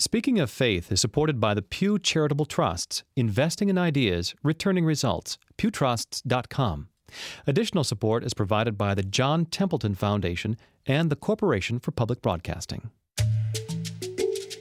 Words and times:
Speaking 0.00 0.38
of 0.38 0.48
Faith 0.48 0.92
is 0.92 1.00
supported 1.00 1.40
by 1.40 1.54
the 1.54 1.60
Pew 1.60 1.98
Charitable 1.98 2.46
Trusts, 2.46 3.02
investing 3.16 3.68
in 3.68 3.76
ideas, 3.76 4.32
returning 4.44 4.84
results. 4.84 5.38
pewtrusts.com. 5.56 6.86
Additional 7.48 7.82
support 7.82 8.22
is 8.22 8.32
provided 8.32 8.78
by 8.78 8.94
the 8.94 9.02
John 9.02 9.44
Templeton 9.44 9.96
Foundation 9.96 10.56
and 10.86 11.10
the 11.10 11.16
Corporation 11.16 11.80
for 11.80 11.90
Public 11.90 12.22
Broadcasting. 12.22 12.90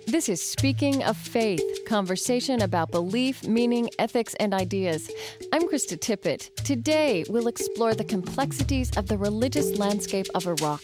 This 0.08 0.28
is 0.28 0.42
Speaking 0.42 1.04
of 1.04 1.16
Faith, 1.16 1.86
conversation 1.86 2.64
about 2.64 2.90
belief, 2.90 3.48
meaning, 3.48 3.92
ethics, 4.00 4.34
and 4.40 4.56
ideas. 4.56 5.08
I'm 5.54 5.70
Krista 5.70 6.00
Tippett. 6.00 6.56
Today, 6.64 7.26
we'll 7.30 7.48
explore 7.48 7.94
the 7.94 8.06
complexities 8.06 8.90
of 8.98 9.06
the 9.06 9.20
religious 9.20 9.78
landscape 9.78 10.26
of 10.34 10.48
Iraq. 10.48 10.82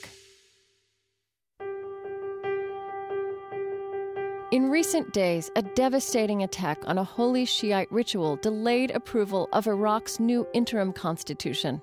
In 4.53 4.69
recent 4.69 5.11
days, 5.13 5.49
a 5.55 5.63
devastating 5.63 6.43
attack 6.43 6.83
on 6.85 6.99
a 6.99 7.03
holy 7.03 7.43
Shiite 7.43 7.91
ritual 7.91 8.35
delayed 8.35 8.91
approval 8.91 9.49
of 9.51 9.65
Iraq's 9.65 10.19
new 10.19 10.45
interim 10.53 10.93
constitution. 10.93 11.81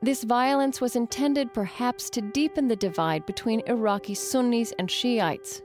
This 0.00 0.24
violence 0.24 0.80
was 0.80 0.96
intended 0.96 1.54
perhaps 1.54 2.10
to 2.10 2.20
deepen 2.20 2.66
the 2.66 2.74
divide 2.74 3.24
between 3.24 3.62
Iraqi 3.68 4.14
Sunnis 4.14 4.72
and 4.80 4.90
Shiites. 4.90 5.62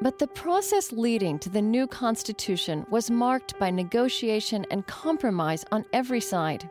But 0.00 0.20
the 0.20 0.28
process 0.28 0.92
leading 0.92 1.40
to 1.40 1.50
the 1.50 1.60
new 1.60 1.88
constitution 1.88 2.86
was 2.88 3.10
marked 3.10 3.58
by 3.58 3.72
negotiation 3.72 4.64
and 4.70 4.86
compromise 4.86 5.64
on 5.72 5.84
every 5.92 6.20
side. 6.20 6.70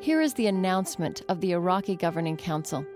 Here 0.00 0.22
is 0.22 0.32
the 0.32 0.46
announcement 0.46 1.20
of 1.28 1.42
the 1.42 1.52
Iraqi 1.52 1.94
Governing 1.94 2.38
Council. 2.38 2.86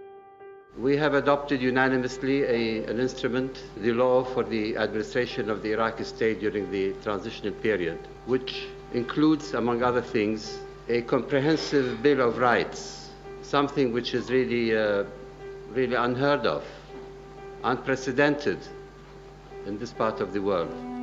We 0.79 0.97
have 0.97 1.15
adopted 1.15 1.61
unanimously 1.61 2.45
a, 2.45 2.85
an 2.85 3.01
instrument, 3.01 3.63
the 3.77 3.93
law 3.93 4.23
for 4.25 4.45
the 4.45 4.77
administration 4.77 5.51
of 5.51 5.63
the 5.63 5.73
Iraqi 5.73 6.05
state 6.05 6.41
during 6.41 6.71
the 6.71 6.93
transitional 7.03 7.53
period, 7.55 7.99
which 8.27 8.67
includes, 8.95 9.53
among 9.55 9.83
other 9.83 10.01
things, 10.01 10.59
a 10.89 11.03
comprehensive 11.03 12.03
Bill 12.03 12.21
of 12.21 12.39
Rights, 12.39 13.11
something 13.43 13.93
which 13.93 14.15
is 14.15 14.31
really, 14.31 14.77
uh, 14.77 15.05
really 15.73 15.97
unheard 15.97 16.47
of, 16.47 16.65
unprecedented 17.65 18.59
in 19.67 19.79
this 19.79 19.93
part 19.93 20.21
of 20.21 20.33
the 20.33 20.41
world. 20.41 21.00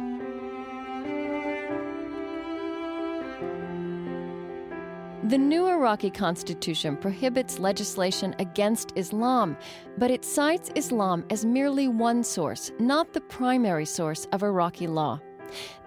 The 5.24 5.38
new 5.38 5.68
Iraqi 5.68 6.12
constitution 6.12 6.96
prohibits 6.96 7.58
legislation 7.58 8.36
against 8.38 8.94
Islam, 8.96 9.58
but 9.98 10.12
it 10.12 10.24
cites 10.24 10.72
Islam 10.76 11.26
as 11.32 11.44
merely 11.44 11.88
one 11.88 12.24
source, 12.24 12.72
not 12.80 13.12
the 13.14 13.22
primary 13.22 13.86
source 13.86 14.28
of 14.32 14.44
Iraqi 14.44 14.86
law. 14.86 15.20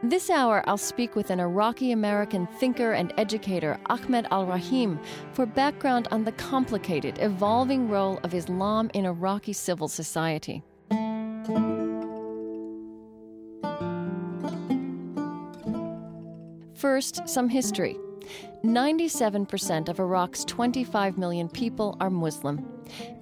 This 0.03 0.31
hour, 0.31 0.65
I'll 0.67 0.77
speak 0.77 1.15
with 1.15 1.31
an 1.31 1.39
Iraqi 1.39 1.93
American 1.93 2.47
thinker 2.59 2.93
and 2.93 3.15
educator, 3.19 3.79
Ahmed 3.87 4.27
Al 4.33 4.47
Rahim, 4.47 4.99
for 5.33 5.47
background 5.47 6.09
on 6.11 6.25
the 6.25 6.33
complicated, 6.33 7.19
evolving 7.21 7.89
role 7.89 8.19
of 8.25 8.35
Islam 8.35 8.91
in 8.95 9.05
Iraqi 9.07 9.53
civil 9.53 9.87
society. 9.87 10.65
First, 16.75 17.29
some 17.29 17.49
history. 17.49 17.97
97% 18.65 19.89
of 19.89 20.01
Iraq's 20.01 20.45
25 20.45 21.19
million 21.19 21.49
people 21.49 21.97
are 22.01 22.11
Muslim. 22.11 22.67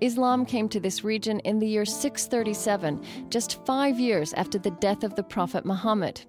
Islam 0.00 0.44
came 0.44 0.68
to 0.68 0.80
this 0.80 1.04
region 1.04 1.40
in 1.40 1.58
the 1.58 1.66
year 1.66 1.84
637, 1.84 3.30
just 3.30 3.64
five 3.64 4.00
years 4.00 4.32
after 4.34 4.58
the 4.58 4.70
death 4.72 5.04
of 5.04 5.14
the 5.14 5.22
Prophet 5.22 5.64
Muhammad. 5.64 6.22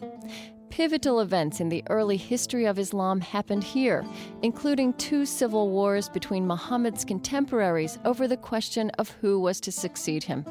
Pivotal 0.69 1.19
events 1.19 1.59
in 1.59 1.69
the 1.69 1.83
early 1.89 2.15
history 2.15 2.65
of 2.65 2.77
Islam 2.77 3.19
happened 3.19 3.63
here, 3.63 4.05
including 4.43 4.93
two 4.93 5.25
civil 5.25 5.69
wars 5.69 6.07
between 6.07 6.45
Muhammad's 6.45 7.03
contemporaries 7.03 7.97
over 8.05 8.27
the 8.27 8.37
question 8.37 8.89
of 8.91 9.09
who 9.21 9.39
was 9.39 9.59
to 9.61 9.71
succeed 9.71 10.23
him. 10.23 10.45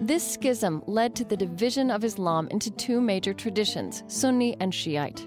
This 0.00 0.32
schism 0.32 0.82
led 0.86 1.16
to 1.16 1.24
the 1.24 1.36
division 1.36 1.90
of 1.90 2.04
Islam 2.04 2.46
into 2.50 2.70
two 2.70 3.00
major 3.00 3.32
traditions, 3.32 4.04
Sunni 4.06 4.56
and 4.60 4.72
Shiite. 4.72 5.26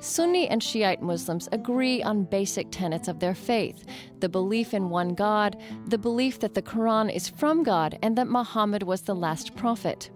Sunni 0.00 0.48
and 0.48 0.62
Shiite 0.62 1.02
Muslims 1.02 1.48
agree 1.52 2.02
on 2.02 2.24
basic 2.24 2.70
tenets 2.70 3.08
of 3.08 3.18
their 3.18 3.34
faith 3.34 3.84
the 4.20 4.28
belief 4.28 4.72
in 4.72 4.90
one 4.90 5.14
God, 5.14 5.56
the 5.88 5.98
belief 5.98 6.40
that 6.40 6.54
the 6.54 6.62
Quran 6.62 7.14
is 7.14 7.28
from 7.28 7.62
God, 7.62 7.98
and 8.02 8.16
that 8.16 8.28
Muhammad 8.28 8.82
was 8.82 9.02
the 9.02 9.14
last 9.14 9.54
prophet. 9.56 10.10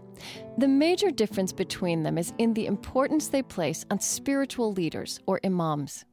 The 0.58 0.68
major 0.68 1.10
difference 1.10 1.52
between 1.52 2.02
them 2.02 2.18
is 2.18 2.32
in 2.38 2.54
the 2.54 2.66
importance 2.66 3.28
they 3.28 3.42
place 3.42 3.84
on 3.90 4.00
spiritual 4.00 4.72
leaders 4.72 5.20
or 5.26 5.40
imams. 5.44 6.04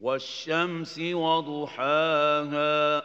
والشمس 0.00 0.98
وضحاها 0.98 3.02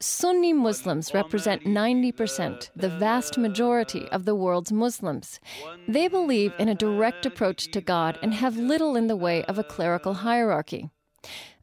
Sunni 0.00 0.52
Muslims 0.52 1.12
represent 1.12 1.64
90%, 1.64 2.70
the 2.76 2.88
vast 2.88 3.36
majority 3.36 4.08
of 4.10 4.24
the 4.24 4.34
world's 4.34 4.70
Muslims. 4.70 5.40
They 5.88 6.06
believe 6.06 6.52
in 6.56 6.68
a 6.68 6.74
direct 6.74 7.26
approach 7.26 7.72
to 7.72 7.80
God 7.80 8.16
and 8.22 8.32
have 8.32 8.56
little 8.56 8.94
in 8.94 9.08
the 9.08 9.16
way 9.16 9.42
of 9.44 9.58
a 9.58 9.64
clerical 9.64 10.14
hierarchy. 10.14 10.90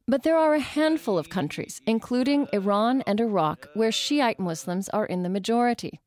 But 0.05 0.23
there 0.23 0.37
are 0.37 0.53
a 0.53 0.59
handful 0.59 1.17
of 1.17 1.29
countries, 1.29 1.81
including 1.87 2.49
Iran 2.51 3.03
and 3.07 3.21
Iraq, 3.21 3.69
where 3.73 3.91
Shiite 3.91 4.39
Muslims 4.39 4.89
are 4.89 5.05
in 5.05 5.23
the 5.23 5.29
majority. 5.29 6.01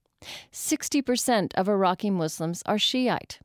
60% 0.53 1.53
of 1.55 1.69
Iraqi 1.69 2.11
Muslims 2.11 2.63
are 2.67 2.79
Shiite. 2.79 3.39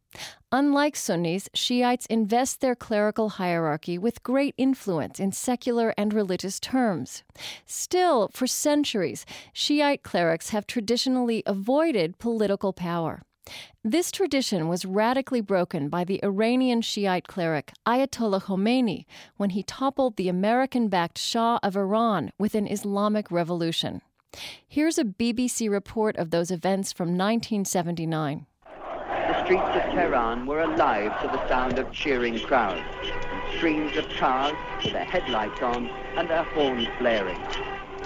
Unlike 0.51 0.95
Sunnis, 0.95 1.49
Shiites 1.53 2.05
invest 2.07 2.61
their 2.61 2.75
clerical 2.75 3.29
hierarchy 3.29 3.97
with 3.97 4.23
great 4.23 4.53
influence 4.57 5.19
in 5.19 5.31
secular 5.31 5.93
and 5.97 6.13
religious 6.13 6.59
terms. 6.59 7.23
Still, 7.65 8.29
for 8.33 8.45
centuries, 8.45 9.25
Shiite 9.53 10.03
clerics 10.03 10.49
have 10.49 10.67
traditionally 10.67 11.43
avoided 11.45 12.19
political 12.19 12.73
power. 12.73 13.23
This 13.83 14.11
tradition 14.11 14.69
was 14.69 14.85
radically 14.85 15.41
broken 15.41 15.89
by 15.89 16.05
the 16.05 16.23
Iranian 16.23 16.81
Shiite 16.81 17.27
cleric 17.27 17.73
Ayatollah 17.85 18.43
Khomeini 18.43 19.05
when 19.35 19.49
he 19.49 19.63
toppled 19.63 20.15
the 20.15 20.29
American 20.29 20.87
backed 20.87 21.17
Shah 21.17 21.59
of 21.61 21.75
Iran 21.75 22.31
with 22.39 22.55
an 22.55 22.67
Islamic 22.67 23.29
revolution. 23.31 24.01
Here's 24.67 24.97
a 24.97 25.03
BBC 25.03 25.69
report 25.69 26.17
of 26.17 26.31
those 26.31 26.49
events 26.49 26.91
from 26.91 27.09
1979 27.09 28.45
The 29.27 29.43
streets 29.43 29.61
of 29.67 29.83
Tehran 29.93 30.45
were 30.45 30.61
alive 30.61 31.21
to 31.21 31.27
the 31.27 31.47
sound 31.47 31.77
of 31.77 31.91
cheering 31.91 32.39
crowds 32.39 32.81
and 33.03 33.57
streams 33.57 33.95
of 33.97 34.09
cars 34.17 34.55
with 34.83 34.93
their 34.93 35.05
headlights 35.05 35.61
on 35.61 35.87
and 36.17 36.29
their 36.29 36.43
horns 36.43 36.87
blaring. 36.99 37.39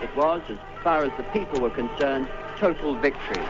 It 0.02 0.16
was, 0.16 0.42
as 0.50 0.58
far 0.84 1.04
as 1.06 1.12
the 1.18 1.24
people 1.24 1.62
were 1.62 1.70
concerned, 1.70 2.28
total 2.58 2.96
victory. 3.00 3.46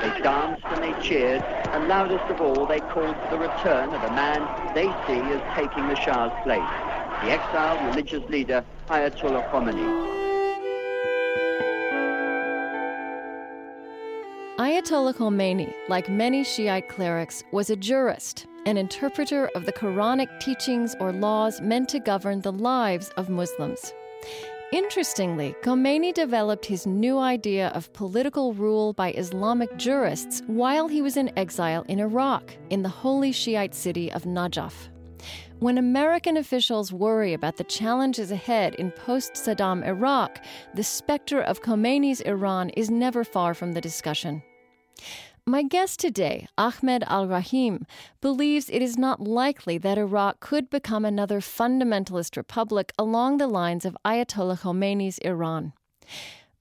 They 0.00 0.22
danced 0.22 0.64
and 0.66 0.82
they 0.82 1.00
cheered, 1.02 1.42
and 1.42 1.88
loudest 1.88 2.24
of 2.30 2.40
all, 2.40 2.66
they 2.66 2.80
called 2.80 3.16
for 3.16 3.28
the 3.30 3.38
return 3.38 3.94
of 3.94 4.02
a 4.02 4.10
man 4.10 4.42
they 4.74 4.86
see 5.06 5.20
as 5.32 5.40
taking 5.54 5.88
the 5.88 5.96
Shah's 5.96 6.32
place, 6.42 6.60
the 7.22 7.30
exiled 7.30 7.80
religious 7.88 8.28
leader 8.28 8.64
Ayatollah 8.88 9.50
Khomeini. 9.50 10.16
Ayatollah 14.58 15.14
Khomeini, 15.14 15.72
like 15.88 16.08
many 16.08 16.44
Shiite 16.44 16.88
clerics, 16.88 17.42
was 17.52 17.70
a 17.70 17.76
jurist, 17.76 18.46
an 18.64 18.76
interpreter 18.76 19.50
of 19.54 19.66
the 19.66 19.72
Quranic 19.72 20.28
teachings 20.40 20.94
or 20.98 21.12
laws 21.12 21.60
meant 21.60 21.88
to 21.90 22.00
govern 22.00 22.40
the 22.40 22.52
lives 22.52 23.10
of 23.16 23.28
Muslims. 23.28 23.92
Interestingly, 24.72 25.54
Khomeini 25.62 26.12
developed 26.12 26.66
his 26.66 26.86
new 26.86 27.18
idea 27.18 27.68
of 27.68 27.92
political 27.92 28.52
rule 28.52 28.92
by 28.92 29.12
Islamic 29.12 29.76
jurists 29.76 30.42
while 30.46 30.88
he 30.88 31.02
was 31.02 31.16
in 31.16 31.30
exile 31.38 31.84
in 31.88 32.00
Iraq, 32.00 32.56
in 32.70 32.82
the 32.82 32.88
holy 32.88 33.32
Shiite 33.32 33.74
city 33.74 34.10
of 34.12 34.24
Najaf. 34.24 34.88
When 35.58 35.78
American 35.78 36.36
officials 36.36 36.92
worry 36.92 37.32
about 37.32 37.56
the 37.56 37.64
challenges 37.64 38.30
ahead 38.30 38.74
in 38.74 38.90
post 38.90 39.34
Saddam 39.34 39.84
Iraq, 39.84 40.40
the 40.74 40.84
specter 40.84 41.40
of 41.40 41.62
Khomeini's 41.62 42.20
Iran 42.20 42.70
is 42.70 42.90
never 42.90 43.24
far 43.24 43.54
from 43.54 43.72
the 43.72 43.80
discussion. 43.80 44.42
My 45.46 45.62
guest 45.62 46.00
today, 46.00 46.48
Ahmed 46.58 47.04
Al 47.06 47.28
Rahim, 47.28 47.86
believes 48.20 48.68
it 48.68 48.82
is 48.82 48.98
not 48.98 49.20
likely 49.20 49.78
that 49.78 49.96
Iraq 49.96 50.40
could 50.40 50.68
become 50.68 51.04
another 51.04 51.40
fundamentalist 51.40 52.36
republic 52.36 52.92
along 52.98 53.36
the 53.36 53.46
lines 53.46 53.84
of 53.84 53.96
Ayatollah 54.04 54.60
Khomeini's 54.60 55.18
Iran. 55.18 55.72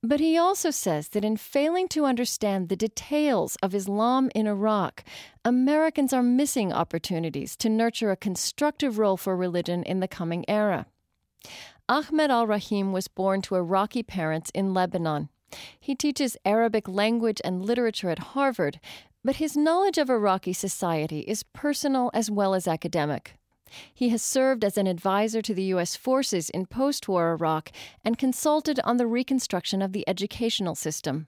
But 0.06 0.20
he 0.20 0.38
also 0.38 0.70
says 0.70 1.10
that 1.10 1.26
in 1.26 1.36
failing 1.36 1.88
to 1.88 2.06
understand 2.06 2.70
the 2.70 2.76
details 2.76 3.58
of 3.64 3.74
Islam 3.74 4.30
in 4.36 4.46
Iraq, 4.46 5.04
Americans 5.44 6.14
are 6.14 6.22
missing 6.22 6.72
opportunities 6.72 7.56
to 7.56 7.70
nurture 7.70 8.12
a 8.12 8.16
constructive 8.16 9.00
role 9.00 9.18
for 9.18 9.36
religion 9.36 9.82
in 9.82 10.02
the 10.02 10.08
coming 10.08 10.46
era. 10.48 10.86
Ahmed 11.90 12.30
al 12.30 12.46
Rahim 12.46 12.92
was 12.92 13.08
born 13.08 13.42
to 13.44 13.56
Iraqi 13.56 14.04
parents 14.04 14.52
in 14.54 14.76
Lebanon. 14.76 15.30
He 15.80 15.96
teaches 15.96 16.38
Arabic 16.46 16.88
language 16.88 17.42
and 17.44 17.66
literature 17.66 18.12
at 18.12 18.36
Harvard, 18.36 18.80
but 19.24 19.38
his 19.38 19.58
knowledge 19.58 19.98
of 19.98 20.12
Iraqi 20.12 20.54
society 20.54 21.22
is 21.22 21.42
personal 21.42 22.12
as 22.14 22.30
well 22.30 22.54
as 22.54 22.68
academic. 22.68 23.40
He 23.94 24.10
has 24.10 24.22
served 24.22 24.64
as 24.64 24.78
an 24.78 24.88
advisor 24.88 25.42
to 25.42 25.54
the 25.54 25.64
U.S. 25.76 25.96
forces 25.96 26.50
in 26.50 26.66
post 26.66 27.08
war 27.08 27.32
Iraq 27.32 27.72
and 28.04 28.18
consulted 28.18 28.80
on 28.84 28.98
the 28.98 29.08
reconstruction 29.08 29.82
of 29.82 29.94
the 29.94 30.08
educational 30.08 30.76
system. 30.76 31.28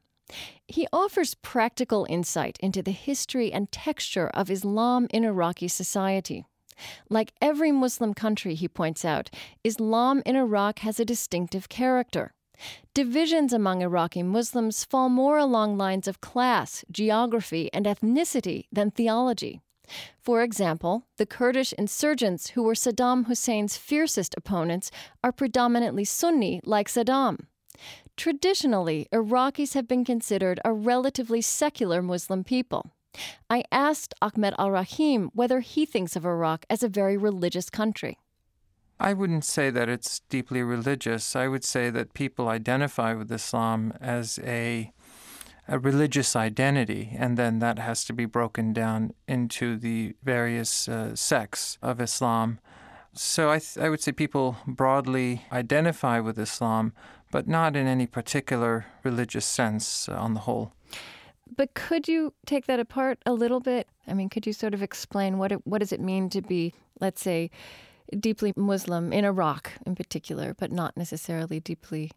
He 0.67 0.87
offers 0.91 1.35
practical 1.35 2.05
insight 2.09 2.57
into 2.59 2.81
the 2.83 2.91
history 2.91 3.51
and 3.51 3.71
texture 3.71 4.27
of 4.27 4.51
Islam 4.51 5.07
in 5.09 5.23
Iraqi 5.23 5.67
society. 5.67 6.45
Like 7.09 7.33
every 7.41 7.71
Muslim 7.71 8.13
country, 8.13 8.53
he 8.53 8.67
points 8.67 9.03
out, 9.03 9.29
Islam 9.63 10.21
in 10.25 10.35
Iraq 10.35 10.79
has 10.79 10.99
a 10.99 11.05
distinctive 11.05 11.69
character. 11.69 12.33
Divisions 12.93 13.53
among 13.53 13.81
Iraqi 13.81 14.23
Muslims 14.23 14.83
fall 14.83 15.09
more 15.09 15.37
along 15.37 15.77
lines 15.77 16.07
of 16.07 16.21
class, 16.21 16.83
geography, 16.91 17.71
and 17.73 17.85
ethnicity 17.85 18.65
than 18.71 18.91
theology. 18.91 19.61
For 20.19 20.41
example, 20.41 21.05
the 21.17 21.25
Kurdish 21.25 21.73
insurgents 21.73 22.49
who 22.51 22.63
were 22.63 22.73
Saddam 22.73 23.25
Hussein's 23.25 23.77
fiercest 23.77 24.35
opponents 24.37 24.91
are 25.23 25.31
predominantly 25.31 26.03
Sunni, 26.03 26.61
like 26.63 26.87
Saddam. 26.87 27.47
Traditionally, 28.15 29.07
Iraqis 29.13 29.73
have 29.73 29.87
been 29.87 30.03
considered 30.03 30.59
a 30.65 30.73
relatively 30.73 31.41
secular 31.41 32.01
Muslim 32.01 32.43
people. 32.43 32.91
I 33.49 33.63
asked 33.71 34.13
Ahmed 34.21 34.53
al 34.57 34.71
Rahim 34.71 35.29
whether 35.33 35.59
he 35.59 35.85
thinks 35.85 36.15
of 36.15 36.25
Iraq 36.25 36.65
as 36.69 36.83
a 36.83 36.89
very 36.89 37.17
religious 37.17 37.69
country. 37.69 38.17
I 38.99 39.13
wouldn't 39.13 39.45
say 39.45 39.69
that 39.69 39.89
it's 39.89 40.21
deeply 40.21 40.63
religious. 40.63 41.35
I 41.35 41.47
would 41.47 41.63
say 41.63 41.91
that 41.91 42.15
people 42.15 42.47
identify 42.47 43.13
with 43.13 43.31
Islam 43.31 43.93
as 44.01 44.39
a 44.43 44.91
a 45.67 45.77
religious 45.77 46.35
identity, 46.35 47.15
and 47.17 47.37
then 47.37 47.59
that 47.59 47.79
has 47.79 48.05
to 48.05 48.13
be 48.13 48.25
broken 48.25 48.73
down 48.73 49.13
into 49.27 49.77
the 49.77 50.15
various 50.23 50.87
uh, 50.87 51.15
sects 51.15 51.77
of 51.81 51.99
Islam. 51.99 52.59
So 53.13 53.49
I, 53.49 53.59
th- 53.59 53.77
I 53.77 53.89
would 53.89 54.01
say 54.01 54.11
people 54.11 54.57
broadly 54.65 55.43
identify 55.51 56.19
with 56.19 56.39
Islam, 56.39 56.93
but 57.31 57.47
not 57.47 57.75
in 57.75 57.87
any 57.87 58.07
particular 58.07 58.85
religious 59.03 59.45
sense 59.45 60.07
uh, 60.07 60.13
on 60.13 60.33
the 60.33 60.41
whole. 60.41 60.71
But 61.55 61.73
could 61.73 62.07
you 62.07 62.33
take 62.45 62.67
that 62.67 62.79
apart 62.79 63.19
a 63.25 63.33
little 63.33 63.59
bit? 63.59 63.87
I 64.07 64.13
mean, 64.13 64.29
could 64.29 64.45
you 64.45 64.53
sort 64.53 64.73
of 64.73 64.83
explain 64.83 65.37
what 65.37 65.51
it, 65.51 65.65
what 65.65 65.79
does 65.79 65.91
it 65.91 65.99
mean 65.99 66.29
to 66.29 66.41
be, 66.41 66.73
let's 66.99 67.21
say, 67.21 67.49
deeply 68.17 68.53
Muslim 68.55 69.11
in 69.11 69.25
Iraq 69.25 69.73
in 69.85 69.95
particular, 69.95 70.53
but 70.53 70.71
not 70.71 70.95
necessarily 70.95 71.59
deeply 71.59 72.11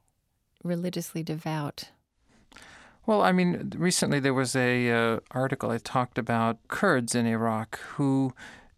religiously 0.62 1.23
devout? 1.23 1.91
Well, 3.06 3.23
I 3.23 3.32
mean, 3.32 3.73
recently 3.76 4.20
there 4.20 4.35
was 4.35 4.55
a 4.55 4.91
uh, 4.91 5.20
article 5.31 5.70
that 5.70 5.85
talked 5.85 6.19
about 6.19 6.58
Kurds 6.69 7.14
in 7.14 7.26
Iraq 7.26 7.79
who 7.94 8.32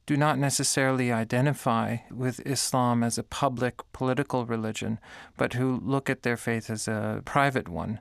do 0.07 0.17
not 0.17 0.39
necessarily 0.39 1.13
identify 1.13 1.99
with 2.11 2.45
Islam 2.47 3.03
as 3.03 3.19
a 3.19 3.23
public 3.23 3.81
political 3.93 4.47
religion, 4.47 4.99
but 5.37 5.55
who 5.55 5.81
look 5.85 6.09
at 6.09 6.23
their 6.23 6.37
faith 6.37 6.71
as 6.71 6.89
a 6.89 7.23
private 7.25 7.69
one. 7.69 8.01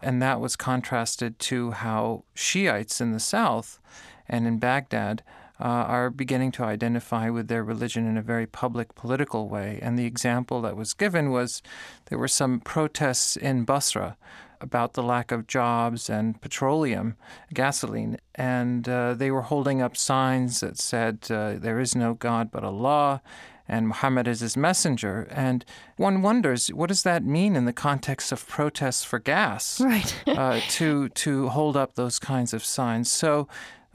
And 0.00 0.20
that 0.20 0.40
was 0.40 0.56
contrasted 0.56 1.38
to 1.40 1.70
how 1.72 2.24
Shiites 2.34 3.00
in 3.00 3.12
the 3.12 3.20
south 3.20 3.80
and 4.28 4.46
in 4.46 4.58
Baghdad 4.58 5.22
uh, 5.60 5.64
are 5.64 6.10
beginning 6.10 6.50
to 6.52 6.64
identify 6.64 7.30
with 7.30 7.48
their 7.48 7.62
religion 7.62 8.06
in 8.06 8.16
a 8.16 8.22
very 8.22 8.46
public 8.46 8.94
political 8.94 9.48
way. 9.48 9.78
And 9.80 9.98
the 9.98 10.06
example 10.06 10.60
that 10.62 10.76
was 10.76 10.94
given 10.94 11.30
was 11.30 11.62
there 12.06 12.18
were 12.18 12.28
some 12.28 12.60
protests 12.60 13.36
in 13.36 13.64
Basra 13.64 14.16
about 14.62 14.94
the 14.94 15.02
lack 15.02 15.32
of 15.32 15.46
jobs 15.46 16.08
and 16.08 16.40
petroleum, 16.40 17.16
gasoline, 17.52 18.16
and 18.34 18.88
uh, 18.88 19.14
they 19.14 19.30
were 19.30 19.42
holding 19.42 19.82
up 19.82 19.96
signs 19.96 20.60
that 20.60 20.78
said, 20.78 21.18
uh, 21.30 21.54
There 21.58 21.80
is 21.80 21.94
no 21.94 22.14
God 22.14 22.50
but 22.50 22.64
Allah, 22.64 23.20
and 23.68 23.88
Muhammad 23.88 24.28
is 24.28 24.40
his 24.40 24.56
messenger. 24.56 25.26
And 25.30 25.64
one 25.96 26.22
wonders, 26.22 26.68
what 26.68 26.88
does 26.88 27.02
that 27.02 27.24
mean 27.24 27.56
in 27.56 27.64
the 27.64 27.72
context 27.72 28.32
of 28.32 28.46
protests 28.46 29.04
for 29.04 29.18
gas? 29.18 29.80
Right. 29.92 30.14
uh, 30.26 30.60
to, 30.70 31.08
to 31.10 31.48
hold 31.48 31.76
up 31.76 31.94
those 31.94 32.18
kinds 32.18 32.54
of 32.54 32.64
signs. 32.64 33.10
So 33.10 33.48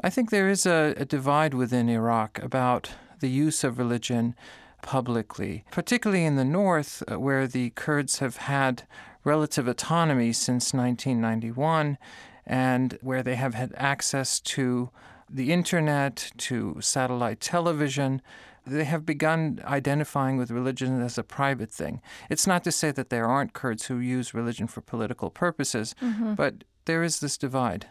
I 0.04 0.10
think 0.10 0.30
there 0.30 0.50
is 0.50 0.66
a, 0.66 0.94
a 0.98 1.06
divide 1.06 1.54
within 1.54 1.90
Iraq 1.90 2.42
about 2.44 2.92
the 3.20 3.30
use 3.30 3.64
of 3.64 3.78
religion 3.80 4.36
publicly, 4.82 5.64
particularly 5.72 6.24
in 6.24 6.36
the 6.36 6.46
north, 6.46 7.04
uh, 7.12 7.20
where 7.20 7.48
the 7.48 7.72
Kurds 7.72 8.20
have 8.20 8.38
had 8.38 8.84
relative 9.28 9.68
autonomy 9.68 10.32
since 10.32 10.74
1991 10.74 11.98
and 12.46 12.98
where 13.02 13.22
they 13.22 13.36
have 13.36 13.54
had 13.54 13.74
access 13.76 14.40
to 14.40 14.90
the 15.30 15.52
internet, 15.52 16.32
to 16.38 16.78
satellite 16.80 17.42
television. 17.42 18.22
They 18.66 18.86
have 18.86 19.06
begun 19.06 19.62
identifying 19.66 20.38
with 20.38 20.50
religion 20.50 21.02
as 21.02 21.18
a 21.18 21.24
private 21.24 21.72
thing. 21.72 22.02
It's 22.30 22.48
not 22.48 22.64
to 22.64 22.72
say 22.72 22.92
that 22.92 23.10
there 23.10 23.28
aren't 23.28 23.52
Kurds 23.52 23.88
who 23.88 23.98
use 24.00 24.34
religion 24.34 24.68
for 24.68 24.80
political 24.80 25.30
purposes, 25.30 25.94
mm-hmm. 26.02 26.36
but 26.36 26.64
there 26.86 27.04
is 27.04 27.20
this 27.20 27.38
divide. 27.38 27.88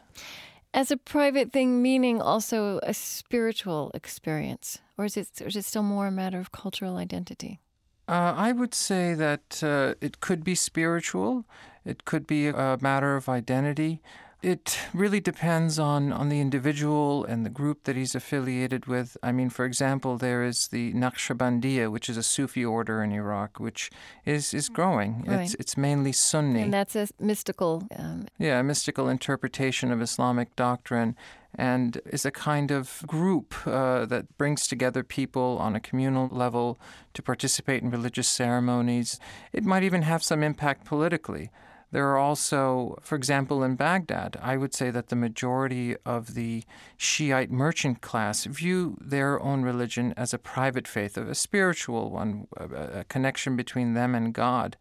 As 0.72 0.90
a 0.90 0.96
private 0.96 1.52
thing, 1.52 1.82
meaning 1.82 2.20
also 2.20 2.80
a 2.82 2.94
spiritual 2.94 3.90
experience, 3.94 4.78
or 4.96 5.04
is 5.04 5.16
it, 5.16 5.28
or 5.42 5.48
is 5.48 5.56
it 5.56 5.64
still 5.66 5.82
more 5.82 6.06
a 6.06 6.10
matter 6.10 6.38
of 6.38 6.52
cultural 6.52 6.96
identity? 6.96 7.60
Uh, 8.08 8.34
I 8.36 8.52
would 8.52 8.74
say 8.74 9.14
that 9.14 9.62
uh, 9.62 9.94
it 10.00 10.20
could 10.20 10.44
be 10.44 10.54
spiritual. 10.54 11.44
It 11.84 12.04
could 12.04 12.26
be 12.26 12.48
a 12.48 12.78
matter 12.80 13.16
of 13.16 13.28
identity. 13.28 14.00
It 14.46 14.78
really 14.94 15.18
depends 15.18 15.76
on, 15.76 16.12
on 16.12 16.28
the 16.28 16.38
individual 16.38 17.24
and 17.24 17.44
the 17.44 17.50
group 17.50 17.82
that 17.82 17.96
he's 17.96 18.14
affiliated 18.14 18.86
with. 18.86 19.16
I 19.20 19.32
mean, 19.32 19.50
for 19.50 19.64
example, 19.64 20.18
there 20.18 20.44
is 20.44 20.68
the 20.68 20.92
Naqshbandiya, 20.92 21.90
which 21.90 22.08
is 22.08 22.16
a 22.16 22.22
Sufi 22.22 22.64
order 22.64 23.02
in 23.02 23.10
Iraq, 23.10 23.58
which 23.58 23.90
is, 24.24 24.54
is 24.54 24.68
growing. 24.68 25.24
Right. 25.26 25.40
It's, 25.40 25.54
it's 25.54 25.76
mainly 25.76 26.12
Sunni. 26.12 26.62
And 26.62 26.72
that's 26.72 26.94
a 26.94 27.08
mystical. 27.18 27.88
Um... 27.98 28.28
Yeah, 28.38 28.60
a 28.60 28.62
mystical 28.62 29.08
interpretation 29.08 29.90
of 29.90 30.00
Islamic 30.00 30.54
doctrine 30.54 31.16
and 31.56 32.00
is 32.06 32.24
a 32.24 32.30
kind 32.30 32.70
of 32.70 33.02
group 33.04 33.52
uh, 33.66 34.06
that 34.06 34.38
brings 34.38 34.68
together 34.68 35.02
people 35.02 35.58
on 35.58 35.74
a 35.74 35.80
communal 35.80 36.28
level 36.28 36.78
to 37.14 37.20
participate 37.20 37.82
in 37.82 37.90
religious 37.90 38.28
ceremonies. 38.28 39.18
It 39.52 39.64
might 39.64 39.82
even 39.82 40.02
have 40.02 40.22
some 40.22 40.44
impact 40.44 40.84
politically. 40.84 41.50
There 41.96 42.10
are 42.10 42.18
also, 42.18 42.98
for 43.00 43.16
example, 43.16 43.64
in 43.64 43.74
Baghdad, 43.74 44.36
I 44.42 44.58
would 44.58 44.74
say 44.74 44.90
that 44.90 45.08
the 45.08 45.16
majority 45.16 45.96
of 46.04 46.34
the 46.34 46.62
Shiite 46.98 47.50
merchant 47.50 48.02
class 48.02 48.44
view 48.44 48.98
their 49.00 49.40
own 49.40 49.62
religion 49.62 50.12
as 50.14 50.34
a 50.34 50.38
private 50.38 50.86
faith, 50.86 51.16
a 51.16 51.34
spiritual 51.34 52.10
one, 52.10 52.48
a, 52.58 53.04
connection 53.04 53.56
between 53.56 53.94
them 53.94 54.14
and 54.14 54.34
God, 54.34 54.76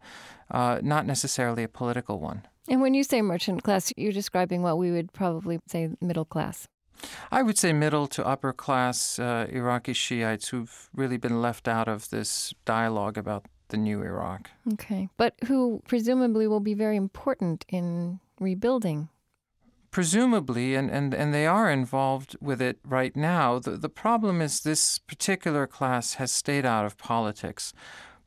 uh, 0.50 0.80
not 0.82 1.06
necessarily 1.06 1.62
a 1.62 1.68
political 1.68 2.20
one. 2.20 2.42
And 2.68 2.82
when 2.82 2.92
you 2.92 3.02
say 3.02 3.22
merchant 3.22 3.62
class, 3.62 3.94
you're 3.96 4.12
describing 4.12 4.60
what 4.60 4.76
we 4.76 4.90
would 4.90 5.14
probably 5.14 5.58
say 5.66 5.88
middle 6.02 6.26
class. 6.26 6.68
I 7.32 7.42
would 7.42 7.56
say 7.56 7.72
middle 7.72 8.08
to 8.08 8.26
upper 8.26 8.52
class 8.52 9.18
uh, 9.18 9.46
Iraqi 9.48 9.94
Shiites 9.94 10.48
who've 10.48 10.90
really 10.92 11.16
been 11.16 11.40
left 11.40 11.66
out 11.66 11.88
of 11.88 12.10
this 12.10 12.52
dialogue 12.66 13.16
about 13.16 13.46
the 13.68 13.76
new 13.76 14.02
Iraq. 14.02 14.50
Okay. 14.72 15.08
But 15.16 15.34
who 15.46 15.82
presumably 15.86 16.46
will 16.46 16.60
be 16.60 16.74
very 16.74 16.96
important 16.96 17.64
in 17.68 18.20
rebuilding. 18.40 19.08
Presumably, 19.90 20.74
and, 20.74 20.90
and, 20.90 21.14
and 21.14 21.32
they 21.32 21.46
are 21.46 21.70
involved 21.70 22.36
with 22.40 22.60
it 22.60 22.78
right 22.84 23.16
now. 23.16 23.58
The, 23.58 23.72
the 23.72 23.88
problem 23.88 24.42
is 24.42 24.60
this 24.60 24.98
particular 24.98 25.66
class 25.66 26.14
has 26.14 26.30
stayed 26.30 26.66
out 26.66 26.84
of 26.84 26.98
politics, 26.98 27.72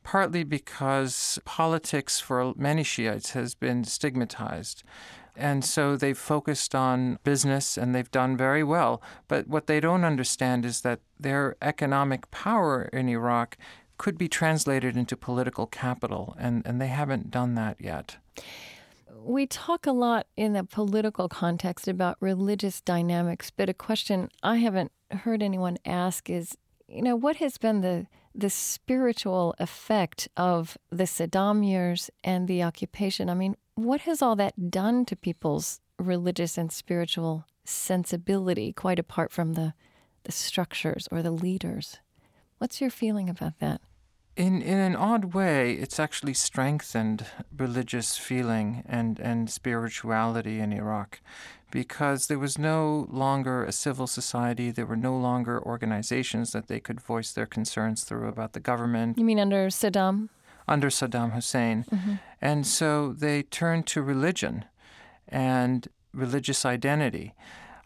partly 0.02 0.42
because 0.42 1.38
politics 1.44 2.18
for 2.18 2.54
many 2.56 2.82
Shiites 2.82 3.32
has 3.32 3.54
been 3.54 3.84
stigmatized. 3.84 4.82
And 5.36 5.64
so 5.64 5.96
they've 5.96 6.18
focused 6.18 6.74
on 6.74 7.18
business 7.22 7.78
and 7.78 7.94
they've 7.94 8.10
done 8.10 8.36
very 8.36 8.64
well. 8.64 9.00
But 9.28 9.46
what 9.46 9.68
they 9.68 9.78
don't 9.78 10.04
understand 10.04 10.64
is 10.64 10.80
that 10.80 11.00
their 11.20 11.56
economic 11.62 12.30
power 12.30 12.90
in 12.92 13.08
Iraq 13.08 13.56
could 14.00 14.16
be 14.16 14.28
translated 14.28 14.96
into 14.96 15.14
political 15.14 15.66
capital, 15.66 16.34
and, 16.38 16.62
and 16.64 16.80
they 16.80 16.86
haven't 16.86 17.30
done 17.30 17.54
that 17.54 17.78
yet. 17.78 18.16
We 19.14 19.46
talk 19.46 19.86
a 19.86 19.92
lot 19.92 20.26
in 20.38 20.54
the 20.54 20.64
political 20.64 21.28
context 21.28 21.86
about 21.86 22.16
religious 22.18 22.80
dynamics, 22.80 23.50
but 23.54 23.68
a 23.68 23.74
question 23.74 24.30
I 24.42 24.56
haven't 24.56 24.90
heard 25.10 25.42
anyone 25.42 25.76
ask 25.84 26.30
is, 26.30 26.56
you 26.88 27.02
know, 27.02 27.14
what 27.14 27.36
has 27.36 27.58
been 27.58 27.82
the 27.82 28.06
the 28.34 28.48
spiritual 28.48 29.54
effect 29.58 30.28
of 30.34 30.78
the 30.88 31.04
Saddam 31.04 31.62
years 31.62 32.08
and 32.24 32.48
the 32.48 32.62
occupation? 32.62 33.28
I 33.28 33.34
mean, 33.34 33.54
what 33.74 34.00
has 34.02 34.22
all 34.22 34.36
that 34.36 34.70
done 34.70 35.04
to 35.06 35.14
people's 35.16 35.82
religious 35.98 36.56
and 36.56 36.72
spiritual 36.72 37.44
sensibility, 37.66 38.72
quite 38.72 38.98
apart 38.98 39.30
from 39.30 39.52
the 39.52 39.74
the 40.22 40.32
structures 40.32 41.06
or 41.12 41.20
the 41.20 41.30
leaders? 41.30 41.98
What's 42.56 42.80
your 42.80 42.90
feeling 42.90 43.28
about 43.28 43.58
that? 43.58 43.82
In 44.40 44.62
in 44.62 44.78
an 44.78 44.96
odd 44.96 45.34
way, 45.34 45.72
it's 45.72 46.00
actually 46.00 46.34
strengthened 46.34 47.26
religious 47.64 48.16
feeling 48.16 48.82
and, 48.86 49.20
and 49.20 49.50
spirituality 49.50 50.60
in 50.60 50.72
Iraq 50.72 51.20
because 51.70 52.26
there 52.26 52.38
was 52.38 52.58
no 52.58 53.06
longer 53.10 53.64
a 53.64 53.72
civil 53.72 54.06
society, 54.06 54.70
there 54.70 54.86
were 54.86 55.02
no 55.10 55.16
longer 55.16 55.62
organizations 55.62 56.52
that 56.52 56.68
they 56.68 56.80
could 56.80 57.00
voice 57.00 57.32
their 57.32 57.46
concerns 57.46 58.02
through 58.02 58.28
about 58.28 58.54
the 58.54 58.60
government. 58.60 59.18
You 59.18 59.26
mean 59.26 59.38
under 59.38 59.68
Saddam? 59.68 60.30
Under 60.66 60.88
Saddam 60.88 61.32
Hussein. 61.32 61.84
Mm-hmm. 61.84 62.14
And 62.40 62.66
so 62.66 63.12
they 63.12 63.42
turned 63.42 63.86
to 63.88 64.02
religion 64.02 64.64
and 65.28 65.86
religious 66.14 66.64
identity. 66.64 67.34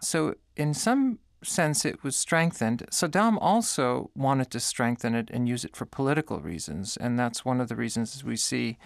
So, 0.01 0.35
in 0.57 0.73
some 0.73 1.19
sense 1.45 1.85
it 1.85 2.03
was 2.03 2.17
strengthened. 2.17 2.87
Saddam 2.91 3.39
also 3.41 4.11
wanted 4.15 4.51
to 4.51 4.61
strengthen 4.61 5.15
it 5.15 5.31
and 5.31 5.49
use 5.49 5.65
it 5.65 5.77
for 5.77 5.87
political 5.87 6.41
reasons, 6.41 6.97
and 6.97 7.19
that's 7.19 7.45
one 7.45 7.61
of 7.61 7.69
the 7.69 7.77
reasons 7.77 8.25
we 8.25 8.37
see 8.37 8.79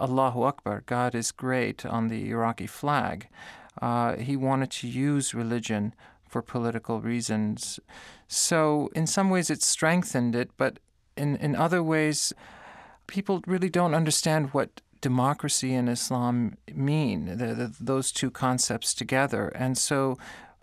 Allahu 0.00 0.42
Akbar, 0.42 0.82
God 0.86 1.14
is 1.14 1.32
great, 1.32 1.86
on 1.86 2.08
the 2.08 2.30
Iraqi 2.30 2.66
flag. 2.66 3.28
Uh, 3.80 4.16
he 4.16 4.36
wanted 4.36 4.70
to 4.70 4.88
use 4.88 5.34
religion 5.34 5.94
for 6.28 6.42
political 6.42 7.00
reasons. 7.00 7.80
So, 8.28 8.90
in 8.94 9.06
some 9.06 9.30
ways, 9.30 9.50
it 9.50 9.62
strengthened 9.62 10.34
it, 10.34 10.50
but 10.56 10.78
in, 11.16 11.36
in 11.36 11.56
other 11.56 11.82
ways, 11.82 12.32
people 13.06 13.42
really 13.46 13.70
don't 13.70 13.94
understand 13.94 14.52
what 14.52 14.80
democracy 15.00 15.74
and 15.74 15.88
Islam 15.88 16.56
mean, 16.74 17.38
the, 17.38 17.54
the, 17.54 17.74
those 17.80 18.10
two 18.10 18.30
concepts 18.30 18.94
together. 18.94 19.48
And 19.48 19.78
so 19.78 20.18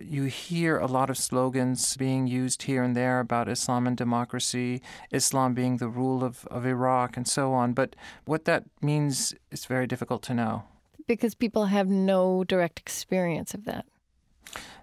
you 0.06 0.24
hear 0.26 0.78
a 0.78 0.88
lot 0.88 1.10
of 1.10 1.18
slogans 1.18 1.98
being 1.98 2.28
used 2.28 2.64
here 2.64 2.84
and 2.84 2.96
there 2.96 3.20
about 3.20 3.50
Islam 3.50 3.88
and 3.88 3.98
democracy, 3.98 4.82
Islam 5.12 5.54
being 5.54 5.78
the 5.78 5.88
rule 5.88 6.24
of, 6.24 6.46
of 6.48 6.66
Iraq, 6.66 7.18
and 7.18 7.28
so 7.28 7.54
on. 7.54 7.74
But 7.74 7.96
what 8.26 8.46
that 8.46 8.66
means 8.82 9.34
is 9.52 9.66
very 9.66 9.88
difficult 9.88 10.22
to 10.24 10.34
know. 10.34 10.64
Because 11.08 11.36
people 11.36 11.66
have 11.66 11.88
no 11.88 12.44
direct 12.44 12.80
experience 12.80 13.54
of 13.54 13.66
that. 13.66 13.86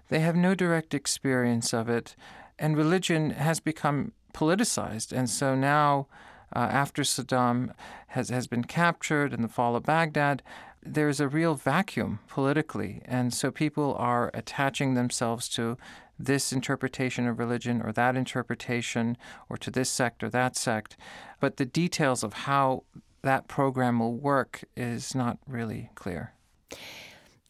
They 0.09 0.19
have 0.19 0.35
no 0.35 0.55
direct 0.55 0.93
experience 0.93 1.73
of 1.73 1.89
it. 1.89 2.15
And 2.59 2.77
religion 2.77 3.31
has 3.31 3.59
become 3.59 4.11
politicized. 4.33 5.11
And 5.11 5.29
so 5.29 5.55
now, 5.55 6.07
uh, 6.55 6.59
after 6.59 7.03
Saddam 7.03 7.73
has, 8.07 8.29
has 8.29 8.47
been 8.47 8.65
captured 8.65 9.33
and 9.33 9.43
the 9.43 9.47
fall 9.47 9.75
of 9.75 9.83
Baghdad, 9.83 10.43
there's 10.83 11.19
a 11.19 11.27
real 11.27 11.55
vacuum 11.55 12.19
politically. 12.27 13.01
And 13.05 13.33
so 13.33 13.51
people 13.51 13.95
are 13.97 14.31
attaching 14.33 14.93
themselves 14.93 15.47
to 15.49 15.77
this 16.17 16.51
interpretation 16.53 17.27
of 17.27 17.39
religion 17.39 17.81
or 17.81 17.91
that 17.93 18.15
interpretation 18.15 19.17
or 19.49 19.57
to 19.57 19.71
this 19.71 19.89
sect 19.89 20.23
or 20.23 20.29
that 20.29 20.55
sect. 20.55 20.97
But 21.39 21.57
the 21.57 21.65
details 21.65 22.23
of 22.23 22.33
how 22.33 22.83
that 23.23 23.47
program 23.47 23.99
will 23.99 24.15
work 24.15 24.63
is 24.75 25.13
not 25.13 25.37
really 25.47 25.89
clear. 25.95 26.33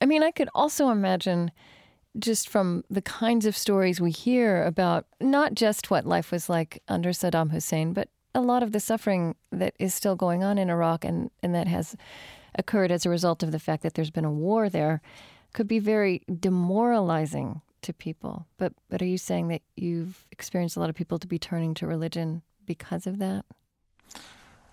I 0.01 0.05
mean, 0.05 0.23
I 0.23 0.31
could 0.31 0.49
also 0.53 0.89
imagine 0.89 1.51
just 2.19 2.49
from 2.49 2.83
the 2.89 3.01
kinds 3.01 3.45
of 3.45 3.55
stories 3.55 4.01
we 4.01 4.11
hear 4.11 4.63
about 4.65 5.05
not 5.21 5.53
just 5.53 5.89
what 5.89 6.05
life 6.05 6.31
was 6.31 6.49
like 6.49 6.81
under 6.87 7.11
Saddam 7.11 7.51
Hussein, 7.51 7.93
but 7.93 8.09
a 8.35 8.41
lot 8.41 8.63
of 8.63 8.71
the 8.71 8.79
suffering 8.79 9.35
that 9.51 9.73
is 9.79 9.93
still 9.93 10.15
going 10.15 10.43
on 10.43 10.57
in 10.57 10.69
Iraq 10.69 11.05
and, 11.05 11.29
and 11.41 11.55
that 11.55 11.67
has 11.67 11.95
occurred 12.55 12.91
as 12.91 13.05
a 13.05 13.09
result 13.09 13.43
of 13.43 13.51
the 13.51 13.59
fact 13.59 13.83
that 13.83 13.93
there's 13.93 14.11
been 14.11 14.25
a 14.25 14.31
war 14.31 14.69
there 14.69 15.01
could 15.53 15.67
be 15.67 15.79
very 15.79 16.23
demoralizing 16.39 17.61
to 17.81 17.93
people. 17.93 18.45
But 18.57 18.73
but 18.89 19.01
are 19.01 19.05
you 19.05 19.17
saying 19.17 19.47
that 19.49 19.61
you've 19.75 20.25
experienced 20.31 20.77
a 20.77 20.79
lot 20.79 20.89
of 20.89 20.95
people 20.95 21.19
to 21.19 21.27
be 21.27 21.39
turning 21.39 21.73
to 21.75 21.87
religion 21.87 22.41
because 22.65 23.07
of 23.07 23.17
that? 23.19 23.45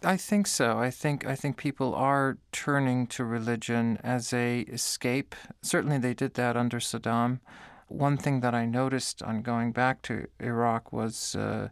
I 0.04 0.16
think 0.16 0.46
so. 0.46 0.78
I 0.78 0.90
think 0.90 1.26
I 1.26 1.34
think 1.34 1.56
people 1.56 1.94
are 1.94 2.38
turning 2.52 3.06
to 3.08 3.24
religion 3.24 3.98
as 4.02 4.32
a 4.32 4.60
escape. 4.60 5.34
Certainly 5.62 5.98
they 5.98 6.14
did 6.14 6.34
that 6.34 6.56
under 6.56 6.78
Saddam. 6.78 7.40
One 7.88 8.16
thing 8.16 8.40
that 8.40 8.54
I 8.54 8.66
noticed 8.66 9.22
on 9.22 9.42
going 9.42 9.72
back 9.72 10.02
to 10.02 10.28
Iraq 10.40 10.92
was 10.92 11.34
uh, 11.34 11.68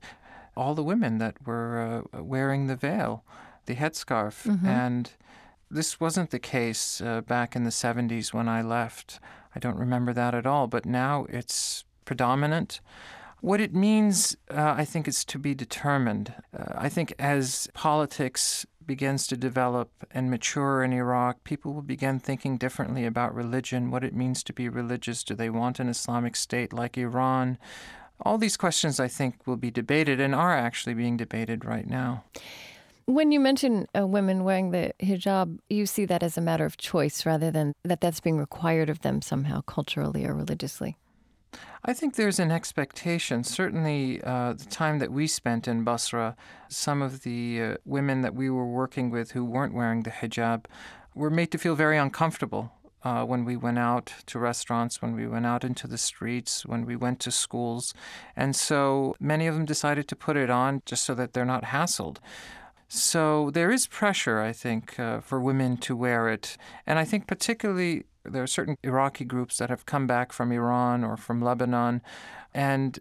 all 0.57 0.75
the 0.75 0.83
women 0.83 1.19
that 1.19 1.37
were 1.47 2.05
uh, 2.15 2.23
wearing 2.23 2.67
the 2.67 2.77
veil, 2.77 3.23
the 3.67 3.75
headscarf, 3.77 4.47
mm-hmm. 4.47 4.67
and 4.67 5.13
this 5.70 6.00
wasn't 6.00 6.30
the 6.30 6.38
case 6.38 7.00
uh, 7.00 7.20
back 7.23 7.56
in 7.56 7.64
the 7.64 7.70
70s 7.70 8.32
when 8.32 8.49
I 8.49 8.62
left. 8.62 9.20
I 9.54 9.58
don't 9.58 9.78
remember 9.78 10.12
that 10.12 10.35
at 10.35 10.46
all, 10.46 10.66
but 10.66 10.87
now 10.87 11.26
it's 11.28 11.85
predominant. 12.04 12.80
What 13.40 13.61
it 13.61 13.75
means, 13.75 14.37
uh, 14.50 14.75
I 14.76 14.85
think, 14.85 15.06
is 15.06 15.25
to 15.26 15.38
be 15.38 15.54
determined. 15.54 16.35
Uh, 16.56 16.73
I 16.75 16.88
think 16.88 17.14
as 17.18 17.68
politics 17.75 18.66
begins 18.87 19.26
to 19.26 19.37
develop 19.37 19.90
and 20.11 20.30
mature 20.30 20.82
in 20.82 20.92
Iraq, 20.92 21.42
people 21.44 21.75
will 21.75 21.82
begin 21.82 22.18
thinking 22.18 22.56
differently 22.56 23.04
about 23.04 23.35
religion, 23.35 23.90
what 23.90 24.04
it 24.04 24.14
means 24.14 24.42
to 24.44 24.52
be 24.52 24.68
religious. 24.68 25.25
Do 25.25 25.35
they 25.35 25.50
want 25.50 25.80
an 25.80 25.88
Islamic 25.88 26.37
state 26.37 26.73
like 26.73 26.96
Iran? 26.96 27.58
All 28.20 28.38
these 28.38 28.56
questions, 28.56 28.99
I 28.99 29.08
think, 29.08 29.46
will 29.46 29.56
be 29.56 29.70
debated 29.70 30.20
and 30.20 30.35
are 30.35 30.56
actually 30.56 30.94
being 30.94 31.16
debated 31.16 31.64
right 31.64 31.87
now. 31.87 32.25
When 33.07 33.31
you 33.31 33.39
mention 33.39 33.87
uh, 33.97 34.05
women 34.05 34.43
wearing 34.43 34.73
the 34.73 34.93
hijab, 34.99 35.61
you 35.71 35.87
see 35.87 36.07
that 36.07 36.25
as 36.25 36.37
a 36.37 36.41
matter 36.41 36.65
of 36.65 36.77
choice 36.77 37.25
rather 37.25 37.53
than 37.53 37.73
that 37.85 38.01
that's 38.01 38.19
being 38.19 38.37
required 38.37 38.91
of 38.91 39.03
them 39.03 39.23
somehow 39.23 39.61
culturally 39.61 40.27
or 40.27 40.35
religiously. 40.35 40.97
I 41.85 41.93
think 41.93 42.17
there's 42.17 42.41
an 42.41 42.51
expectation. 42.51 43.45
Certainly, 43.45 44.23
uh, 44.25 44.55
the 44.55 44.65
time 44.65 44.99
that 44.99 45.13
we 45.13 45.29
spent 45.29 45.69
in 45.69 45.85
Basra, 45.85 46.35
some 46.69 47.01
of 47.01 47.23
the 47.23 47.63
uh, 47.63 47.77
women 47.85 48.23
that 48.23 48.35
we 48.35 48.51
were 48.51 48.67
working 48.67 49.11
with 49.11 49.31
who 49.31 49.45
weren't 49.45 49.73
wearing 49.73 50.03
the 50.03 50.11
hijab 50.11 50.65
were 51.15 51.31
made 51.31 51.53
to 51.53 51.59
feel 51.59 51.77
very 51.77 51.97
uncomfortable 51.97 52.73
uh, 53.05 53.25
when 53.25 53.45
we 53.45 53.57
went 53.57 53.79
out 53.79 54.13
to 54.27 54.41
restaurants, 54.41 55.01
when 55.01 55.15
we 55.15 55.29
went 55.29 55.47
out 55.47 55.63
into 55.63 55.87
the 55.87 55.97
streets, 55.97 56.67
when 56.67 56.85
we 56.85 56.97
went 56.97 57.21
to 57.21 57.31
schools. 57.31 57.95
And 58.35 58.57
so 58.57 59.15
many 59.21 59.47
of 59.47 59.55
them 59.55 59.65
decided 59.65 60.09
to 60.09 60.17
put 60.17 60.37
it 60.37 60.51
on 60.51 60.83
just 60.85 61.05
so 61.05 61.15
that 61.15 61.35
they're 61.35 61.45
not 61.45 61.67
hassled. 61.67 62.17
So 62.88 63.50
there 63.50 63.71
is 63.71 63.87
pressure, 63.87 64.40
I 64.40 64.52
think, 64.52 64.99
uh, 64.99 65.21
for 65.21 65.40
women 65.40 65.76
to 65.78 65.97
wear 65.97 66.28
it. 66.28 66.57
And 66.87 66.99
I 66.99 67.05
think 67.05 67.26
particularly 67.26 68.05
there 68.25 68.43
are 68.43 68.49
certain 68.49 68.76
Iraqi 68.83 69.25
groups 69.25 69.59
that 69.59 69.71
have 69.71 69.87
come 69.87 70.07
back 70.07 70.33
from 70.33 70.52
Iran 70.52 71.05
or 71.05 71.16
from 71.16 71.40
Lebanon 71.40 72.02
and 72.55 72.99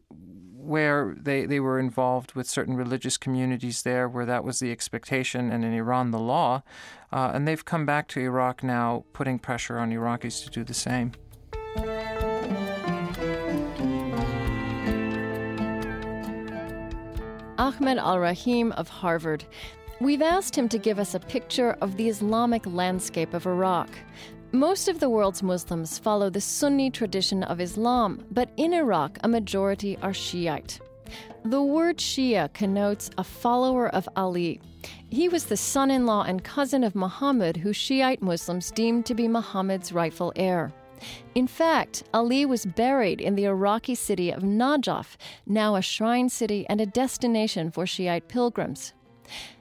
where 0.66 1.16
they, 1.20 1.46
they 1.46 1.60
were 1.60 1.80
involved 1.80 2.34
with 2.34 2.48
certain 2.48 2.76
religious 2.76 3.18
communities 3.18 3.84
there 3.84 4.10
where 4.10 4.26
that 4.26 4.44
was 4.44 4.60
the 4.60 4.72
expectation 4.72 5.52
and 5.52 5.64
in 5.64 5.74
Iran 5.74 6.10
the 6.10 6.20
law. 6.20 6.64
Uh, 7.12 7.32
and 7.34 7.48
they've 7.48 7.64
come 7.64 7.86
back 7.86 8.08
to 8.10 8.20
Iraq 8.20 8.64
now, 8.64 9.06
putting 9.14 9.38
pressure 9.38 9.78
on 9.78 9.92
Iraqis 9.92 10.44
to 10.44 10.50
do 10.50 10.64
the 10.64 10.74
same. 10.74 11.12
Ahmed 17.66 17.98
Al 17.98 18.20
Rahim 18.20 18.72
of 18.74 18.88
Harvard. 18.88 19.44
We've 20.00 20.22
asked 20.22 20.56
him 20.56 20.70
to 20.70 20.78
give 20.78 21.00
us 21.00 21.16
a 21.16 21.20
picture 21.20 21.76
of 21.82 21.98
the 21.98 22.08
Islamic 22.08 22.64
landscape 22.68 23.34
of 23.34 23.48
Iraq. 23.48 23.90
Most 24.52 24.88
of 24.88 25.00
the 25.00 25.10
world's 25.10 25.42
Muslims 25.42 25.98
follow 25.98 26.30
the 26.30 26.40
Sunni 26.40 26.92
tradition 26.92 27.42
of 27.42 27.60
Islam, 27.60 28.24
but 28.30 28.50
in 28.58 28.72
Iraq, 28.72 29.18
a 29.24 29.28
majority 29.28 29.98
are 30.04 30.14
Shiite. 30.14 30.80
The 31.44 31.64
word 31.64 31.98
Shia 31.98 32.54
connotes 32.54 33.10
a 33.18 33.24
follower 33.24 33.90
of 33.96 34.08
Ali. 34.16 34.62
He 35.10 35.28
was 35.28 35.46
the 35.46 35.58
son 35.58 35.90
in 35.90 36.06
law 36.06 36.22
and 36.22 36.44
cousin 36.44 36.84
of 36.84 36.94
Muhammad, 36.94 37.58
who 37.58 37.74
Shiite 37.74 38.22
Muslims 38.22 38.70
deemed 38.70 39.08
to 39.08 39.16
be 39.16 39.28
Muhammad's 39.28 39.92
rightful 39.92 40.32
heir. 40.36 40.72
In 41.34 41.48
fact, 41.48 42.04
Ali 42.14 42.46
was 42.46 42.66
buried 42.66 43.20
in 43.20 43.36
the 43.36 43.46
Iraqi 43.46 43.96
city 43.96 44.32
of 44.32 44.44
Najaf, 44.44 45.18
now 45.46 45.76
a 45.76 45.82
shrine 45.82 46.30
city 46.30 46.66
and 46.70 46.80
a 46.80 46.86
destination 46.86 47.72
for 47.72 47.86
Shiite 47.86 48.28
pilgrims. 48.28 48.94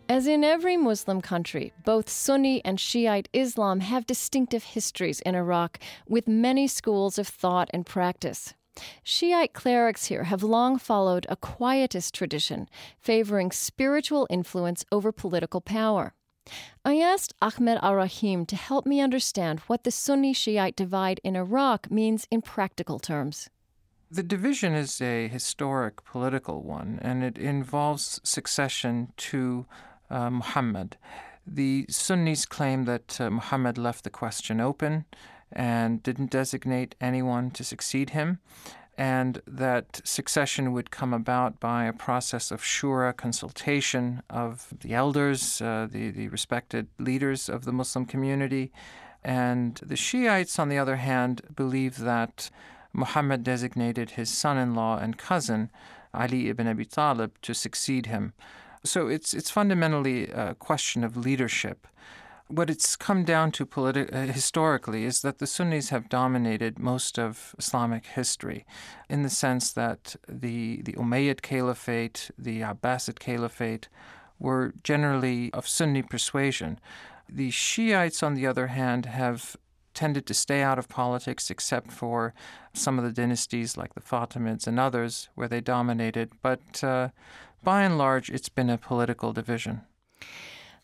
As 0.09 0.27
in 0.27 0.45
every 0.45 0.77
Muslim 0.77 1.23
country, 1.23 1.73
both 1.85 2.11
Sunni 2.11 2.63
and 2.65 2.79
Shiite 2.79 3.29
Islam 3.33 3.81
have 3.81 4.07
distinctive 4.07 4.63
histories 4.63 5.21
in 5.21 5.35
Iraq, 5.35 5.79
with 6.07 6.29
many 6.29 6.69
schools 6.69 7.19
of 7.19 7.27
thought 7.27 7.71
and 7.73 7.87
practice. 7.87 8.53
Shiite 9.03 9.55
clerics 9.55 10.07
here 10.07 10.25
have 10.25 10.43
long 10.43 10.79
followed 10.79 11.27
a 11.29 11.37
quietist 11.37 12.13
tradition, 12.13 12.69
favoring 12.99 13.51
spiritual 13.51 14.27
influence 14.29 14.85
over 14.93 15.13
political 15.13 15.61
power. 15.61 16.15
I 16.87 16.99
asked 16.99 17.33
Ahmed 17.41 17.79
Al 17.81 17.95
Rahim 17.95 18.45
to 18.45 18.57
help 18.57 18.85
me 18.85 19.01
understand 19.01 19.61
what 19.61 19.85
the 19.85 19.91
Sunni 19.91 20.35
Shiite 20.35 20.77
divide 20.77 21.19
in 21.25 21.35
Iraq 21.35 21.91
means 21.91 22.27
in 22.31 22.43
practical 22.43 22.99
terms. 22.99 23.49
The 24.11 24.23
division 24.23 24.75
is 24.75 25.01
a 25.01 25.29
historic 25.29 26.05
political 26.05 26.63
one, 26.63 26.99
and 27.01 27.25
it 27.25 27.39
involves 27.39 28.21
succession 28.23 29.15
to 29.17 29.65
uh, 30.11 30.29
Muhammad. 30.29 30.99
The 31.47 31.87
Sunnis 31.89 32.45
claim 32.45 32.85
that 32.85 33.19
uh, 33.19 33.31
Muhammad 33.31 33.79
left 33.79 34.05
the 34.05 34.11
question 34.11 34.61
open 34.61 35.07
and 35.51 36.03
didn't 36.03 36.31
designate 36.31 36.97
anyone 37.01 37.51
to 37.53 37.65
succeed 37.65 38.11
him. 38.11 38.41
And 38.97 39.43
that 39.47 40.01
succession 40.05 40.73
would 40.73 40.91
come 40.91 41.13
about 41.13 41.59
by 41.59 41.85
a 41.85 41.93
process 41.93 42.51
of 42.51 42.63
shura 42.63 43.17
consultation 43.17 44.23
of 44.31 44.73
the 44.81 44.95
elders, 44.95 45.61
uh, 45.61 45.89
the, 45.91 46.11
the 46.11 46.29
respected 46.29 46.87
leaders 46.99 47.49
of 47.49 47.65
the 47.65 47.73
Muslim 47.73 48.07
community. 48.07 48.73
And 49.25 49.77
the 49.77 49.97
Shiites, 49.97 50.59
on 50.59 50.69
the 50.69 50.79
other 50.79 50.97
hand, 50.97 51.43
believe 51.57 51.99
that 51.99 52.51
Muhammad 52.93 53.43
designated 53.43 54.11
his 54.11 54.31
son 54.31 54.59
in 54.59 54.75
law 54.75 54.99
and 54.99 55.19
cousin, 55.19 55.71
Ali 56.13 56.49
ibn 56.49 56.69
Abi 56.69 56.85
Talib, 56.85 57.33
to 57.43 57.55
succeed 57.55 58.07
him. 58.07 58.33
So 58.85 59.09
it's, 59.09 59.35
it's 59.35 59.51
fundamentally 59.51 60.29
a 60.29 60.55
question 60.55 61.03
of 61.03 61.17
leadership 61.17 61.89
what 62.49 62.69
it's 62.69 62.95
come 62.97 63.25
down 63.25 63.51
to 63.53 63.65
politi- 63.65 64.13
uh, 64.13 64.33
historically 64.33 65.05
is 65.05 65.23
that 65.23 65.39
the 65.39 65.47
Sunnis 65.47 65.89
have 65.89 66.09
dominated 66.09 66.79
most 66.79 67.19
of 67.19 67.55
Islamic 67.59 68.07
history 68.07 68.67
in 69.09 69.23
the 69.23 69.31
sense 69.31 69.73
that 69.73 70.17
the, 70.29 70.83
the 70.83 70.93
Umayyad 70.93 71.41
Caliphate, 71.43 72.31
the 72.39 72.61
Abbasid 72.61 73.19
Caliphate, 73.19 73.89
were 74.39 74.75
generally 74.83 75.53
of 75.53 75.67
Sunni 75.67 76.03
persuasion. 76.03 76.79
The 77.29 77.51
Shiites, 77.51 78.23
on 78.23 78.35
the 78.35 78.47
other 78.47 78.67
hand, 78.69 79.07
have 79.07 79.57
tended 79.95 80.27
to 80.27 80.35
stay 80.35 80.61
out 80.61 80.79
of 80.79 80.89
politics 80.89 81.51
except 81.51 81.93
for 81.93 82.35
some 82.73 82.99
of 82.99 83.05
the 83.05 83.13
dynasties 83.13 83.77
like 83.77 83.95
the 83.95 84.01
Fatimids 84.01 84.67
and 84.67 84.79
others 84.79 85.29
where 85.35 85.49
they 85.49 85.61
dominated, 85.61 86.33
but 86.43 86.83
uh, 86.83 87.09
by 87.63 87.83
and 87.83 87.97
large, 87.97 88.29
it's 88.29 88.49
been 88.49 88.69
a 88.69 88.77
political 88.77 89.33
division. 89.33 89.83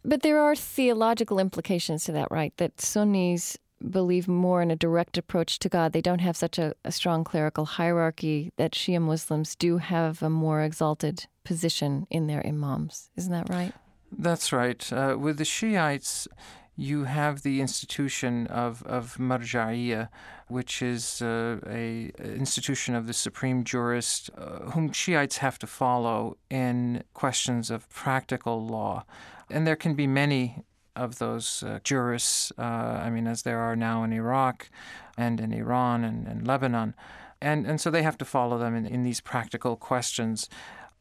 But 0.05 0.23
there 0.23 0.41
are 0.41 0.57
theological 0.57 1.39
implications 1.39 2.05
to 2.05 2.13
that, 2.13 2.31
right? 2.31 2.57
That 2.57 2.81
Sunnis 2.81 3.59
believe 3.89 4.29
more 4.29 4.63
in 4.63 4.71
a 4.71 4.77
direct 4.77 5.17
approach 5.19 5.59
to 5.61 5.69
God. 5.69 5.93
They 5.93 6.01
don't 6.01 6.21
have 6.21 6.37
such 6.37 6.59
a, 6.59 6.75
a, 6.85 6.93
strong 6.93 7.25
clerical 7.25 7.65
hierarchy 7.65 8.53
that 8.57 8.73
Shia 8.73 9.01
Muslims 9.01 9.55
do 9.57 9.79
have 9.79 10.23
a 10.23 10.31
more 10.31 10.63
exalted 10.63 11.27
position 11.45 12.07
in 12.11 12.27
their 12.27 12.47
imams. 12.47 13.11
Isn't 13.17 13.33
that 13.33 13.49
right? 13.49 13.73
That's 14.13 14.53
right. 14.53 14.93
Uh, 14.93 15.17
with 15.19 15.39
the 15.39 15.45
Shiites, 15.45 16.29
you 16.77 17.05
have 17.05 17.43
the 17.43 17.61
institution 17.61 18.47
of, 18.49 18.83
of 18.85 19.17
marja'iyah, 19.19 20.09
which 20.49 20.83
is 20.83 21.23
uh, 21.23 21.59
a 21.67 22.11
institution 22.19 22.95
of 22.95 23.07
the 23.07 23.13
supreme 23.13 23.65
jurist 23.65 24.31
uh, 24.37 24.71
whom 24.71 24.91
Shiites 24.91 25.39
have 25.39 25.59
to 25.59 25.67
follow 25.67 26.37
in 26.49 27.05
questions 27.15 27.71
of 27.71 27.89
practical 27.89 28.67
law 28.67 29.05
and 29.51 29.67
there 29.67 29.77
can 29.77 29.95
be 29.95 30.07
many 30.07 30.65
of 30.97 31.19
those 31.19 31.63
uh, 31.63 31.79
jurists, 31.85 32.53
uh, 32.59 32.63
I 32.63 33.11
mean, 33.11 33.27
as 33.27 33.43
there 33.43 33.59
are 33.59 33.77
now 33.77 34.03
in 34.05 34.13
Iraq 34.13 34.69
and 35.17 35.41
in 35.41 35.53
Iran 35.53 36.05
and, 36.05 36.27
and 36.27 36.47
Lebanon. 36.47 36.95
And, 37.41 37.67
and 37.67 37.81
so 37.81 37.91
they 37.91 38.03
have 38.03 38.19
to 38.19 38.25
follow 38.25 38.59
them 38.59 38.75
in, 38.75 38.87
in 38.87 39.03
these 39.03 39.21
practical 39.21 39.77
questions. 39.77 40.49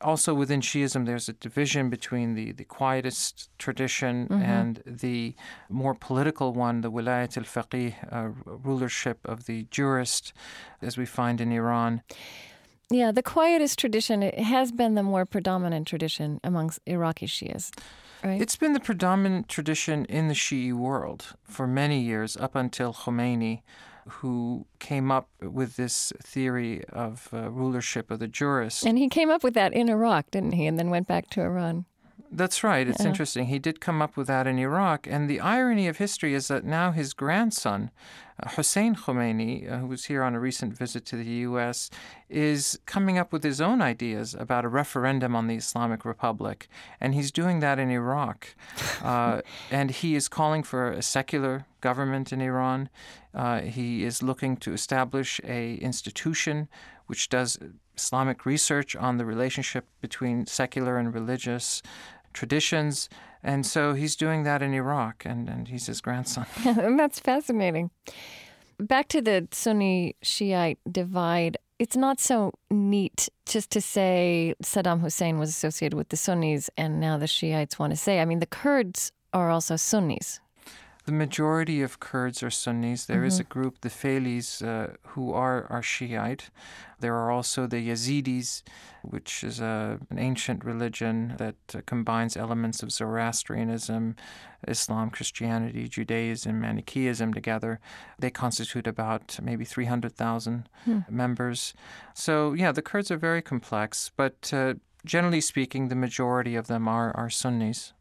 Also, 0.02 0.34
within 0.34 0.62
Shiism, 0.62 1.06
there's 1.06 1.28
a 1.28 1.34
division 1.34 1.90
between 1.90 2.34
the, 2.34 2.54
the 2.54 2.64
quietist 2.64 3.50
tradition 3.58 4.28
mm-hmm. 4.30 4.42
and 4.42 4.82
the 4.86 5.36
more 5.68 5.94
political 5.94 6.54
one, 6.54 6.80
the 6.80 6.92
wilayat 6.92 7.36
al 7.36 7.44
faqih, 7.44 7.96
uh, 8.10 8.30
rulership 8.46 9.20
of 9.26 9.46
the 9.46 9.68
jurist, 9.70 10.32
as 10.82 10.98
we 10.98 11.06
find 11.06 11.42
in 11.42 11.52
Iran. 11.52 12.02
Yeah, 12.90 13.12
the 13.12 13.22
quietist 13.22 13.78
tradition 13.78 14.22
has 14.22 14.72
been 14.72 14.96
the 14.96 15.04
more 15.04 15.26
predominant 15.26 15.88
tradition 15.88 16.40
amongst 16.44 16.80
Iraqi 16.86 17.28
Shias. 17.28 17.72
Right. 18.24 18.42
It's 18.42 18.56
been 18.56 18.74
the 18.74 18.80
predominant 18.80 19.48
tradition 19.48 20.06
in 20.06 20.28
the 20.28 20.34
Shi'i 20.34 20.74
world 20.74 21.36
for 21.44 21.68
many 21.68 22.02
years, 22.02 22.36
up 22.36 22.56
until 22.56 22.94
Khomeini, 22.94 23.62
who 24.08 24.66
came 24.80 25.12
up 25.12 25.30
with 25.42 25.76
this 25.76 26.12
theory 26.22 26.84
of 26.90 27.30
uh, 27.32 27.50
rulership 27.50 28.12
of 28.12 28.20
the 28.20 28.28
jurist. 28.28 28.86
And 28.86 28.98
he 28.98 29.08
came 29.08 29.30
up 29.30 29.44
with 29.44 29.54
that 29.54 29.74
in 29.74 29.88
Iraq, 29.88 30.32
didn't 30.32 30.54
he? 30.54 30.66
And 30.66 30.78
then 30.78 30.90
went 30.90 31.08
back 31.08 31.30
to 31.32 31.42
Iran. 31.42 31.86
That's 32.32 32.64
right. 32.64 32.88
It's 32.88 33.02
yeah. 33.02 33.08
interesting. 33.08 33.46
He 33.46 33.60
did 33.60 33.82
come 33.82 34.02
up 34.02 34.16
with 34.18 34.28
that 34.28 34.48
in 34.48 34.60
Iraq. 34.60 35.08
And 35.08 35.30
the 35.30 35.40
irony 35.40 35.88
of 35.88 35.98
history 35.98 36.34
is 36.34 36.48
that 36.50 36.64
now 36.64 36.92
his 36.92 37.14
grandson, 37.14 37.90
Hussein 38.56 38.96
Khomeini, 38.96 39.72
uh, 39.72 39.78
who 39.78 39.88
was 39.88 40.06
here 40.06 40.24
on 40.24 40.36
a 40.36 40.40
recent 40.40 40.78
visit 40.78 41.06
to 41.08 41.16
the 41.16 41.26
U.S., 41.26 41.90
is 42.30 42.80
coming 42.86 43.18
up 43.18 43.34
with 43.34 43.44
his 43.44 43.60
own 43.60 43.82
ideas 43.82 44.36
about 44.38 44.66
a 44.66 44.70
referendum 44.70 45.36
on 45.36 45.48
the 45.48 45.56
Islamic 45.56 46.06
Republic. 46.06 46.68
And 47.00 47.14
he's 47.14 47.32
doing 47.32 47.60
that 47.60 47.80
in 47.80 47.90
Iraq. 47.90 48.56
Uh, 49.00 49.42
and 49.72 49.92
he 49.92 50.16
is 50.16 50.28
calling 50.28 50.62
for 50.62 50.92
a 50.92 51.02
secular 51.02 51.66
government 51.80 52.34
in 52.34 52.42
Iran. 52.42 52.90
Uh, 53.34 53.62
he 53.62 54.04
is 54.04 54.22
looking 54.22 54.58
to 54.58 54.74
establish 54.74 55.40
a 55.44 55.76
institution 55.76 56.68
which 57.08 57.30
does 57.30 57.58
Islamic 57.98 58.46
research 58.46 58.96
on 58.96 59.18
the 59.18 59.26
relationship 59.26 59.86
between 60.02 60.46
secular 60.46 60.98
and 60.98 61.14
religious 61.14 61.82
traditions. 62.34 63.10
And 63.44 63.66
so 63.66 63.94
he's 63.94 64.16
doing 64.16 64.44
that 64.44 64.62
in 64.62 64.74
Iraq, 64.74 65.24
and, 65.26 65.48
and 65.48 65.68
he's 65.68 65.86
his 65.88 66.02
grandson. 66.02 66.46
That's 66.64 67.20
fascinating. 67.20 67.92
Back 68.80 69.08
to 69.10 69.22
the 69.22 69.48
Sunni 69.52 70.16
Shiite 70.22 70.80
divide, 70.90 71.58
it's 71.80 71.96
not 71.96 72.20
so 72.20 72.54
neat 72.70 73.30
just 73.46 73.70
to 73.72 73.82
say 73.82 74.54
Saddam 74.62 75.00
Hussein 75.00 75.40
was 75.40 75.50
associated 75.50 75.96
with 75.96 76.10
the 76.10 76.18
Sunnis, 76.18 76.70
and 76.78 77.00
now 77.00 77.18
the 77.18 77.28
Shiites 77.28 77.80
want 77.80 77.92
to 77.92 77.98
say. 77.98 78.20
I 78.20 78.26
mean, 78.26 78.40
the 78.40 78.46
Kurds 78.46 79.12
are 79.34 79.50
also 79.50 79.76
Sunnis, 79.78 80.42
the 81.10 81.16
majority 81.16 81.82
of 81.82 82.00
Kurds 82.00 82.44
are 82.44 82.52
Sunnis. 82.52 83.06
There 83.06 83.18
mm-hmm. 83.18 83.26
is 83.26 83.40
a 83.40 83.44
group, 83.44 83.82
the 83.82 83.90
Failis, 83.90 84.62
uh, 84.62 84.94
who 85.08 85.34
are, 85.34 85.66
are 85.72 85.82
Shiite. 85.82 86.52
There 87.00 87.16
are 87.16 87.32
also 87.32 87.66
the 87.66 87.90
Yazidis, 87.90 88.62
which 89.02 89.44
is 89.44 89.60
a, 89.60 89.98
an 90.12 90.20
ancient 90.20 90.64
religion 90.64 91.34
that 91.38 91.56
uh, 91.74 91.82
combines 91.88 92.38
elements 92.38 92.84
of 92.84 92.92
Zoroastrianism, 92.92 94.18
Islam, 94.68 95.10
Christianity, 95.10 95.88
Judaism, 95.88 96.62
Manichaeism 96.62 97.34
together. 97.34 97.80
They 98.20 98.30
constitute 98.30 98.86
about 98.86 99.40
maybe 99.42 99.66
300,000 99.66 100.70
hmm. 100.86 101.00
members. 101.10 101.74
So, 102.14 102.54
yeah, 102.54 102.72
the 102.72 102.84
Kurds 102.84 103.10
are 103.10 103.18
very 103.18 103.42
complex, 103.42 104.12
but 104.16 104.52
uh, 104.54 104.76
generally 105.04 105.42
speaking, 105.42 105.88
the 105.88 105.96
majority 105.96 106.56
of 106.56 106.68
them 106.68 106.88
are, 106.88 107.18
are 107.18 107.32
Sunnis. 107.32 107.94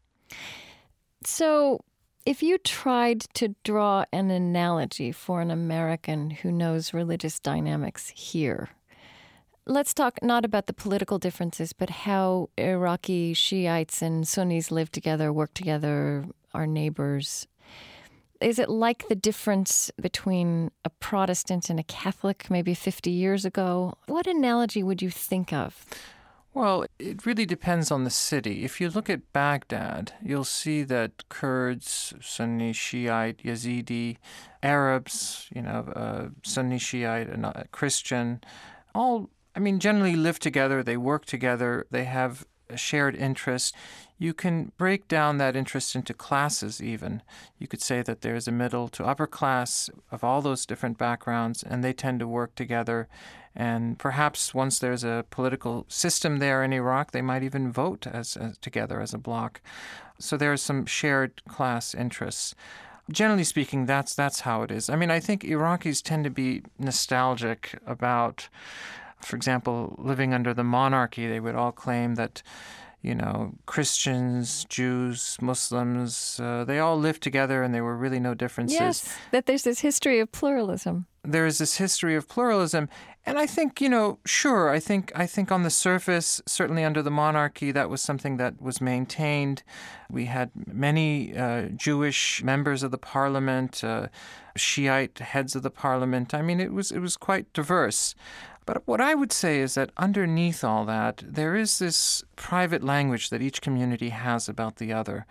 So, 1.25 1.81
if 2.25 2.43
you 2.43 2.57
tried 2.57 3.21
to 3.33 3.55
draw 3.63 4.05
an 4.11 4.29
analogy 4.29 5.11
for 5.11 5.41
an 5.41 5.51
American 5.51 6.29
who 6.29 6.51
knows 6.51 6.93
religious 6.93 7.39
dynamics 7.39 8.09
here, 8.09 8.69
let's 9.65 9.93
talk 9.93 10.19
not 10.21 10.45
about 10.45 10.67
the 10.67 10.73
political 10.73 11.17
differences, 11.17 11.73
but 11.73 11.89
how 11.89 12.49
Iraqi 12.57 13.33
Shiites 13.33 14.01
and 14.01 14.27
Sunnis 14.27 14.71
live 14.71 14.91
together, 14.91 15.31
work 15.31 15.53
together, 15.53 16.25
are 16.53 16.67
neighbors. 16.67 17.47
Is 18.41 18.57
it 18.57 18.69
like 18.69 19.07
the 19.07 19.15
difference 19.15 19.91
between 20.01 20.71
a 20.85 20.89
Protestant 20.89 21.69
and 21.69 21.79
a 21.79 21.83
Catholic 21.83 22.49
maybe 22.49 22.73
50 22.73 23.11
years 23.11 23.43
ago? 23.43 23.97
What 24.07 24.27
analogy 24.27 24.81
would 24.81 25.01
you 25.01 25.09
think 25.09 25.51
of? 25.51 25.85
Well, 26.53 26.85
it 26.97 27.25
really 27.25 27.45
depends 27.45 27.91
on 27.91 28.03
the 28.03 28.09
city. 28.09 28.65
If 28.65 28.81
you 28.81 28.89
look 28.89 29.09
at 29.09 29.31
Baghdad, 29.33 30.13
you'll 30.23 30.43
see 30.43 30.81
that 30.83 31.29
Kurds, 31.29 32.13
Sunni 32.21 32.73
Shiite, 32.73 33.43
Yazidi, 33.43 34.17
Arabs, 34.63 35.47
you 35.53 35.61
know, 35.61 35.91
uh, 35.95 36.29
Sunni 36.43 36.79
Shiite, 36.79 37.29
and 37.29 37.45
uh, 37.45 37.53
Christian, 37.71 38.41
all, 38.95 39.29
I 39.55 39.59
mean, 39.59 39.79
generally 39.79 40.15
live 40.15 40.39
together, 40.39 40.81
they 40.81 40.97
work 40.97 41.25
together, 41.25 41.85
they 41.91 42.05
have 42.05 42.45
a 42.67 42.77
shared 42.77 43.15
interest. 43.15 43.75
You 44.17 44.33
can 44.33 44.71
break 44.77 45.07
down 45.07 45.37
that 45.37 45.55
interest 45.55 45.95
into 45.95 46.13
classes, 46.13 46.81
even. 46.81 47.21
You 47.57 47.67
could 47.67 47.81
say 47.81 48.01
that 48.01 48.21
there's 48.21 48.47
a 48.47 48.51
middle 48.51 48.87
to 48.89 49.05
upper 49.05 49.27
class 49.27 49.89
of 50.11 50.23
all 50.23 50.41
those 50.41 50.65
different 50.65 50.97
backgrounds, 50.97 51.63
and 51.63 51.83
they 51.83 51.93
tend 51.93 52.19
to 52.19 52.27
work 52.27 52.55
together 52.55 53.07
and 53.55 53.97
perhaps 53.97 54.53
once 54.53 54.79
there's 54.79 55.03
a 55.03 55.25
political 55.29 55.85
system 55.87 56.37
there 56.37 56.63
in 56.63 56.73
Iraq, 56.73 57.11
they 57.11 57.21
might 57.21 57.43
even 57.43 57.71
vote 57.71 58.07
as, 58.07 58.37
as 58.37 58.57
together 58.57 59.01
as 59.01 59.13
a 59.13 59.17
bloc. 59.17 59.61
So 60.19 60.37
there 60.37 60.51
are 60.51 60.57
some 60.57 60.85
shared 60.85 61.43
class 61.45 61.95
interests. 61.95 62.55
Generally 63.11 63.45
speaking, 63.45 63.85
that's 63.85 64.13
that's 64.13 64.41
how 64.41 64.61
it 64.61 64.71
is. 64.71 64.89
I 64.89 64.95
mean, 64.95 65.09
I 65.09 65.19
think 65.19 65.43
Iraqis 65.43 66.03
tend 66.03 66.25
to 66.25 66.29
be 66.29 66.61
nostalgic 66.77 67.79
about, 67.87 68.49
for 69.21 69.35
example, 69.35 69.95
living 69.97 70.33
under 70.33 70.53
the 70.53 70.63
monarchy. 70.63 71.27
They 71.27 71.39
would 71.39 71.55
all 71.55 71.71
claim 71.71 72.15
that 72.15 72.43
you 73.01 73.15
know, 73.15 73.53
Christians, 73.65 74.65
Jews, 74.65 75.37
Muslims, 75.41 76.39
uh, 76.41 76.65
they 76.65 76.79
all 76.79 76.97
lived 76.97 77.23
together 77.23 77.63
and 77.63 77.73
there 77.73 77.83
were 77.83 77.95
really 77.95 78.19
no 78.19 78.33
differences. 78.33 78.79
Yes, 78.79 79.17
that 79.31 79.45
there's 79.45 79.63
this 79.63 79.79
history 79.79 80.19
of 80.19 80.31
pluralism. 80.31 81.05
There 81.23 81.45
is 81.45 81.59
this 81.59 81.77
history 81.77 82.15
of 82.15 82.27
pluralism. 82.27 82.89
And 83.25 83.37
I 83.37 83.45
think, 83.45 83.79
you 83.79 83.89
know, 83.89 84.19
sure, 84.25 84.69
I 84.69 84.79
think 84.79 85.11
I 85.15 85.27
think 85.27 85.51
on 85.51 85.63
the 85.63 85.69
surface, 85.69 86.41
certainly 86.45 86.83
under 86.83 87.01
the 87.01 87.11
monarchy, 87.11 87.71
that 87.71 87.89
was 87.89 88.01
something 88.01 88.37
that 88.37 88.61
was 88.61 88.81
maintained. 88.81 89.63
We 90.09 90.25
had 90.25 90.51
many 90.65 91.37
uh, 91.37 91.67
Jewish 91.75 92.43
members 92.43 92.81
of 92.83 92.91
the 92.91 92.97
parliament, 92.97 93.83
uh, 93.83 94.07
Shiite 94.55 95.19
heads 95.19 95.55
of 95.55 95.63
the 95.63 95.69
parliament. 95.69 96.33
I 96.33 96.41
mean, 96.41 96.59
it 96.59 96.73
was 96.73 96.91
it 96.91 96.99
was 96.99 97.17
quite 97.17 97.51
diverse. 97.53 98.15
But 98.69 98.83
what 98.85 99.01
I 99.01 99.15
would 99.15 99.31
say 99.31 99.61
is 99.61 99.73
that 99.73 99.89
underneath 99.97 100.63
all 100.63 100.85
that, 100.85 101.23
there 101.25 101.55
is 101.55 101.79
this 101.79 102.23
private 102.35 102.83
language 102.83 103.31
that 103.31 103.41
each 103.41 103.63
community 103.63 104.09
has 104.09 104.47
about 104.47 104.75
the 104.75 104.93
other. 104.93 105.25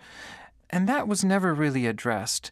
And 0.69 0.89
that 0.89 1.07
was 1.07 1.23
never 1.23 1.53
really 1.53 1.87
addressed. 1.87 2.51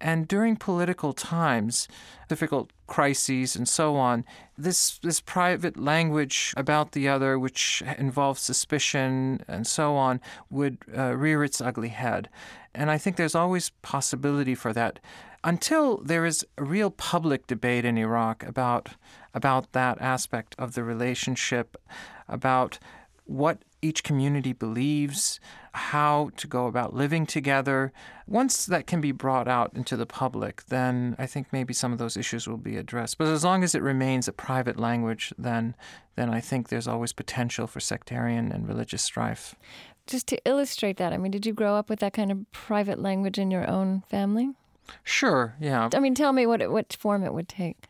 And 0.00 0.28
during 0.28 0.54
political 0.54 1.12
times, 1.12 1.88
difficult 2.28 2.70
crises 2.86 3.56
and 3.56 3.68
so 3.68 3.96
on, 3.96 4.24
this 4.56 4.98
this 4.98 5.20
private 5.20 5.76
language 5.76 6.54
about 6.56 6.92
the 6.92 7.08
other, 7.08 7.36
which 7.36 7.82
involves 7.98 8.40
suspicion 8.40 9.42
and 9.48 9.66
so 9.66 9.96
on, 9.96 10.20
would 10.50 10.78
uh, 10.96 11.16
rear 11.16 11.42
its 11.42 11.60
ugly 11.60 11.88
head. 11.88 12.28
And 12.76 12.92
I 12.92 12.96
think 12.96 13.16
there's 13.16 13.34
always 13.34 13.70
possibility 13.82 14.54
for 14.54 14.72
that 14.72 15.00
until 15.44 15.98
there 15.98 16.24
is 16.24 16.46
a 16.56 16.64
real 16.64 16.90
public 16.90 17.46
debate 17.46 17.84
in 17.84 17.96
Iraq 17.98 18.44
about 18.44 18.90
about 19.38 19.72
that 19.72 19.96
aspect 20.02 20.54
of 20.58 20.74
the 20.74 20.84
relationship, 20.84 21.76
about 22.28 22.78
what 23.24 23.62
each 23.80 24.02
community 24.02 24.52
believes, 24.52 25.38
how 25.72 26.30
to 26.36 26.46
go 26.46 26.66
about 26.66 26.94
living 26.94 27.24
together. 27.24 27.92
Once 28.26 28.66
that 28.66 28.86
can 28.86 29.00
be 29.00 29.12
brought 29.12 29.46
out 29.46 29.72
into 29.74 29.96
the 29.96 30.06
public, 30.06 30.64
then 30.66 31.14
I 31.18 31.26
think 31.26 31.46
maybe 31.52 31.72
some 31.72 31.92
of 31.92 31.98
those 31.98 32.16
issues 32.16 32.48
will 32.48 32.56
be 32.56 32.76
addressed. 32.76 33.18
But 33.18 33.28
as 33.28 33.44
long 33.44 33.62
as 33.62 33.74
it 33.74 33.82
remains 33.82 34.26
a 34.26 34.32
private 34.32 34.78
language, 34.78 35.32
then 35.38 35.74
then 36.16 36.30
I 36.30 36.40
think 36.40 36.68
there's 36.68 36.88
always 36.88 37.12
potential 37.12 37.68
for 37.68 37.78
sectarian 37.78 38.50
and 38.50 38.66
religious 38.66 39.02
strife. 39.02 39.54
Just 40.08 40.26
to 40.28 40.38
illustrate 40.44 40.96
that, 40.96 41.12
I 41.12 41.16
mean, 41.16 41.30
did 41.30 41.46
you 41.46 41.52
grow 41.52 41.76
up 41.76 41.88
with 41.88 42.00
that 42.00 42.14
kind 42.14 42.32
of 42.32 42.50
private 42.50 42.98
language 42.98 43.38
in 43.38 43.52
your 43.52 43.70
own 43.70 44.02
family? 44.08 44.50
Sure, 45.04 45.54
yeah. 45.60 45.90
I 45.94 46.00
mean, 46.00 46.14
tell 46.14 46.32
me 46.32 46.46
what 46.46 46.70
what 46.70 46.96
form 46.98 47.22
it 47.22 47.34
would 47.34 47.48
take. 47.48 47.86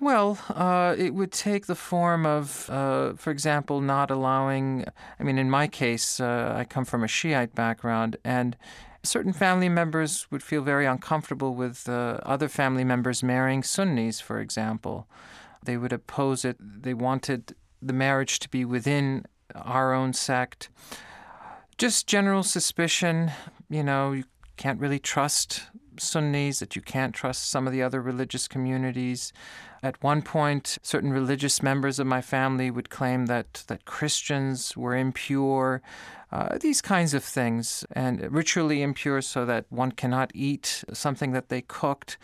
Well, 0.00 0.38
uh, 0.50 0.94
it 0.98 1.14
would 1.14 1.32
take 1.32 1.66
the 1.66 1.74
form 1.74 2.26
of, 2.26 2.68
uh, 2.70 3.14
for 3.14 3.30
example, 3.30 3.80
not 3.80 4.10
allowing. 4.10 4.84
I 5.18 5.22
mean, 5.22 5.38
in 5.38 5.50
my 5.50 5.66
case, 5.66 6.20
uh, 6.20 6.54
I 6.56 6.64
come 6.64 6.84
from 6.84 7.02
a 7.02 7.08
Shiite 7.08 7.54
background, 7.54 8.16
and 8.24 8.56
certain 9.02 9.32
family 9.32 9.68
members 9.68 10.30
would 10.30 10.42
feel 10.42 10.62
very 10.62 10.86
uncomfortable 10.86 11.54
with 11.54 11.88
uh, 11.88 12.18
other 12.22 12.48
family 12.48 12.84
members 12.84 13.22
marrying 13.22 13.62
Sunnis, 13.62 14.20
for 14.20 14.40
example. 14.40 15.08
They 15.64 15.76
would 15.76 15.92
oppose 15.92 16.44
it. 16.44 16.56
They 16.60 16.94
wanted 16.94 17.54
the 17.82 17.92
marriage 17.92 18.38
to 18.40 18.48
be 18.48 18.64
within 18.64 19.24
our 19.54 19.92
own 19.92 20.12
sect. 20.12 20.68
Just 21.76 22.06
general 22.06 22.42
suspicion, 22.42 23.30
you 23.68 23.82
know, 23.82 24.12
you 24.12 24.24
can't 24.56 24.80
really 24.80 24.98
trust 24.98 25.62
Sunnis, 26.00 26.60
that 26.60 26.76
you 26.76 26.82
can't 26.82 27.14
trust 27.14 27.48
some 27.48 27.66
of 27.66 27.72
the 27.72 27.82
other 27.82 28.00
religious 28.00 28.48
communities. 28.48 29.32
At 29.82 30.02
one 30.02 30.22
point, 30.22 30.78
certain 30.82 31.12
religious 31.12 31.62
members 31.62 31.98
of 31.98 32.06
my 32.06 32.20
family 32.20 32.70
would 32.70 32.90
claim 32.90 33.26
that, 33.26 33.64
that 33.68 33.84
Christians 33.84 34.76
were 34.76 34.96
impure, 34.96 35.82
uh, 36.32 36.58
these 36.58 36.80
kinds 36.80 37.14
of 37.14 37.24
things, 37.24 37.84
and 37.92 38.32
ritually 38.32 38.82
impure 38.82 39.22
so 39.22 39.46
that 39.46 39.66
one 39.70 39.92
cannot 39.92 40.30
eat 40.34 40.84
something 40.92 41.32
that 41.32 41.48
they 41.48 41.62
cooked. 41.62 42.18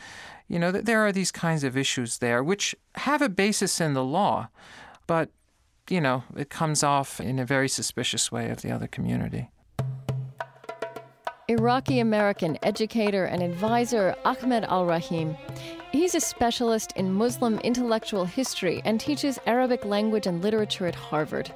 You 0.49 0.59
know, 0.59 0.73
there 0.73 1.01
are 1.07 1.13
these 1.13 1.31
kinds 1.31 1.65
of 1.65 1.77
issues 1.77 2.19
there 2.19 2.43
which 2.43 2.75
have 2.97 3.23
a 3.23 3.29
basis 3.29 3.81
in 3.81 3.95
the 3.95 4.05
law, 4.05 4.49
but, 5.07 5.31
you 5.89 6.01
know, 6.01 6.25
it 6.37 6.51
comes 6.51 6.83
off 6.83 7.21
in 7.21 7.39
a 7.39 7.47
very 7.47 7.69
suspicious 7.69 8.33
way 8.33 8.51
of 8.51 8.63
the 8.63 8.71
other 8.71 8.87
community. 8.87 9.51
Iraqi 11.49 12.01
American 12.01 12.59
educator 12.63 13.27
and 13.27 13.43
advisor 13.43 14.15
Ahmed 14.25 14.65
Al 14.65 14.87
Rahim. 14.87 15.37
He's 15.93 16.15
a 16.15 16.21
specialist 16.21 16.95
in 16.97 17.13
Muslim 17.13 17.59
intellectual 17.59 18.25
history 18.25 18.81
and 18.87 18.99
teaches 18.99 19.39
Arabic 19.47 19.85
language 19.85 20.27
and 20.27 20.41
literature 20.43 20.87
at 20.87 20.95
Harvard. 20.95 21.53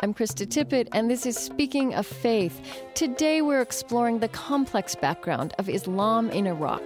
I'm 0.00 0.14
Krista 0.14 0.46
Tippett, 0.46 0.88
and 0.92 1.10
this 1.10 1.26
is 1.26 1.36
Speaking 1.36 1.94
of 1.94 2.06
Faith. 2.06 2.62
Today 2.94 3.42
we're 3.42 3.60
exploring 3.60 4.20
the 4.20 4.28
complex 4.28 4.94
background 4.94 5.52
of 5.58 5.68
Islam 5.68 6.30
in 6.30 6.46
Iraq. 6.46 6.82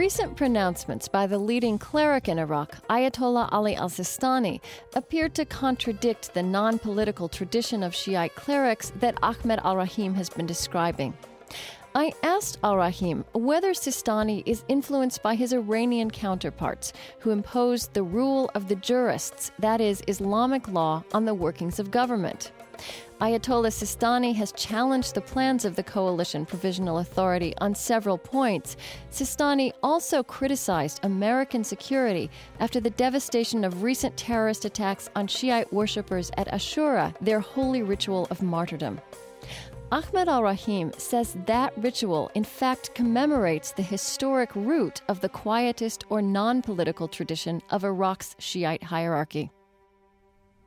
Recent 0.00 0.34
pronouncements 0.34 1.08
by 1.08 1.26
the 1.26 1.36
leading 1.36 1.78
cleric 1.78 2.26
in 2.26 2.38
Iraq, 2.38 2.74
Ayatollah 2.88 3.50
Ali 3.52 3.76
al 3.76 3.90
Sistani, 3.90 4.62
appeared 4.94 5.34
to 5.34 5.44
contradict 5.44 6.32
the 6.32 6.42
non 6.42 6.78
political 6.78 7.28
tradition 7.28 7.82
of 7.82 7.94
Shiite 7.94 8.34
clerics 8.34 8.94
that 9.00 9.18
Ahmed 9.22 9.60
al 9.62 9.76
Rahim 9.76 10.14
has 10.14 10.30
been 10.30 10.46
describing. 10.46 11.12
I 11.94 12.14
asked 12.22 12.56
Al 12.64 12.78
Rahim 12.78 13.26
whether 13.34 13.72
Sistani 13.72 14.42
is 14.46 14.64
influenced 14.68 15.22
by 15.22 15.34
his 15.34 15.52
Iranian 15.52 16.10
counterparts, 16.10 16.94
who 17.18 17.30
imposed 17.30 17.92
the 17.92 18.02
rule 18.02 18.50
of 18.54 18.68
the 18.68 18.76
jurists, 18.76 19.52
that 19.58 19.82
is, 19.82 20.02
Islamic 20.08 20.66
law, 20.68 21.04
on 21.12 21.26
the 21.26 21.34
workings 21.34 21.78
of 21.78 21.90
government. 21.90 22.52
Ayatollah 23.20 23.68
Sistani 23.68 24.34
has 24.34 24.50
challenged 24.52 25.14
the 25.14 25.20
plans 25.20 25.66
of 25.66 25.76
the 25.76 25.82
Coalition 25.82 26.46
Provisional 26.46 27.00
Authority 27.00 27.52
on 27.58 27.74
several 27.74 28.16
points. 28.16 28.78
Sistani 29.10 29.72
also 29.82 30.22
criticized 30.22 31.00
American 31.02 31.62
security 31.62 32.30
after 32.60 32.80
the 32.80 32.88
devastation 32.88 33.62
of 33.62 33.82
recent 33.82 34.16
terrorist 34.16 34.64
attacks 34.64 35.10
on 35.14 35.26
Shiite 35.26 35.70
worshippers 35.70 36.30
at 36.38 36.48
Ashura, 36.48 37.14
their 37.20 37.40
holy 37.40 37.82
ritual 37.82 38.26
of 38.30 38.40
martyrdom. 38.40 38.98
Ahmed 39.92 40.28
al 40.28 40.42
Rahim 40.42 40.90
says 40.96 41.36
that 41.44 41.74
ritual, 41.76 42.30
in 42.34 42.44
fact, 42.44 42.94
commemorates 42.94 43.72
the 43.72 43.82
historic 43.82 44.48
root 44.54 45.02
of 45.08 45.20
the 45.20 45.28
quietist 45.28 46.04
or 46.08 46.22
non 46.22 46.62
political 46.62 47.06
tradition 47.06 47.60
of 47.68 47.84
Iraq's 47.84 48.34
Shiite 48.38 48.84
hierarchy. 48.84 49.50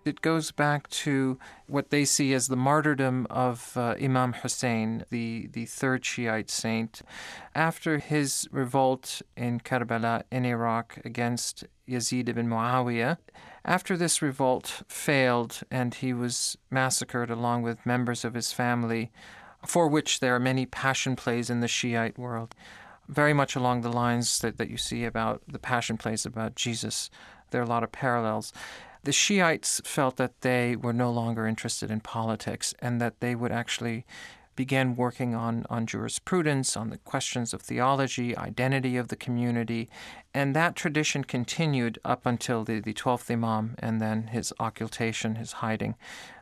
It 0.06 0.20
goes 0.20 0.52
back 0.52 0.90
to 0.90 1.40
what 1.68 1.90
they 1.90 2.04
see 2.04 2.34
as 2.34 2.48
the 2.48 2.58
martyrdom 2.58 3.26
of 3.30 3.78
uh, 3.78 3.96
Imam 4.02 4.34
Hussein, 4.34 5.06
the, 5.10 5.48
the 5.54 5.66
third 5.66 6.04
Shiite 6.04 6.50
saint. 6.50 7.02
After 7.56 8.00
his 8.00 8.50
revolt 8.52 9.22
in 9.38 9.62
Karbala 9.62 10.24
in 10.30 10.44
Iraq 10.44 11.00
against 11.06 11.64
Yazid 11.88 12.28
ibn 12.28 12.50
Muawiyah, 12.50 13.18
after 13.64 13.96
this 13.96 14.22
revolt 14.22 14.84
failed 14.90 15.62
and 15.72 15.94
he 15.94 16.12
was 16.12 16.58
massacred 16.70 17.30
along 17.30 17.62
with 17.62 17.86
members 17.86 18.26
of 18.26 18.34
his 18.34 18.52
family, 18.52 19.10
for 19.66 19.88
which 19.88 20.20
there 20.20 20.36
are 20.36 20.40
many 20.40 20.66
passion 20.66 21.16
plays 21.16 21.50
in 21.50 21.62
the 21.62 21.68
Shiite 21.70 22.20
world, 22.20 22.56
very 23.08 23.34
much 23.34 23.56
along 23.56 23.82
the 23.82 23.92
lines 23.92 24.40
that, 24.40 24.58
that 24.58 24.70
you 24.70 24.76
see 24.76 25.06
about 25.06 25.42
the 25.48 25.60
passion 25.60 25.98
plays 25.98 26.26
about 26.26 26.56
Jesus. 26.56 27.10
There 27.52 27.62
are 27.62 27.66
a 27.66 27.70
lot 27.70 27.84
of 27.84 27.92
parallels 27.94 28.52
the 29.04 29.12
Shiites 29.12 29.82
felt 29.84 30.18
that 30.18 30.42
they 30.42 30.76
were 30.76 30.94
no 30.94 31.12
longer 31.12 31.46
interested 31.46 31.92
in 31.92 32.00
politics 32.00 32.74
and 32.80 33.02
that 33.02 33.20
they 33.20 33.36
would 33.36 33.52
actually 33.52 34.06
begin 34.56 34.96
working 34.96 35.34
on, 35.34 35.66
on 35.70 35.86
jurisprudence, 35.86 36.78
on 36.78 36.90
the 36.90 36.98
questions 37.00 37.54
of 37.54 37.62
theology, 37.62 38.38
identity 38.38 38.98
of 38.98 39.08
the 39.08 39.16
community, 39.16 39.90
and 40.34 40.56
that 40.56 40.76
tradition 40.76 41.24
continued 41.24 42.00
up 42.06 42.26
until 42.26 42.64
the, 42.64 42.80
the 42.80 42.94
12th 42.94 43.32
Imam 43.32 43.76
and 43.80 44.00
then 44.00 44.28
his 44.28 44.54
occultation, 44.60 45.36
his 45.36 45.54
hiding. 45.54 45.96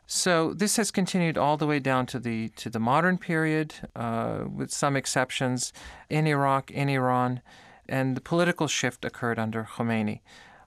So 0.06 0.54
this 0.54 0.76
has 0.76 0.91
continued 0.91 1.38
all 1.38 1.56
the 1.56 1.67
way 1.67 1.80
down 1.80 2.06
to 2.08 2.19
the 2.19 2.50
to 2.58 2.69
the 2.69 2.82
modern 2.82 3.17
period, 3.17 3.76
uh, 3.95 4.43
with 4.54 4.69
some 4.69 4.97
exceptions 4.97 5.71
in 6.10 6.28
Iraq, 6.28 6.69
in 6.69 6.89
Iran, 6.89 7.41
and 7.88 8.17
the 8.17 8.21
political 8.21 8.67
shift 8.67 9.06
occurred 9.06 9.39
under 9.39 9.63
Khomeini. 9.63 10.19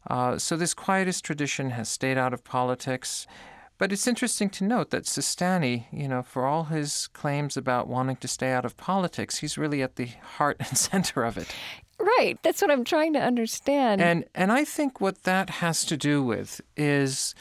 Uh, 0.08 0.38
so 0.38 0.56
this 0.56 0.74
quietist 0.74 1.22
tradition 1.24 1.70
has 1.70 1.88
stayed 1.88 2.18
out 2.18 2.34
of 2.34 2.44
politics. 2.44 3.26
But 3.76 3.92
it's 3.92 4.06
interesting 4.06 4.50
to 4.50 4.64
note 4.64 4.90
that 4.90 5.04
Sistani, 5.04 5.86
you 5.92 6.06
know, 6.06 6.22
for 6.22 6.46
all 6.46 6.64
his 6.64 7.08
claims 7.08 7.56
about 7.56 7.88
wanting 7.88 8.16
to 8.16 8.28
stay 8.28 8.52
out 8.52 8.64
of 8.64 8.76
politics, 8.76 9.38
he's 9.38 9.58
really 9.58 9.82
at 9.82 9.96
the 9.96 10.10
heart 10.36 10.56
and 10.60 10.78
center 10.78 11.24
of 11.24 11.36
it. 11.36 11.48
Right. 11.98 12.38
That's 12.42 12.60
what 12.62 12.70
I'm 12.70 12.84
trying 12.84 13.12
to 13.14 13.20
understand. 13.20 14.00
And 14.00 14.24
and 14.34 14.52
I 14.52 14.64
think 14.64 15.00
what 15.00 15.22
that 15.24 15.50
has 15.50 15.84
to 15.86 15.96
do 15.96 16.22
with 16.22 16.60
is 16.76 17.34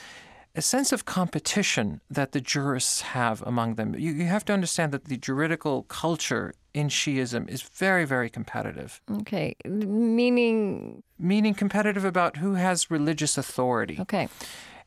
a 0.56 0.62
sense 0.62 0.92
of 0.92 1.06
competition 1.06 2.02
that 2.10 2.32
the 2.32 2.42
jurists 2.42 3.02
have 3.02 3.42
among 3.44 3.76
them. 3.76 3.96
You, 3.96 4.12
you 4.14 4.26
have 4.26 4.46
to 4.46 4.54
understand 4.54 4.92
that 4.92 5.06
the 5.06 5.18
juridical 5.18 5.84
culture 5.84 6.54
in 6.74 6.90
Shiism 6.90 7.50
is 7.50 7.62
very, 7.62 8.06
very 8.06 8.30
competitive. 8.30 9.02
Okay. 9.22 9.56
Meaning? 9.66 11.02
Meaning 11.18 11.54
competitive 11.56 12.06
about 12.06 12.38
who 12.38 12.54
has 12.54 12.92
religious 12.92 13.38
authority. 13.38 13.98
Okay. 14.00 14.28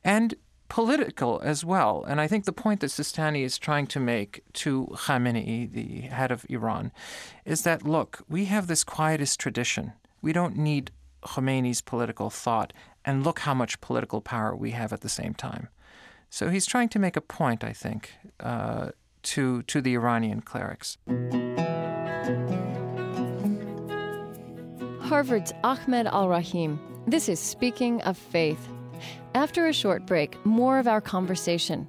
And 0.05 0.35
political 0.68 1.40
as 1.44 1.64
well. 1.64 2.05
And 2.09 2.20
I 2.20 2.26
think 2.26 2.44
the 2.44 2.52
point 2.52 2.81
that 2.81 2.88
Sistani 2.88 3.42
is 3.44 3.59
trying 3.59 3.87
to 3.88 4.00
make 4.00 4.42
to 4.55 4.88
Khamenei, 4.92 5.70
the 5.70 6.00
head 6.02 6.31
of 6.31 6.44
Iran, 6.48 6.92
is 7.44 7.62
that 7.62 7.83
look, 7.83 8.24
we 8.29 8.46
have 8.46 8.66
this 8.66 8.85
quietist 8.85 9.38
tradition. 9.38 9.92
We 10.22 10.33
don't 10.33 10.57
need 10.57 10.90
Khomeini's 11.22 11.81
political 11.81 12.31
thought. 12.31 12.72
And 13.07 13.25
look 13.25 13.38
how 13.38 13.55
much 13.55 13.81
political 13.81 14.21
power 14.21 14.55
we 14.55 14.73
have 14.73 14.92
at 14.92 15.01
the 15.01 15.09
same 15.09 15.33
time. 15.33 15.69
So 16.29 16.51
he's 16.51 16.66
trying 16.66 16.88
to 16.90 16.99
make 16.99 17.16
a 17.16 17.21
point, 17.21 17.62
I 17.62 17.73
think, 17.73 18.11
uh, 18.40 18.90
to, 19.23 19.62
to 19.62 19.81
the 19.81 19.95
Iranian 19.95 20.40
clerics. 20.40 20.99
Harvard's 25.01 25.53
Ahmed 25.62 26.09
Al 26.09 26.29
Rahim. 26.29 26.81
This 27.07 27.29
is 27.29 27.38
Speaking 27.38 28.03
of 28.03 28.19
Faith. 28.19 28.69
After 29.37 29.69
a 29.69 29.73
short 29.73 30.05
break, 30.05 30.45
more 30.45 30.81
of 30.81 30.88
our 30.88 31.01
conversation. 31.01 31.87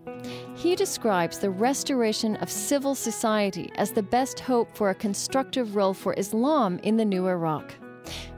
He 0.55 0.75
describes 0.75 1.39
the 1.39 1.49
restoration 1.49 2.35
of 2.37 2.51
civil 2.51 2.93
society 2.93 3.71
as 3.75 3.91
the 3.91 4.03
best 4.03 4.39
hope 4.39 4.75
for 4.75 4.91
a 4.91 4.95
constructive 4.95 5.75
role 5.75 5.95
for 5.95 6.13
Islam 6.15 6.79
in 6.83 6.97
the 6.97 7.05
new 7.05 7.27
Iraq. 7.27 7.73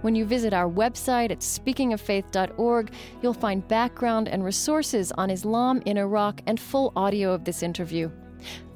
When 0.01 0.15
you 0.15 0.25
visit 0.25 0.53
our 0.53 0.69
website 0.69 1.31
at 1.31 1.39
speakingoffaith.org, 1.39 2.91
you'll 3.21 3.33
find 3.33 3.67
background 3.67 4.27
and 4.27 4.43
resources 4.43 5.11
on 5.13 5.29
Islam 5.29 5.81
in 5.85 5.97
Iraq 5.97 6.41
and 6.47 6.59
full 6.59 6.93
audio 6.95 7.33
of 7.33 7.43
this 7.43 7.63
interview. 7.63 8.09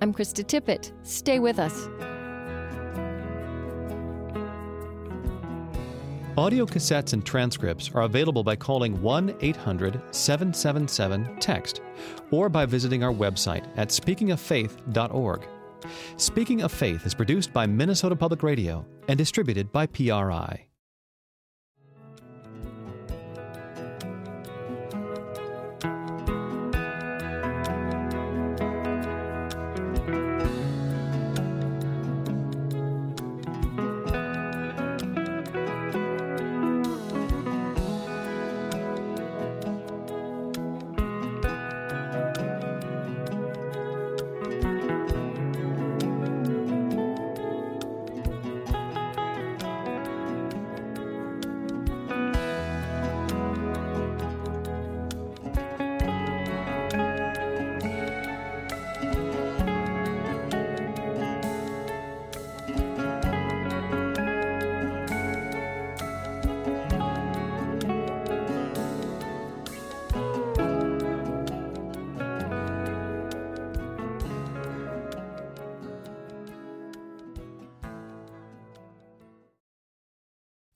I'm 0.01 0.13
Krista 0.13 0.43
Tippett. 0.43 0.91
Stay 1.03 1.39
with 1.39 1.59
us. 1.59 1.87
Audio 6.35 6.65
cassettes 6.65 7.13
and 7.13 7.23
transcripts 7.23 7.91
are 7.93 8.01
available 8.01 8.43
by 8.43 8.55
calling 8.55 8.99
1 9.01 9.35
800 9.39 10.01
777 10.09 11.37
TEXT 11.39 11.81
or 12.31 12.49
by 12.49 12.65
visiting 12.65 13.03
our 13.03 13.13
website 13.13 13.67
at 13.77 13.89
speakingoffaith.org. 13.89 15.47
Speaking 16.17 16.61
of 16.63 16.71
Faith 16.71 17.05
is 17.05 17.13
produced 17.13 17.53
by 17.53 17.67
Minnesota 17.67 18.15
Public 18.15 18.41
Radio 18.41 18.83
and 19.07 19.17
distributed 19.17 19.71
by 19.71 19.85
PRI. 19.85 20.65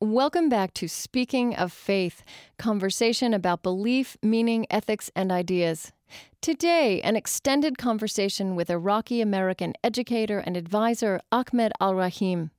Welcome 0.09 0.47
back 0.47 0.73
to 0.75 0.87
Speaking 0.87 1.53
of 1.53 1.73
Faith, 1.73 2.23
conversation 2.57 3.33
about 3.33 3.61
belief, 3.61 4.15
meaning, 4.23 4.65
ethics, 4.69 5.11
and 5.17 5.33
ideas. 5.33 5.91
Today, 6.39 7.01
an 7.01 7.17
extended 7.17 7.77
conversation 7.77 8.55
with 8.55 8.69
Iraqi 8.69 9.19
American 9.19 9.73
educator 9.83 10.39
and 10.39 10.55
advisor 10.55 11.19
Ahmed 11.29 11.73
Al 11.81 11.93
Rahim. 11.93 12.51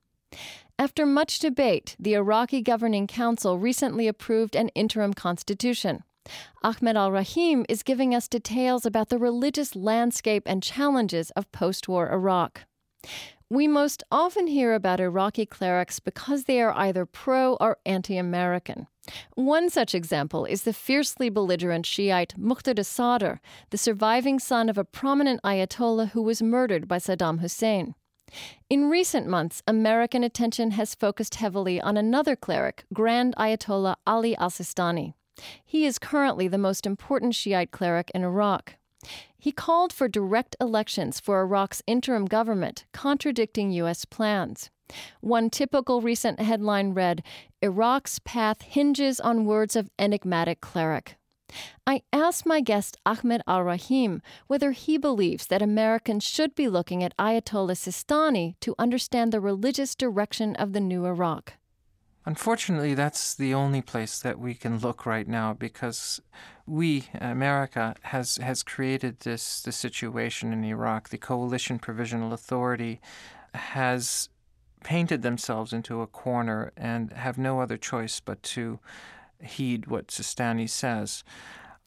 After 0.79 1.07
much 1.07 1.39
debate, 1.39 1.97
the 1.99 2.13
Iraqi 2.13 2.61
Governing 2.61 3.07
Council 3.07 3.59
recently 3.59 4.07
approved 4.09 4.55
an 4.55 4.69
interim 4.75 5.15
constitution. 5.15 6.05
Ahmed 6.63 6.99
Al 6.99 7.11
Rahim 7.11 7.65
is 7.67 7.83
giving 7.83 8.15
us 8.15 8.29
details 8.29 8.85
about 8.85 9.09
the 9.09 9.17
religious 9.17 9.75
landscape 9.75 10.43
and 10.45 10.63
challenges 10.63 11.31
of 11.31 11.51
post 11.51 11.89
war 11.89 12.13
Iraq. 12.13 12.67
We 13.51 13.67
most 13.67 14.03
often 14.13 14.47
hear 14.47 14.75
about 14.75 15.01
Iraqi 15.01 15.47
clerics 15.47 16.01
because 16.01 16.45
they 16.45 16.61
are 16.61 16.77
either 16.77 17.07
pro 17.07 17.55
or 17.55 17.79
anti 17.87 18.19
American. 18.19 18.89
One 19.37 19.71
such 19.71 19.95
example 19.95 20.45
is 20.45 20.65
the 20.65 20.75
fiercely 20.75 21.31
belligerent 21.31 21.87
Shiite 21.87 22.35
Muqtada 22.39 22.85
Sadr, 22.85 23.41
the 23.71 23.79
surviving 23.79 24.39
son 24.39 24.69
of 24.69 24.77
a 24.77 24.85
prominent 24.85 25.41
Ayatollah 25.43 26.11
who 26.11 26.21
was 26.21 26.43
murdered 26.43 26.87
by 26.87 26.99
Saddam 26.99 27.41
Hussein. 27.41 27.95
In 28.69 28.91
recent 28.91 29.27
months, 29.27 29.63
American 29.67 30.23
attention 30.23 30.73
has 30.73 30.95
focused 30.95 31.37
heavily 31.37 31.81
on 31.81 31.97
another 31.97 32.37
cleric, 32.37 32.85
Grand 32.93 33.35
Ayatollah 33.37 33.97
Ali 34.07 34.37
al 34.37 34.51
Sistani. 34.51 35.15
He 35.65 35.87
is 35.87 35.99
currently 35.99 36.49
the 36.49 36.59
most 36.59 36.85
important 36.85 37.35
Shiite 37.35 37.71
cleric 37.71 38.11
in 38.15 38.25
Iraq. 38.25 38.75
He 39.39 39.53
called 39.53 39.93
for 39.93 40.09
direct 40.09 40.57
elections 40.61 41.21
for 41.21 41.41
Iraq's 41.41 41.83
interim 41.87 42.27
government, 42.27 42.85
contradicting 42.93 43.71
U.S. 43.73 44.05
plans. 44.05 44.71
One 45.21 45.51
typical 45.51 46.01
recent 46.01 46.41
headline 46.41 46.95
read 46.95 47.23
Iraq's 47.63 48.19
path 48.21 48.63
hinges 48.63 49.21
on 49.21 49.45
words 49.45 49.77
of 49.77 49.91
enigmatic 49.99 50.61
cleric. 50.61 51.17
I 51.87 52.03
asked 52.13 52.45
my 52.45 52.61
guest 52.61 52.99
Ahmed 53.07 53.43
Al 53.47 53.63
Rahim 53.63 54.21
whether 54.47 54.73
he 54.73 54.99
believes 54.99 55.47
that 55.47 55.63
Americans 55.63 56.25
should 56.25 56.55
be 56.55 56.69
looking 56.69 57.03
at 57.03 57.17
Ayatollah 57.17 57.77
Sistani 57.77 58.55
to 58.61 58.75
understand 58.79 59.33
the 59.33 59.41
religious 59.41 59.95
direction 59.95 60.55
of 60.57 60.73
the 60.73 60.81
new 60.81 61.07
Iraq. 61.07 61.55
Unfortunately, 62.29 62.93
that's 62.93 63.35
the 63.35 63.55
only 63.55 63.81
place 63.81 64.19
that 64.21 64.39
we 64.39 64.53
can 64.53 64.79
look 64.81 65.07
right 65.07 65.27
now 65.27 65.55
because 65.55 66.21
we, 66.67 67.09
America, 67.19 67.95
has 68.03 68.37
has 68.37 68.63
created 68.63 69.21
this 69.21 69.63
this 69.63 69.79
situation 69.79 70.53
in 70.53 70.63
Iraq. 70.63 71.09
The 71.09 71.17
Coalition 71.17 71.79
Provisional 71.79 72.35
Authority 72.35 73.01
has 73.55 74.29
painted 74.85 75.23
themselves 75.23 75.73
into 75.73 76.03
a 76.03 76.07
corner 76.07 76.71
and 76.77 77.15
have 77.15 77.39
no 77.39 77.63
other 77.63 77.79
choice 77.79 78.21
but 78.21 78.43
to 78.43 78.79
heed 79.43 79.87
what 79.87 80.09
Sistani 80.09 80.69
says. 80.69 81.25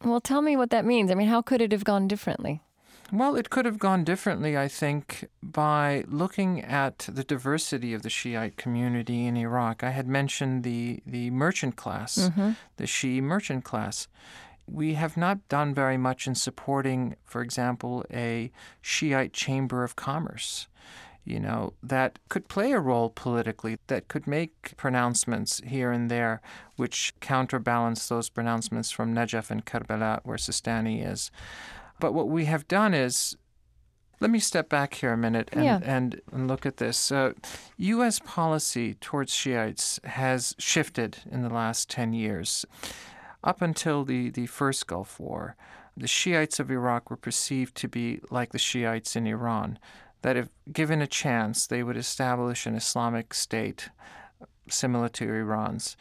Well, 0.04 0.22
tell 0.22 0.42
me 0.42 0.58
what 0.58 0.72
that 0.72 0.86
means. 0.86 1.12
I 1.12 1.14
mean, 1.14 1.28
how 1.28 1.44
could 1.44 1.62
it 1.62 1.72
have 1.72 1.84
gone 1.84 2.08
differently? 2.08 2.64
Well, 3.12 3.36
it 3.36 3.50
could 3.50 3.66
have 3.66 3.78
gone 3.78 4.04
differently, 4.06 4.58
I 4.58 4.70
think, 4.70 5.28
by 5.44 6.06
looking 6.08 6.62
at 6.62 7.00
the 7.00 7.26
diversity 7.26 7.94
of 7.94 8.04
the 8.04 8.10
Shiite 8.10 8.56
community 8.56 9.26
in 9.26 9.36
Iraq. 9.36 9.84
I 9.84 9.90
had 9.90 10.08
mentioned 10.08 10.64
the, 10.64 11.02
the 11.06 11.30
merchant 11.32 11.76
class, 11.76 12.18
mm-hmm. 12.18 12.52
the 12.78 12.86
Shia 12.86 13.22
merchant 13.22 13.66
class. 13.66 14.08
We 14.66 14.94
have 14.94 15.18
not 15.18 15.46
done 15.50 15.74
very 15.74 15.98
much 15.98 16.26
in 16.26 16.36
supporting, 16.36 17.18
for 17.26 17.42
example, 17.42 18.06
a 18.14 18.52
Shiite 18.82 19.34
chamber 19.34 19.84
of 19.84 19.98
commerce 19.98 20.68
you 21.24 21.40
know, 21.40 21.74
that 21.84 22.18
could 22.30 22.48
play 22.48 22.72
a 22.72 22.80
role 22.80 23.10
politically, 23.10 23.78
that 23.88 24.08
could 24.08 24.26
make 24.26 24.76
pronouncements 24.76 25.62
here 25.66 25.92
and 25.92 26.10
there, 26.10 26.42
which 26.78 27.14
counterbalance 27.20 28.08
those 28.08 28.30
pronouncements 28.30 28.90
from 28.90 29.14
Najaf 29.14 29.52
and 29.52 29.66
Karbala, 29.66 30.22
where 30.24 30.38
Sistani 30.38 31.06
is. 31.08 31.30
But 32.02 32.14
what 32.14 32.28
we 32.28 32.46
have 32.46 32.68
done 32.68 32.94
is 32.94 33.38
let 34.20 34.30
me 34.30 34.40
step 34.40 34.70
back 34.70 34.96
here 34.96 35.14
a 35.14 35.18
minute 35.18 35.50
and, 35.54 35.64
yeah. 35.64 35.80
and, 35.84 36.20
and, 36.32 36.48
look 36.48 36.66
at 36.66 36.78
this. 36.78 37.12
Uh, 37.12 37.34
U.S. 37.78 38.20
policy 38.20 38.94
towards 38.96 39.34
Shiites 39.34 40.00
has 40.04 40.56
shifted 40.60 41.20
in 41.32 41.42
the 41.42 41.50
last 41.50 41.90
10 41.90 42.14
years. 42.14 42.66
Up 43.44 43.62
until 43.62 44.04
the, 44.04 44.30
the 44.30 44.46
first 44.46 44.86
Gulf 44.86 45.20
War, 45.20 45.56
the 45.98 46.08
Shiites 46.08 46.60
of 46.60 46.70
Iraq 46.70 47.10
were 47.10 47.18
perceived 47.18 47.76
to 47.78 47.88
be 47.88 48.20
like 48.30 48.52
the 48.52 48.60
Shiites 48.60 49.16
in 49.16 49.26
Iran, 49.26 49.80
that 50.22 50.38
if 50.38 50.50
given 50.72 51.02
a 51.02 51.08
chance, 51.08 51.66
they 51.66 51.82
would 51.82 51.98
establish 51.98 52.68
an 52.68 52.76
Islamic 52.76 53.34
state 53.34 53.90
similar 54.70 55.10
to 55.10 55.26
Iran's. 55.28 55.98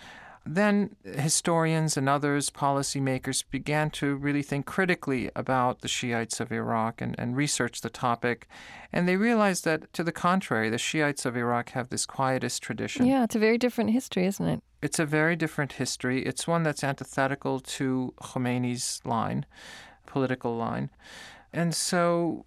Then 0.53 0.97
historians 1.05 1.97
and 1.97 2.09
others, 2.09 2.51
policymakers, 2.51 3.45
began 3.49 3.89
to 3.91 4.17
really 4.17 4.43
think 4.43 4.67
critically 4.67 5.31
about 5.37 5.81
the 5.81 5.87
Shiites 5.87 6.41
of 6.41 6.51
Iraq 6.51 7.01
and, 7.01 7.15
and 7.21 7.37
research 7.37 7.83
the 7.83 7.89
topic. 7.89 8.49
And 8.93 9.07
they 9.07 9.15
realized 9.15 9.65
that, 9.65 9.93
to 9.93 10.03
the 10.03 10.11
contrary, 10.11 10.69
the 10.69 10.77
Shiites 10.77 11.25
of 11.25 11.37
Iraq 11.37 11.71
have 11.71 11.91
this 11.91 12.05
quietist 12.05 12.65
tradition. 12.65 13.07
Yeah, 13.07 13.23
it's 13.23 13.37
a 13.37 13.39
very 13.39 13.59
different 13.59 13.91
history, 13.91 14.27
isn't 14.27 14.45
it? 14.45 14.61
It's 14.83 14.99
a 14.99 15.07
very 15.07 15.37
different 15.37 15.75
history. 15.75 16.27
It's 16.27 16.49
one 16.49 16.65
that's 16.65 16.83
antithetical 16.83 17.61
to 17.61 18.13
Khomeini's 18.21 19.01
line, 19.05 19.47
political 20.07 20.57
line. 20.57 20.91
And 21.53 21.73
so 21.77 22.45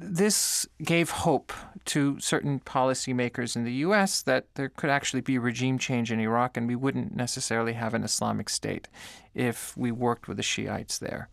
this 0.00 0.66
gave 0.82 1.10
hope 1.10 1.52
to 1.84 2.18
certain 2.18 2.58
policymakers 2.60 3.54
in 3.54 3.64
the 3.64 3.72
U.S. 3.86 4.22
that 4.22 4.46
there 4.54 4.68
could 4.68 4.90
actually 4.90 5.20
be 5.20 5.38
regime 5.38 5.78
change 5.78 6.10
in 6.10 6.18
Iraq 6.18 6.56
and 6.56 6.66
we 6.66 6.74
wouldn't 6.74 7.14
necessarily 7.14 7.74
have 7.74 7.94
an 7.94 8.02
Islamic 8.02 8.48
state 8.48 8.88
if 9.34 9.76
we 9.76 9.92
worked 9.92 10.26
with 10.26 10.36
the 10.36 10.42
Shiites 10.42 10.98
there. 10.98 11.28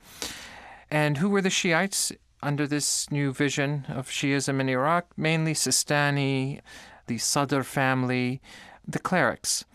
And 0.92 1.18
who 1.18 1.30
were 1.30 1.42
the 1.42 1.50
Shiites 1.50 2.12
under 2.44 2.68
this 2.68 3.10
new 3.10 3.34
vision 3.34 3.86
of 3.90 4.10
Shiism 4.10 4.60
in 4.60 4.70
Iraq? 4.70 5.08
Mainly 5.18 5.54
Sistani, 5.54 6.60
the 7.08 7.18
Sadr 7.18 7.62
family, 7.64 8.42
the 8.88 9.00
clerics. 9.00 9.66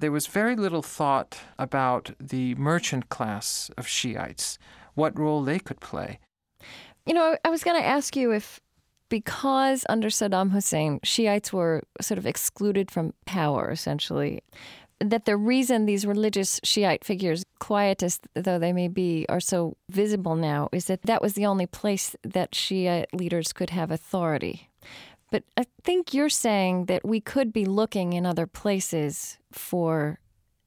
there 0.00 0.12
was 0.12 0.28
very 0.28 0.54
little 0.54 0.82
thought 0.82 1.40
about 1.58 2.12
the 2.20 2.54
merchant 2.54 3.08
class 3.08 3.68
of 3.76 3.88
Shiites, 3.88 4.58
what 4.94 5.18
role 5.18 5.42
they 5.42 5.58
could 5.58 5.80
play. 5.80 6.20
You 7.08 7.14
know, 7.14 7.38
I 7.42 7.48
was 7.48 7.64
going 7.64 7.80
to 7.80 7.86
ask 7.86 8.16
you 8.16 8.32
if 8.32 8.60
because 9.08 9.86
under 9.88 10.08
Saddam 10.08 10.50
Hussein, 10.50 11.00
Shiites 11.02 11.54
were 11.54 11.82
sort 12.02 12.18
of 12.18 12.26
excluded 12.26 12.90
from 12.90 13.14
power, 13.24 13.70
essentially, 13.70 14.42
that 15.00 15.24
the 15.24 15.38
reason 15.38 15.86
these 15.86 16.04
religious 16.04 16.60
Shiite 16.62 17.06
figures, 17.06 17.46
quietist 17.60 18.26
though 18.34 18.58
they 18.58 18.74
may 18.74 18.88
be, 18.88 19.24
are 19.30 19.40
so 19.40 19.78
visible 19.88 20.36
now 20.36 20.68
is 20.70 20.84
that 20.84 21.00
that 21.04 21.22
was 21.22 21.32
the 21.32 21.46
only 21.46 21.64
place 21.64 22.14
that 22.22 22.54
Shiite 22.54 23.14
leaders 23.14 23.54
could 23.54 23.70
have 23.70 23.90
authority. 23.90 24.68
But 25.30 25.44
I 25.56 25.64
think 25.82 26.12
you're 26.12 26.28
saying 26.28 26.86
that 26.86 27.06
we 27.06 27.22
could 27.22 27.54
be 27.54 27.64
looking 27.64 28.12
in 28.12 28.26
other 28.26 28.46
places 28.46 29.38
for 29.50 30.20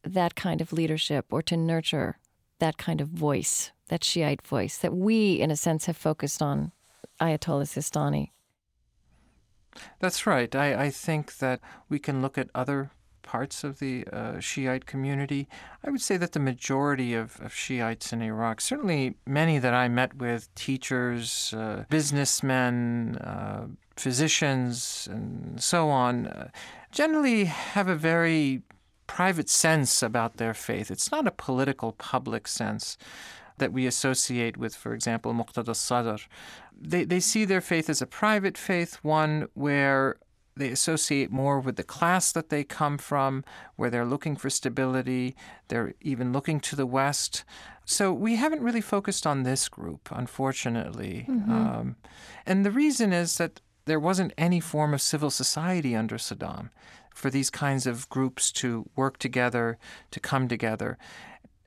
that 0.04 0.34
kind 0.34 0.60
of 0.60 0.74
leadership 0.74 1.26
or 1.30 1.44
to 1.44 1.56
nurture 1.56 2.18
that 2.58 2.80
kind 2.80 3.00
of 3.00 3.10
voice, 3.10 3.72
that 3.92 4.06
Shiite 4.06 4.42
voice, 4.42 4.78
that 4.78 4.96
we, 4.96 5.34
in 5.34 5.52
a 5.52 5.58
sense, 5.58 5.86
have 5.86 5.98
focused 5.98 6.42
on 6.42 6.72
Ayatollah 7.20 7.68
Sistani. 7.68 8.30
That's 10.00 10.26
right. 10.26 10.56
I, 10.56 10.86
I 10.86 10.90
think 10.90 11.38
that 11.40 11.60
we 11.90 12.00
can 12.00 12.22
look 12.22 12.38
at 12.38 12.50
other 12.56 12.92
parts 13.22 13.66
of 13.66 13.80
the 13.80 14.08
uh, 14.08 14.40
Shiite 14.40 14.86
community. 14.86 15.50
I 15.86 15.90
would 15.90 16.02
say 16.02 16.16
that 16.16 16.32
the 16.32 16.40
majority 16.40 17.14
of, 17.14 17.38
of, 17.42 17.54
Shiites 17.54 18.14
in 18.14 18.22
Iraq, 18.22 18.62
certainly 18.62 19.16
many 19.28 19.60
that 19.60 19.74
I 19.74 19.90
met 19.90 20.16
with, 20.16 20.54
teachers, 20.56 21.54
uh, 21.54 21.84
businessmen, 21.90 23.18
uh, 23.18 23.68
physicians, 23.98 25.10
and 25.12 25.62
so 25.62 25.90
on, 25.90 26.28
uh, 26.28 26.48
generally 26.92 27.44
have 27.46 27.90
a 27.90 27.96
very 27.96 28.62
private 29.06 29.50
sense 29.50 30.02
about 30.02 30.38
their 30.38 30.54
faith. 30.54 30.90
It's 30.90 31.12
not 31.12 31.28
a 31.28 31.32
political 31.32 31.92
public 31.92 32.48
sense 32.48 32.98
that 33.58 33.74
we 33.74 33.86
associate 33.88 34.58
with, 34.58 34.76
for 34.76 34.94
example, 34.94 35.34
Muqtada 35.34 35.76
Sadr. 35.76 36.22
They, 36.80 37.04
they 37.04 37.20
see 37.20 37.46
their 37.46 37.62
faith 37.62 37.90
as 37.90 38.02
a 38.02 38.08
private 38.08 38.58
faith, 38.58 38.96
one 39.02 39.48
where 39.54 40.18
they 40.56 40.70
associate 40.70 41.32
more 41.32 41.60
with 41.60 41.76
the 41.76 41.84
class 41.84 42.32
that 42.32 42.50
they 42.50 42.64
come 42.64 42.98
from, 42.98 43.44
where 43.76 43.90
they're 43.90 44.06
looking 44.06 44.36
for 44.36 44.50
stability. 44.50 45.36
They're 45.70 45.94
even 46.02 46.34
looking 46.34 46.60
to 46.62 46.76
the 46.76 46.86
West. 46.86 47.44
So 47.86 48.14
we 48.14 48.36
haven't 48.36 48.62
really 48.62 48.82
focused 48.82 49.26
on 49.26 49.44
this 49.44 49.70
group, 49.70 50.10
unfortunately. 50.12 51.26
Mm-hmm. 51.30 51.52
Um, 51.52 51.96
and 52.46 52.66
the 52.66 52.72
reason 52.72 53.14
is 53.14 53.38
that 53.38 53.62
there 53.86 54.00
wasn't 54.00 54.34
any 54.38 54.60
form 54.60 54.94
of 54.94 55.02
civil 55.02 55.30
society 55.30 55.96
under 55.96 56.18
Saddam 56.18 56.70
for 57.14 57.30
these 57.30 57.50
kinds 57.50 57.88
of 57.88 58.08
groups 58.10 58.52
to 58.52 58.90
work 58.96 59.18
together, 59.18 59.78
to 60.12 60.20
come 60.20 60.48
together. 60.48 60.98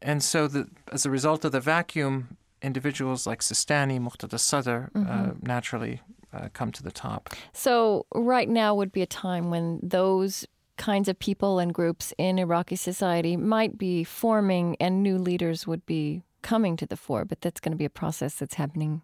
And 0.04 0.22
so, 0.22 0.46
the, 0.46 0.68
as 0.92 1.06
a 1.06 1.10
result 1.10 1.44
of 1.46 1.52
the 1.52 1.60
vacuum, 1.60 2.36
individuals 2.60 3.26
like 3.26 3.40
Sistani, 3.40 3.98
Muqtada 3.98 4.38
Sadr, 4.38 4.70
uh, 4.70 4.98
mm-hmm. 4.98 5.30
uh, 5.30 5.32
naturally 5.40 6.02
uh, 6.32 6.48
come 6.52 6.70
to 6.72 6.82
the 6.82 6.92
top. 6.92 7.30
So, 7.54 8.04
right 8.14 8.48
now 8.48 8.74
would 8.74 8.92
be 8.92 9.00
a 9.00 9.06
time 9.06 9.50
when 9.50 9.80
those 9.82 10.46
kinds 10.76 11.08
of 11.08 11.18
people 11.18 11.58
and 11.58 11.72
groups 11.72 12.12
in 12.18 12.38
Iraqi 12.38 12.76
society 12.76 13.36
might 13.36 13.78
be 13.78 14.04
forming 14.04 14.76
and 14.78 15.02
new 15.02 15.16
leaders 15.16 15.66
would 15.66 15.86
be 15.86 16.22
coming 16.42 16.76
to 16.76 16.86
the 16.86 16.96
fore, 16.96 17.24
but 17.24 17.40
that's 17.40 17.60
going 17.60 17.72
to 17.72 17.78
be 17.78 17.86
a 17.86 17.90
process 17.90 18.34
that's 18.34 18.56
happening, 18.56 19.00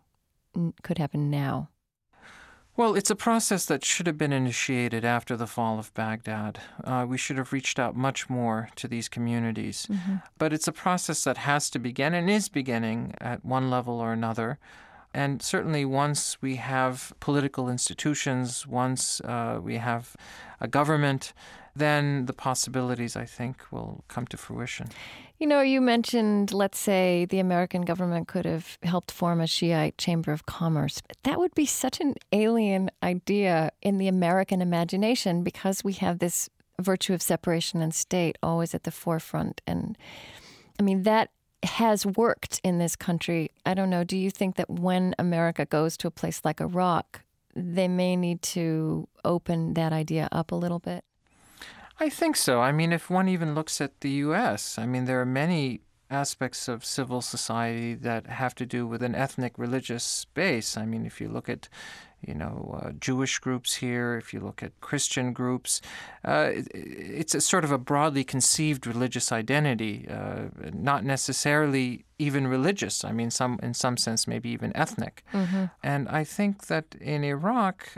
could 0.82 0.98
happen 0.98 1.30
now. 1.30 1.70
Well, 2.80 2.94
it's 2.94 3.10
a 3.10 3.14
process 3.14 3.66
that 3.66 3.84
should 3.84 4.06
have 4.06 4.16
been 4.16 4.32
initiated 4.32 5.04
after 5.04 5.36
the 5.36 5.46
fall 5.46 5.78
of 5.78 5.92
Baghdad. 5.92 6.60
Uh, 6.82 7.04
we 7.06 7.18
should 7.18 7.36
have 7.36 7.52
reached 7.52 7.78
out 7.78 7.94
much 7.94 8.30
more 8.30 8.70
to 8.76 8.88
these 8.88 9.06
communities. 9.06 9.86
Mm-hmm. 9.90 10.14
But 10.38 10.54
it's 10.54 10.66
a 10.66 10.72
process 10.72 11.22
that 11.24 11.36
has 11.36 11.68
to 11.72 11.78
begin 11.78 12.14
and 12.14 12.30
is 12.30 12.48
beginning 12.48 13.12
at 13.20 13.44
one 13.44 13.68
level 13.68 14.00
or 14.00 14.14
another. 14.14 14.58
And 15.12 15.42
certainly, 15.42 15.84
once 15.84 16.40
we 16.40 16.56
have 16.56 17.12
political 17.20 17.68
institutions, 17.68 18.66
once 18.66 19.20
uh, 19.20 19.60
we 19.62 19.76
have 19.76 20.16
a 20.58 20.66
government, 20.66 21.34
then 21.76 22.24
the 22.24 22.32
possibilities, 22.32 23.14
I 23.14 23.26
think, 23.26 23.60
will 23.70 24.04
come 24.08 24.26
to 24.28 24.38
fruition. 24.38 24.88
You 25.40 25.46
know, 25.46 25.62
you 25.62 25.80
mentioned, 25.80 26.52
let's 26.52 26.78
say, 26.78 27.24
the 27.24 27.38
American 27.38 27.80
government 27.80 28.28
could 28.28 28.44
have 28.44 28.76
helped 28.82 29.10
form 29.10 29.40
a 29.40 29.46
Shiite 29.46 29.96
Chamber 29.96 30.32
of 30.32 30.44
Commerce. 30.44 31.00
That 31.22 31.38
would 31.38 31.54
be 31.54 31.64
such 31.64 31.98
an 31.98 32.16
alien 32.30 32.90
idea 33.02 33.70
in 33.80 33.96
the 33.96 34.06
American 34.06 34.60
imagination 34.60 35.42
because 35.42 35.82
we 35.82 35.94
have 35.94 36.18
this 36.18 36.50
virtue 36.78 37.14
of 37.14 37.22
separation 37.22 37.80
and 37.80 37.94
state 37.94 38.36
always 38.42 38.74
at 38.74 38.82
the 38.82 38.90
forefront. 38.90 39.62
And 39.66 39.96
I 40.78 40.82
mean, 40.82 41.04
that 41.04 41.30
has 41.62 42.04
worked 42.04 42.60
in 42.62 42.76
this 42.76 42.94
country. 42.94 43.50
I 43.64 43.72
don't 43.72 43.88
know. 43.88 44.04
Do 44.04 44.18
you 44.18 44.30
think 44.30 44.56
that 44.56 44.68
when 44.68 45.14
America 45.18 45.64
goes 45.64 45.96
to 45.98 46.06
a 46.06 46.10
place 46.10 46.42
like 46.44 46.60
Iraq, 46.60 47.22
they 47.56 47.88
may 47.88 48.14
need 48.14 48.42
to 48.42 49.08
open 49.24 49.72
that 49.72 49.94
idea 49.94 50.28
up 50.32 50.52
a 50.52 50.54
little 50.54 50.80
bit? 50.80 51.02
I 52.00 52.08
think 52.08 52.36
so. 52.36 52.62
I 52.62 52.72
mean, 52.72 52.92
if 52.92 53.10
one 53.10 53.28
even 53.28 53.54
looks 53.54 53.80
at 53.80 54.00
the 54.00 54.10
U.S., 54.26 54.78
I 54.78 54.86
mean, 54.86 55.04
there 55.04 55.20
are 55.20 55.26
many 55.26 55.82
aspects 56.10 56.66
of 56.66 56.84
civil 56.84 57.20
society 57.20 57.94
that 57.94 58.26
have 58.26 58.54
to 58.56 58.66
do 58.66 58.86
with 58.86 59.02
an 59.02 59.14
ethnic 59.14 59.52
religious 59.56 60.24
base. 60.34 60.76
I 60.76 60.86
mean, 60.86 61.06
if 61.06 61.20
you 61.20 61.28
look 61.28 61.48
at 61.48 61.68
you 62.26 62.34
know, 62.34 62.80
uh, 62.82 62.92
Jewish 63.00 63.38
groups 63.38 63.76
here, 63.76 64.16
if 64.16 64.34
you 64.34 64.40
look 64.40 64.62
at 64.62 64.78
Christian 64.80 65.32
groups, 65.32 65.80
uh, 66.24 66.50
it, 66.52 66.68
it's 66.74 67.34
a 67.34 67.40
sort 67.40 67.64
of 67.64 67.72
a 67.72 67.78
broadly 67.78 68.24
conceived 68.24 68.86
religious 68.86 69.32
identity, 69.32 70.06
uh, 70.08 70.48
not 70.72 71.04
necessarily 71.04 72.04
even 72.18 72.46
religious. 72.46 73.04
I 73.04 73.12
mean, 73.12 73.30
some 73.30 73.58
in 73.62 73.72
some 73.72 73.96
sense, 73.96 74.26
maybe 74.26 74.50
even 74.50 74.76
ethnic. 74.76 75.24
Mm-hmm. 75.32 75.66
And 75.82 76.08
I 76.08 76.24
think 76.24 76.66
that 76.66 76.94
in 77.00 77.24
Iraq, 77.24 77.96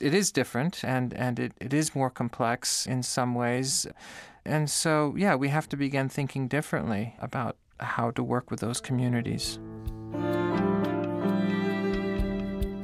it 0.00 0.14
is 0.14 0.32
different 0.32 0.84
and, 0.84 1.12
and 1.14 1.38
it, 1.38 1.52
it 1.60 1.74
is 1.74 1.94
more 1.94 2.10
complex 2.10 2.86
in 2.86 3.02
some 3.02 3.34
ways. 3.34 3.86
And 4.44 4.70
so, 4.70 5.14
yeah, 5.16 5.34
we 5.34 5.48
have 5.48 5.68
to 5.70 5.76
begin 5.76 6.08
thinking 6.08 6.48
differently 6.48 7.14
about 7.20 7.56
how 7.80 8.10
to 8.12 8.22
work 8.22 8.50
with 8.50 8.60
those 8.60 8.80
communities. 8.80 9.58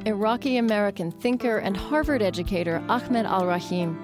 Iraqi 0.05 0.57
American 0.57 1.11
thinker 1.11 1.57
and 1.57 1.75
Harvard 1.75 2.21
educator 2.21 2.83
Ahmed 2.87 3.25
Al 3.25 3.47
Rahim. 3.47 3.99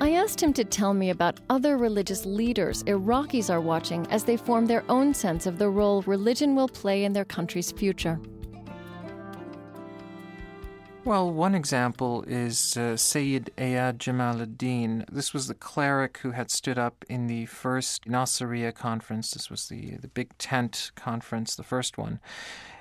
I 0.00 0.12
asked 0.12 0.42
him 0.42 0.52
to 0.54 0.64
tell 0.64 0.92
me 0.92 1.10
about 1.10 1.40
other 1.48 1.78
religious 1.78 2.26
leaders 2.26 2.82
Iraqis 2.84 3.50
are 3.50 3.60
watching 3.60 4.06
as 4.08 4.24
they 4.24 4.36
form 4.36 4.66
their 4.66 4.84
own 4.90 5.14
sense 5.14 5.46
of 5.46 5.58
the 5.58 5.68
role 5.68 6.02
religion 6.02 6.54
will 6.54 6.68
play 6.68 7.04
in 7.04 7.12
their 7.12 7.24
country's 7.24 7.72
future. 7.72 8.20
Well, 11.02 11.32
one 11.32 11.54
example 11.54 12.24
is 12.28 12.76
uh, 12.76 12.94
Sayyid 12.94 13.50
Ayad 13.56 13.96
Jamaluddin. 13.96 15.06
This 15.10 15.32
was 15.32 15.48
the 15.48 15.54
cleric 15.54 16.18
who 16.18 16.32
had 16.32 16.50
stood 16.50 16.78
up 16.78 17.06
in 17.08 17.26
the 17.26 17.46
first 17.46 18.04
Nasiriyah 18.04 18.74
conference. 18.74 19.30
This 19.30 19.48
was 19.48 19.68
the, 19.68 19.96
the 19.96 20.08
big 20.08 20.36
tent 20.36 20.92
conference, 20.96 21.56
the 21.56 21.62
first 21.62 21.96
one. 21.96 22.20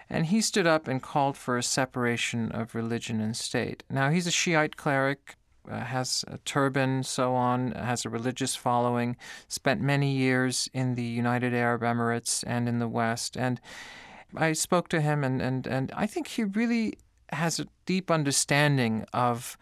And 0.09 0.25
he 0.25 0.41
stood 0.41 0.67
up 0.67 0.87
and 0.89 1.01
called 1.01 1.37
for 1.37 1.57
a 1.57 1.63
separation 1.63 2.51
of 2.51 2.75
religion 2.75 3.21
and 3.21 3.37
state. 3.37 3.83
Now, 3.89 4.09
he's 4.09 4.27
a 4.27 4.31
Shiite 4.31 4.75
cleric, 4.75 5.37
uh, 5.71 5.79
has 5.79 6.25
a 6.27 6.39
turban, 6.39 7.03
so 7.03 7.33
on, 7.35 7.71
has 7.71 8.03
a 8.03 8.09
religious 8.09 8.53
following, 8.53 9.15
spent 9.47 9.79
many 9.79 10.11
years 10.11 10.69
in 10.73 10.95
the 10.95 11.03
United 11.03 11.53
Arab 11.53 11.83
Emirates 11.83 12.43
and 12.45 12.67
in 12.67 12.79
the 12.79 12.87
West. 12.87 13.37
And 13.37 13.61
I 14.35 14.51
spoke 14.51 14.89
to 14.89 14.99
him, 14.99 15.23
and, 15.23 15.41
and, 15.41 15.65
and 15.65 15.91
I 15.95 16.05
think 16.05 16.27
he 16.27 16.43
really 16.43 16.95
has 17.33 17.59
a 17.59 17.67
deep 17.85 18.09
understanding 18.11 19.05
of 19.13 19.57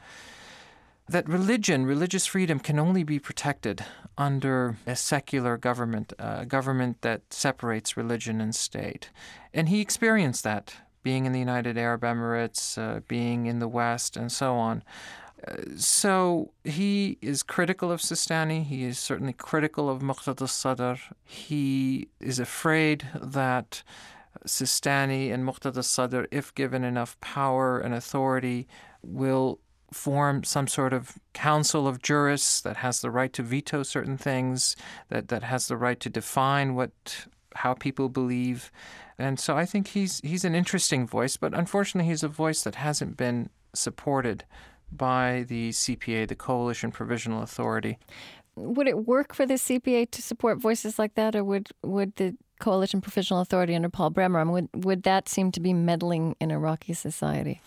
that 1.09 1.27
religion, 1.29 1.85
religious 1.85 2.25
freedom, 2.25 2.59
can 2.59 2.77
only 2.79 3.03
be 3.03 3.19
protected 3.19 3.83
under 4.17 4.77
a 4.85 4.95
secular 4.95 5.57
government, 5.57 6.11
a 6.19 6.45
government 6.45 7.01
that 7.01 7.21
separates 7.33 7.95
religion 7.95 8.41
and 8.41 8.53
state. 8.53 9.09
And 9.53 9.69
he 9.69 9.79
experienced 9.79 10.43
that 10.43 10.73
being 11.03 11.25
in 11.25 11.31
the 11.31 11.39
United 11.39 11.77
Arab 11.77 12.01
Emirates, 12.01 12.77
uh, 12.77 12.99
being 13.07 13.45
in 13.45 13.59
the 13.59 13.67
West, 13.67 14.17
and 14.17 14.29
so 14.31 14.55
on. 14.55 14.83
Uh, 15.47 15.55
so 15.77 16.51
he 16.65 17.17
is 17.21 17.43
critical 17.43 17.91
of 17.91 18.01
Sistani. 18.01 18.65
He 18.65 18.83
is 18.83 18.99
certainly 18.99 19.31
critical 19.31 19.89
of 19.89 20.01
Muqtada 20.01 20.41
al-Sadr. 20.41 20.99
He 21.23 22.09
is 22.19 22.39
afraid 22.39 23.07
that 23.15 23.83
Sistani 24.45 25.33
and 25.33 25.43
Muqtada 25.43 25.83
Sadr, 25.83 26.23
if 26.31 26.53
given 26.55 26.83
enough 26.83 27.19
power 27.21 27.79
and 27.79 27.93
authority, 27.93 28.67
will 29.01 29.59
form 29.91 30.43
some 30.43 30.67
sort 30.67 30.93
of 30.93 31.17
council 31.33 31.87
of 31.87 32.01
jurists 32.01 32.61
that 32.61 32.77
has 32.77 33.01
the 33.01 33.11
right 33.11 33.31
to 33.33 33.41
veto 33.41 33.83
certain 33.83 34.17
things, 34.17 34.75
that, 35.09 35.29
that 35.29 35.43
has 35.43 35.67
the 35.67 35.77
right 35.77 35.99
to 35.99 36.09
define 36.09 36.75
what 36.75 37.27
how 37.55 37.73
people 37.73 38.09
believe. 38.09 38.71
And 39.17 39.39
so 39.39 39.57
I 39.57 39.65
think 39.65 39.87
he's 39.87 40.21
he's 40.21 40.45
an 40.45 40.55
interesting 40.55 41.07
voice, 41.07 41.37
but 41.37 41.53
unfortunately 41.53 42.09
he's 42.09 42.23
a 42.23 42.27
voice 42.27 42.63
that 42.63 42.75
hasn't 42.75 43.17
been 43.17 43.49
supported 43.73 44.43
by 44.91 45.45
the 45.47 45.69
CPA, 45.69 46.27
the 46.27 46.35
Coalition 46.35 46.91
Provisional 46.91 47.41
Authority. 47.41 47.97
would 48.55 48.87
it 48.87 49.05
work 49.05 49.33
for 49.33 49.45
the 49.45 49.55
CPA 49.55 50.09
to 50.11 50.21
support 50.21 50.59
voices 50.59 50.97
like 50.99 51.15
that, 51.15 51.35
or 51.35 51.43
would 51.43 51.69
would 51.83 52.15
the 52.15 52.35
Coalition 52.59 53.01
Provisional 53.01 53.41
Authority 53.41 53.75
under 53.75 53.89
Paul 53.89 54.09
Bremer 54.09 54.45
would 54.45 54.69
would 54.73 55.03
that 55.03 55.29
seem 55.29 55.51
to 55.51 55.59
be 55.59 55.73
meddling 55.73 56.35
in 56.39 56.51
Iraqi 56.51 56.93
society? 56.93 57.61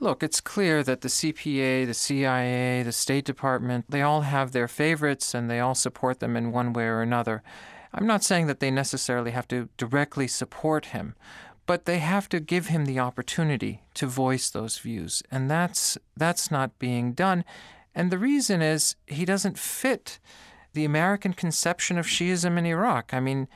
Look, 0.00 0.22
it's 0.22 0.40
clear 0.40 0.82
that 0.82 1.02
the 1.02 1.08
CPA, 1.08 1.86
the 1.86 1.94
CIA, 1.94 2.82
the 2.82 2.92
State 2.92 3.24
Department, 3.24 3.86
they 3.88 4.02
all 4.02 4.22
have 4.22 4.52
their 4.52 4.68
favorites 4.68 5.34
and 5.34 5.48
they 5.48 5.60
all 5.60 5.74
support 5.74 6.20
them 6.20 6.36
in 6.36 6.52
one 6.52 6.72
way 6.72 6.84
or 6.84 7.00
another. 7.00 7.42
I'm 7.92 8.06
not 8.06 8.24
saying 8.24 8.48
that 8.48 8.58
they 8.58 8.72
necessarily 8.72 9.30
have 9.30 9.46
to 9.48 9.68
directly 9.76 10.26
support 10.26 10.86
him, 10.86 11.14
but 11.64 11.84
they 11.84 11.98
have 11.98 12.28
to 12.30 12.40
give 12.40 12.66
him 12.66 12.86
the 12.86 12.98
opportunity 12.98 13.82
to 13.94 14.06
voice 14.06 14.50
those 14.50 14.78
views. 14.78 15.22
And 15.30 15.48
that's 15.50 15.96
that's 16.16 16.50
not 16.50 16.78
being 16.78 17.12
done. 17.12 17.44
And 17.94 18.10
the 18.10 18.18
reason 18.18 18.60
is 18.60 18.96
he 19.06 19.24
doesn't 19.24 19.58
fit 19.58 20.18
the 20.72 20.84
American 20.84 21.32
conception 21.32 21.96
of 21.96 22.06
Shiism 22.06 22.58
in 22.58 22.66
Iraq. 22.66 23.14
I 23.14 23.20
mean, 23.20 23.46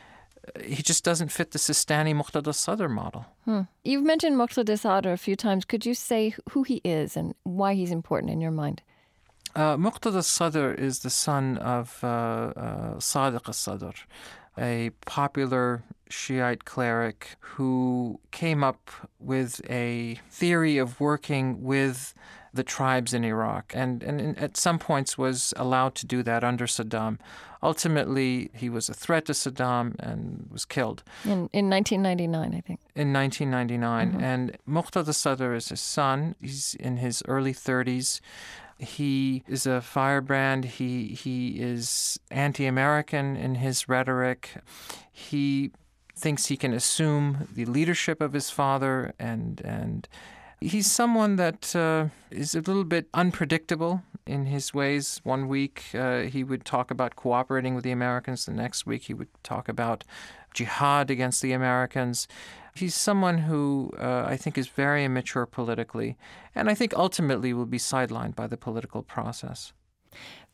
he 0.62 0.82
just 0.82 1.04
doesn't 1.04 1.30
fit 1.30 1.50
the 1.50 1.58
Sistani 1.58 2.14
Muqtada 2.14 2.54
Sadr 2.54 2.88
model. 2.88 3.26
Hmm. 3.44 3.62
You've 3.84 4.04
mentioned 4.04 4.36
Muqtada 4.36 4.78
Sadr 4.78 5.10
a 5.10 5.18
few 5.18 5.36
times. 5.36 5.64
Could 5.64 5.84
you 5.86 5.94
say 5.94 6.34
who 6.50 6.62
he 6.62 6.80
is 6.84 7.16
and 7.16 7.34
why 7.44 7.74
he's 7.74 7.90
important 7.90 8.32
in 8.32 8.40
your 8.40 8.50
mind? 8.50 8.82
Uh, 9.54 9.76
Muqtada 9.76 10.22
Sadr 10.22 10.72
is 10.72 11.00
the 11.00 11.10
son 11.10 11.58
of 11.58 11.98
uh, 12.02 12.06
uh, 12.06 12.94
Sadiq 12.96 13.46
al-Sadr, 13.46 13.96
a 14.58 14.90
popular 15.06 15.82
Shiite 16.10 16.64
cleric 16.64 17.36
who 17.40 18.20
came 18.30 18.62
up 18.64 18.90
with 19.18 19.60
a 19.68 20.18
theory 20.30 20.78
of 20.78 21.00
working 21.00 21.62
with 21.62 22.14
the 22.58 22.64
tribes 22.64 23.14
in 23.14 23.24
Iraq, 23.24 23.72
and, 23.72 24.02
and 24.02 24.36
at 24.36 24.56
some 24.56 24.80
points 24.80 25.16
was 25.16 25.54
allowed 25.56 25.94
to 25.94 26.04
do 26.04 26.24
that 26.24 26.42
under 26.42 26.66
Saddam. 26.66 27.18
Ultimately, 27.62 28.50
he 28.52 28.68
was 28.68 28.88
a 28.88 28.94
threat 28.94 29.26
to 29.26 29.32
Saddam 29.32 29.94
and 30.00 30.48
was 30.50 30.64
killed. 30.64 31.04
In, 31.24 31.48
in 31.52 31.70
1999, 31.70 32.54
I 32.54 32.60
think. 32.60 32.80
In 32.96 33.12
1999. 33.12 34.10
Mm-hmm. 34.10 34.20
And 34.20 34.58
Muqtada 34.68 35.14
Sadr 35.14 35.54
is 35.54 35.68
his 35.68 35.80
son. 35.80 36.34
He's 36.40 36.74
in 36.80 36.96
his 36.96 37.22
early 37.28 37.54
30s. 37.54 38.20
He 38.76 39.44
is 39.46 39.64
a 39.64 39.80
firebrand. 39.80 40.64
He, 40.64 41.08
he 41.08 41.60
is 41.60 42.18
anti 42.32 42.66
American 42.66 43.36
in 43.36 43.54
his 43.54 43.88
rhetoric. 43.88 44.50
He 45.12 45.70
thinks 46.16 46.46
he 46.46 46.56
can 46.56 46.72
assume 46.72 47.46
the 47.54 47.66
leadership 47.66 48.20
of 48.20 48.32
his 48.32 48.50
father 48.50 49.14
and, 49.20 49.60
and 49.60 50.08
He's 50.60 50.90
someone 50.90 51.36
that 51.36 51.74
uh, 51.76 52.08
is 52.30 52.54
a 52.54 52.60
little 52.60 52.84
bit 52.84 53.08
unpredictable 53.14 54.02
in 54.26 54.46
his 54.46 54.74
ways. 54.74 55.20
One 55.22 55.46
week 55.46 55.84
uh, 55.94 56.22
he 56.22 56.42
would 56.42 56.64
talk 56.64 56.90
about 56.90 57.16
cooperating 57.16 57.74
with 57.74 57.84
the 57.84 57.92
Americans, 57.92 58.44
the 58.44 58.52
next 58.52 58.84
week 58.84 59.04
he 59.04 59.14
would 59.14 59.28
talk 59.42 59.68
about 59.68 60.04
jihad 60.54 61.10
against 61.10 61.42
the 61.42 61.52
Americans. 61.52 62.26
He's 62.74 62.94
someone 62.94 63.38
who 63.38 63.92
uh, 63.98 64.24
I 64.26 64.36
think 64.36 64.58
is 64.58 64.68
very 64.68 65.04
immature 65.04 65.46
politically, 65.46 66.16
and 66.54 66.68
I 66.68 66.74
think 66.74 66.94
ultimately 66.94 67.52
will 67.52 67.66
be 67.66 67.78
sidelined 67.78 68.34
by 68.34 68.46
the 68.46 68.56
political 68.56 69.02
process. 69.02 69.72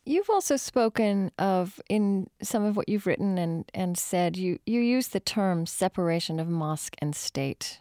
You've 0.07 0.31
also 0.31 0.57
spoken 0.57 1.33
of 1.39 1.81
in 1.89 2.29
some 2.43 2.63
of 2.63 2.77
what 2.77 2.89
you've 2.89 3.07
written 3.07 3.39
and, 3.39 3.71
and 3.73 3.97
said, 3.97 4.37
you, 4.37 4.59
you 4.67 4.81
use 4.81 5.09
the 5.09 5.21
term 5.21 5.65
separation 5.65 6.39
of 6.39 6.49
mosque 6.49 6.95
and 6.99 7.17
state. 7.17 7.81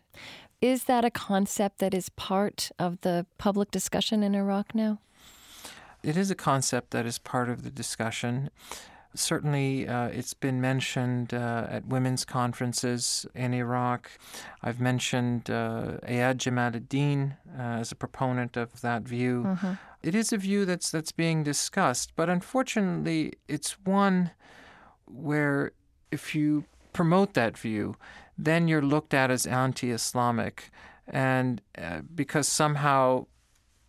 Is 0.63 0.85
that 0.85 1.03
a 1.03 1.11
concept 1.11 1.79
that 1.79 1.93
is 1.93 2.07
part 2.07 2.71
of 2.79 3.01
the 3.01 3.25
public 3.37 3.69
discussion 3.69 4.23
in 4.23 4.33
Iraq 4.33 4.73
now? 4.73 4.99
It 6.01 6.15
is 6.15 6.31
a 6.31 6.35
concept 6.35 6.91
that 6.91 7.05
is 7.05 7.19
part 7.19 7.49
of 7.49 7.63
the 7.63 7.69
discussion. 7.69 8.49
Certainly, 9.13 9.89
uh, 9.89 10.05
it's 10.05 10.33
been 10.33 10.61
mentioned 10.61 11.33
uh, 11.33 11.67
at 11.69 11.87
women's 11.87 12.23
conferences 12.23 13.25
in 13.35 13.53
Iraq. 13.53 14.09
I've 14.63 14.79
mentioned 14.79 15.49
uh, 15.49 15.97
Ayad 16.07 16.37
Jamaluddin 16.37 17.33
uh, 17.59 17.81
as 17.81 17.91
a 17.91 17.95
proponent 17.95 18.55
of 18.55 18.79
that 18.79 19.01
view. 19.01 19.43
Mm-hmm. 19.45 19.73
It 20.01 20.15
is 20.15 20.31
a 20.31 20.37
view 20.37 20.63
that's 20.63 20.89
that's 20.89 21.11
being 21.11 21.43
discussed, 21.43 22.13
but 22.15 22.29
unfortunately, 22.29 23.33
it's 23.49 23.73
one 23.83 24.31
where 25.07 25.73
if 26.09 26.33
you 26.33 26.63
promote 26.93 27.33
that 27.33 27.57
view, 27.57 27.97
then 28.37 28.67
you're 28.67 28.81
looked 28.81 29.13
at 29.13 29.31
as 29.31 29.45
anti 29.45 29.91
Islamic. 29.91 30.71
And 31.07 31.61
uh, 31.77 32.01
because 32.13 32.47
somehow 32.47 33.25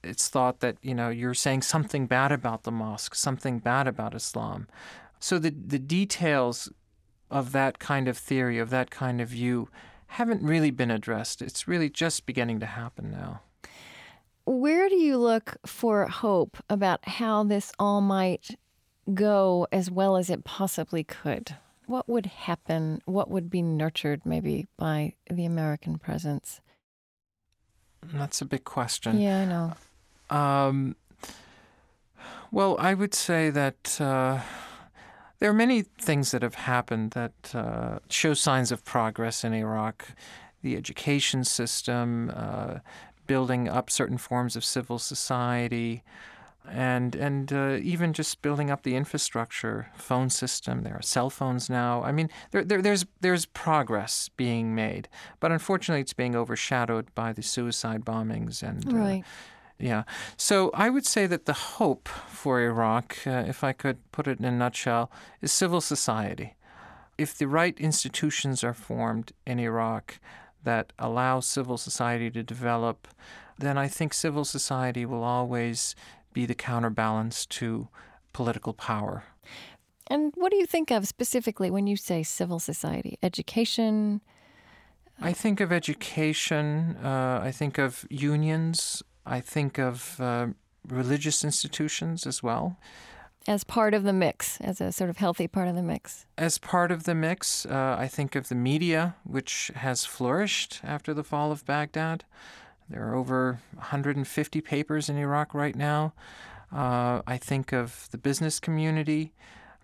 it's 0.02 0.28
thought 0.28 0.60
that, 0.60 0.76
you 0.82 0.94
know, 0.94 1.08
you're 1.08 1.34
saying 1.34 1.62
something 1.62 2.06
bad 2.06 2.32
about 2.32 2.64
the 2.64 2.70
mosque, 2.70 3.14
something 3.14 3.58
bad 3.58 3.88
about 3.88 4.14
Islam. 4.14 4.68
So 5.18 5.38
the, 5.38 5.50
the 5.50 5.78
details 5.78 6.70
of 7.30 7.52
that 7.52 7.78
kind 7.78 8.08
of 8.08 8.18
theory, 8.18 8.58
of 8.58 8.70
that 8.70 8.90
kind 8.90 9.20
of 9.20 9.28
view, 9.28 9.68
haven't 10.08 10.42
really 10.42 10.70
been 10.70 10.90
addressed. 10.90 11.42
It's 11.42 11.66
really 11.66 11.88
just 11.88 12.26
beginning 12.26 12.60
to 12.60 12.66
happen 12.66 13.10
now. 13.10 13.40
Where 14.44 14.88
do 14.88 14.96
you 14.96 15.16
look 15.16 15.56
for 15.64 16.06
hope 16.06 16.58
about 16.68 17.08
how 17.08 17.44
this 17.44 17.72
all 17.78 18.02
might 18.02 18.56
go 19.12 19.66
as 19.72 19.90
well 19.90 20.16
as 20.16 20.28
it 20.28 20.44
possibly 20.44 21.02
could? 21.02 21.56
What 21.86 22.08
would 22.08 22.26
happen? 22.26 23.00
What 23.04 23.30
would 23.30 23.50
be 23.50 23.62
nurtured 23.62 24.22
maybe 24.24 24.66
by 24.76 25.14
the 25.30 25.44
American 25.44 25.98
presence? 25.98 26.60
That's 28.12 28.40
a 28.40 28.44
big 28.44 28.64
question. 28.64 29.18
Yeah, 29.20 29.40
I 29.40 29.44
know. 29.44 29.72
Um, 30.36 30.96
well, 32.50 32.76
I 32.78 32.94
would 32.94 33.14
say 33.14 33.50
that 33.50 34.00
uh, 34.00 34.40
there 35.38 35.50
are 35.50 35.54
many 35.54 35.82
things 35.82 36.30
that 36.30 36.42
have 36.42 36.54
happened 36.54 37.12
that 37.12 37.54
uh, 37.54 37.98
show 38.08 38.34
signs 38.34 38.72
of 38.72 38.84
progress 38.84 39.44
in 39.44 39.52
Iraq. 39.52 40.06
The 40.62 40.76
education 40.76 41.44
system, 41.44 42.32
uh, 42.34 42.78
building 43.26 43.68
up 43.68 43.90
certain 43.90 44.18
forms 44.18 44.56
of 44.56 44.64
civil 44.64 44.98
society, 44.98 46.02
and 46.70 47.14
and 47.14 47.52
uh, 47.52 47.78
even 47.82 48.12
just 48.12 48.42
building 48.42 48.70
up 48.70 48.82
the 48.82 48.96
infrastructure, 48.96 49.90
phone 49.96 50.30
system. 50.30 50.82
There 50.82 50.94
are 50.94 51.02
cell 51.02 51.30
phones 51.30 51.68
now. 51.68 52.02
I 52.02 52.12
mean, 52.12 52.30
there, 52.50 52.64
there, 52.64 52.82
there's 52.82 53.04
there's 53.20 53.46
progress 53.46 54.30
being 54.36 54.74
made, 54.74 55.08
but 55.40 55.52
unfortunately, 55.52 56.00
it's 56.00 56.14
being 56.14 56.34
overshadowed 56.34 57.14
by 57.14 57.32
the 57.32 57.42
suicide 57.42 58.04
bombings 58.04 58.62
and. 58.62 58.86
Uh. 58.88 58.92
Yeah. 59.76 60.04
So 60.36 60.70
I 60.72 60.88
would 60.88 61.04
say 61.04 61.26
that 61.26 61.46
the 61.46 61.52
hope 61.52 62.08
for 62.08 62.62
Iraq, 62.62 63.18
uh, 63.26 63.44
if 63.48 63.64
I 63.64 63.72
could 63.72 63.98
put 64.12 64.28
it 64.28 64.38
in 64.38 64.44
a 64.44 64.52
nutshell, 64.52 65.10
is 65.42 65.50
civil 65.50 65.80
society. 65.80 66.54
If 67.18 67.36
the 67.36 67.48
right 67.48 67.78
institutions 67.80 68.62
are 68.62 68.72
formed 68.72 69.32
in 69.44 69.58
Iraq 69.58 70.20
that 70.62 70.92
allow 70.96 71.40
civil 71.40 71.76
society 71.76 72.30
to 72.30 72.42
develop, 72.42 73.08
then 73.58 73.76
I 73.76 73.88
think 73.88 74.14
civil 74.14 74.44
society 74.44 75.04
will 75.04 75.22
always 75.22 75.94
be 76.34 76.44
the 76.44 76.54
counterbalance 76.54 77.46
to 77.46 77.88
political 78.34 78.74
power. 78.74 79.24
And 80.08 80.32
what 80.36 80.50
do 80.50 80.58
you 80.58 80.66
think 80.66 80.90
of 80.90 81.08
specifically 81.08 81.70
when 81.70 81.86
you 81.86 81.96
say 81.96 82.22
civil 82.22 82.58
society? 82.58 83.18
Education? 83.22 84.20
I 85.20 85.32
think 85.32 85.60
of 85.60 85.72
education. 85.72 86.96
Uh, 87.02 87.40
I 87.42 87.50
think 87.50 87.78
of 87.78 88.04
unions. 88.10 89.02
I 89.24 89.40
think 89.40 89.78
of 89.78 90.20
uh, 90.20 90.48
religious 90.86 91.42
institutions 91.44 92.26
as 92.26 92.42
well. 92.42 92.76
As 93.46 93.62
part 93.62 93.92
of 93.94 94.04
the 94.04 94.12
mix, 94.12 94.58
as 94.60 94.80
a 94.80 94.90
sort 94.90 95.10
of 95.10 95.18
healthy 95.18 95.46
part 95.46 95.68
of 95.68 95.74
the 95.74 95.82
mix. 95.82 96.26
As 96.36 96.56
part 96.58 96.90
of 96.90 97.04
the 97.04 97.14
mix, 97.14 97.66
uh, 97.66 97.96
I 97.98 98.08
think 98.08 98.34
of 98.34 98.48
the 98.48 98.54
media, 98.54 99.16
which 99.24 99.70
has 99.76 100.04
flourished 100.06 100.80
after 100.82 101.12
the 101.12 101.24
fall 101.24 101.52
of 101.52 101.64
Baghdad. 101.66 102.24
There 102.88 103.06
are 103.08 103.14
over 103.14 103.60
150 103.74 104.60
papers 104.60 105.08
in 105.08 105.16
Iraq 105.16 105.54
right 105.54 105.74
now. 105.74 106.12
Uh, 106.72 107.22
I 107.26 107.38
think 107.38 107.72
of 107.72 108.08
the 108.10 108.18
business 108.18 108.60
community. 108.60 109.32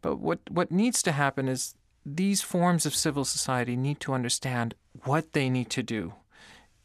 But 0.03 0.17
what, 0.17 0.41
what 0.51 0.71
needs 0.71 1.03
to 1.05 1.13
happen 1.13 1.49
is 1.49 1.75
these 2.05 2.43
forms 2.43 2.87
of 2.87 2.95
civil 2.95 3.25
society 3.25 3.77
need 3.77 4.01
to 4.01 4.13
understand 4.13 4.75
what 5.05 5.33
they 5.33 5.51
need 5.51 5.71
to 5.71 5.83
do 5.83 6.15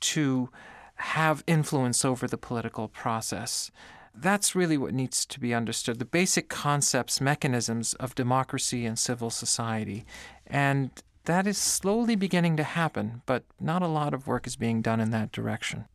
to 0.01 0.49
have 0.95 1.43
influence 1.47 2.05
over 2.05 2.27
the 2.27 2.37
political 2.37 2.87
process. 2.87 3.71
That's 4.13 4.55
really 4.55 4.77
what 4.77 4.93
needs 4.93 5.25
to 5.25 5.39
be 5.39 5.53
understood 5.53 5.99
the 5.99 6.05
basic 6.05 6.47
concepts, 6.47 7.19
mechanisms 7.19 7.93
of 7.95 8.15
democracy 8.15 8.85
and 8.85 8.97
civil 8.97 9.29
society. 9.29 10.05
And 10.47 10.91
that 11.25 11.47
is 11.47 11.57
slowly 11.57 12.15
beginning 12.15 12.55
to 12.57 12.63
happen, 12.63 13.23
but 13.25 13.43
not 13.59 13.81
a 13.81 13.87
lot 13.87 14.13
of 14.13 14.27
work 14.27 14.47
is 14.47 14.55
being 14.55 14.81
done 14.81 15.01
in 15.01 15.11
that 15.11 15.31
direction. 15.31 15.85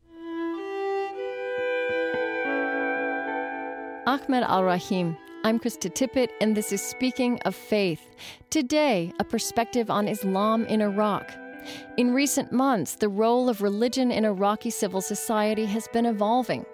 Ahmed 4.11 4.43
Al 4.43 4.65
Rahim. 4.65 5.15
I'm 5.45 5.57
Krista 5.57 5.89
Tippett, 5.89 6.31
and 6.41 6.53
this 6.53 6.73
is 6.73 6.81
Speaking 6.81 7.39
of 7.43 7.55
Faith. 7.55 8.01
Today, 8.49 9.13
a 9.21 9.23
perspective 9.23 9.89
on 9.89 10.09
Islam 10.09 10.65
in 10.65 10.81
Iraq. 10.81 11.31
In 11.95 12.13
recent 12.13 12.51
months, 12.51 12.95
the 12.95 13.07
role 13.07 13.47
of 13.47 13.61
religion 13.61 14.11
in 14.11 14.25
Iraqi 14.25 14.69
civil 14.69 14.99
society 14.99 15.65
has 15.65 15.87
been 15.93 16.05
evolving. 16.05 16.65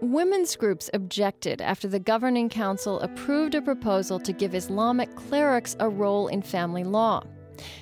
Women's 0.00 0.56
groups 0.56 0.90
objected 0.92 1.62
after 1.62 1.86
the 1.86 2.00
governing 2.00 2.48
council 2.48 2.98
approved 3.02 3.54
a 3.54 3.62
proposal 3.62 4.18
to 4.18 4.32
give 4.32 4.56
Islamic 4.56 5.14
clerics 5.14 5.76
a 5.78 5.88
role 5.88 6.26
in 6.26 6.42
family 6.42 6.82
law. 6.82 7.22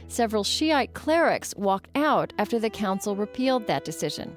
Several 0.08 0.44
Shiite 0.44 0.94
clerics 0.94 1.54
walked 1.56 1.90
out 1.96 2.32
after 2.38 2.58
the 2.58 2.70
council 2.70 3.16
repealed 3.16 3.66
that 3.66 3.84
decision. 3.84 4.36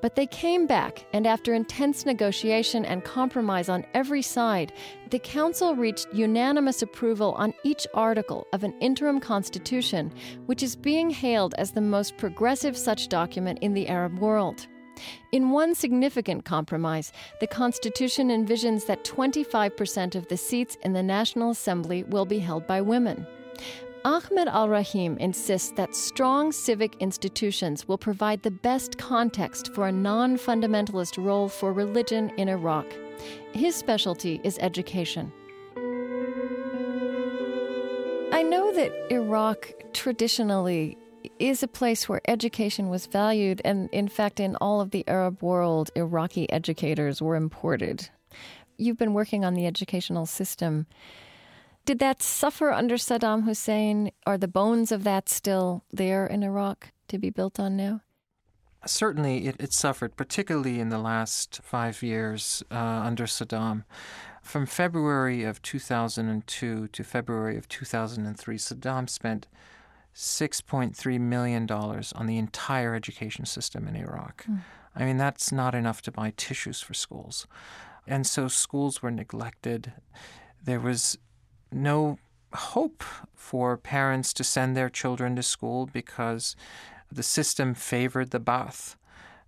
But 0.00 0.16
they 0.16 0.26
came 0.26 0.66
back, 0.66 1.06
and 1.12 1.26
after 1.26 1.54
intense 1.54 2.04
negotiation 2.04 2.84
and 2.84 3.04
compromise 3.04 3.68
on 3.68 3.86
every 3.94 4.22
side, 4.22 4.72
the 5.10 5.18
council 5.18 5.74
reached 5.74 6.12
unanimous 6.12 6.82
approval 6.82 7.32
on 7.32 7.54
each 7.64 7.86
article 7.94 8.46
of 8.52 8.64
an 8.64 8.74
interim 8.80 9.20
constitution, 9.20 10.12
which 10.46 10.62
is 10.62 10.76
being 10.76 11.10
hailed 11.10 11.54
as 11.56 11.72
the 11.72 11.80
most 11.80 12.16
progressive 12.16 12.76
such 12.76 13.08
document 13.08 13.58
in 13.60 13.74
the 13.74 13.88
Arab 13.88 14.18
world. 14.18 14.66
In 15.32 15.50
one 15.50 15.74
significant 15.74 16.44
compromise, 16.44 17.12
the 17.40 17.46
Constitution 17.46 18.28
envisions 18.28 18.86
that 18.86 19.04
25% 19.04 20.14
of 20.14 20.28
the 20.28 20.36
seats 20.36 20.76
in 20.82 20.92
the 20.92 21.02
National 21.02 21.50
Assembly 21.50 22.04
will 22.04 22.26
be 22.26 22.38
held 22.38 22.66
by 22.66 22.80
women. 22.80 23.26
Ahmed 24.04 24.48
Al 24.48 24.68
Rahim 24.68 25.16
insists 25.18 25.70
that 25.76 25.94
strong 25.94 26.50
civic 26.50 26.96
institutions 26.96 27.86
will 27.86 27.98
provide 27.98 28.42
the 28.42 28.50
best 28.50 28.98
context 28.98 29.72
for 29.74 29.86
a 29.86 29.92
non 29.92 30.36
fundamentalist 30.36 31.24
role 31.24 31.48
for 31.48 31.72
religion 31.72 32.30
in 32.30 32.48
Iraq. 32.48 32.86
His 33.52 33.76
specialty 33.76 34.40
is 34.42 34.58
education. 34.58 35.32
I 38.32 38.42
know 38.42 38.72
that 38.74 38.92
Iraq 39.12 39.72
traditionally 39.92 40.98
is 41.38 41.62
a 41.62 41.68
place 41.68 42.08
where 42.08 42.20
education 42.26 42.88
was 42.88 43.06
valued, 43.06 43.62
and 43.64 43.88
in 43.92 44.08
fact, 44.08 44.40
in 44.40 44.56
all 44.56 44.80
of 44.80 44.90
the 44.90 45.06
Arab 45.06 45.40
world, 45.44 45.92
Iraqi 45.94 46.50
educators 46.50 47.22
were 47.22 47.36
imported. 47.36 48.10
You've 48.78 48.98
been 48.98 49.14
working 49.14 49.44
on 49.44 49.54
the 49.54 49.66
educational 49.66 50.26
system. 50.26 50.86
Did 51.84 51.98
that 51.98 52.22
suffer 52.22 52.70
under 52.70 52.96
Saddam 52.96 53.44
Hussein? 53.44 54.12
Are 54.24 54.38
the 54.38 54.48
bones 54.48 54.92
of 54.92 55.02
that 55.04 55.28
still 55.28 55.84
there 55.90 56.26
in 56.26 56.42
Iraq 56.42 56.92
to 57.08 57.18
be 57.18 57.30
built 57.30 57.58
on 57.58 57.76
now? 57.76 58.02
Certainly, 58.86 59.46
it, 59.46 59.56
it 59.58 59.72
suffered, 59.72 60.16
particularly 60.16 60.80
in 60.80 60.88
the 60.88 60.98
last 60.98 61.60
five 61.62 62.02
years 62.02 62.62
uh, 62.70 62.74
under 62.74 63.24
Saddam. 63.26 63.84
From 64.42 64.66
February 64.66 65.44
of 65.44 65.62
2002 65.62 66.88
to 66.88 67.04
February 67.04 67.56
of 67.56 67.68
2003, 67.68 68.56
Saddam 68.56 69.08
spent 69.08 69.46
$6.3 70.14 71.20
million 71.20 71.70
on 71.70 72.26
the 72.26 72.38
entire 72.38 72.94
education 72.94 73.46
system 73.46 73.88
in 73.88 73.96
Iraq. 73.96 74.44
Mm. 74.48 74.60
I 74.94 75.04
mean, 75.04 75.16
that's 75.16 75.52
not 75.52 75.74
enough 75.74 76.02
to 76.02 76.12
buy 76.12 76.32
tissues 76.36 76.80
for 76.80 76.94
schools. 76.94 77.46
And 78.06 78.26
so 78.26 78.48
schools 78.48 79.00
were 79.00 79.10
neglected. 79.10 79.92
There 80.62 80.80
was 80.80 81.18
no 81.72 82.18
hope 82.54 83.02
for 83.34 83.76
parents 83.76 84.32
to 84.34 84.44
send 84.44 84.76
their 84.76 84.90
children 84.90 85.36
to 85.36 85.42
school 85.42 85.88
because 85.92 86.56
the 87.10 87.22
system 87.22 87.74
favored 87.74 88.30
the 88.30 88.40
Ba'ath. 88.40 88.96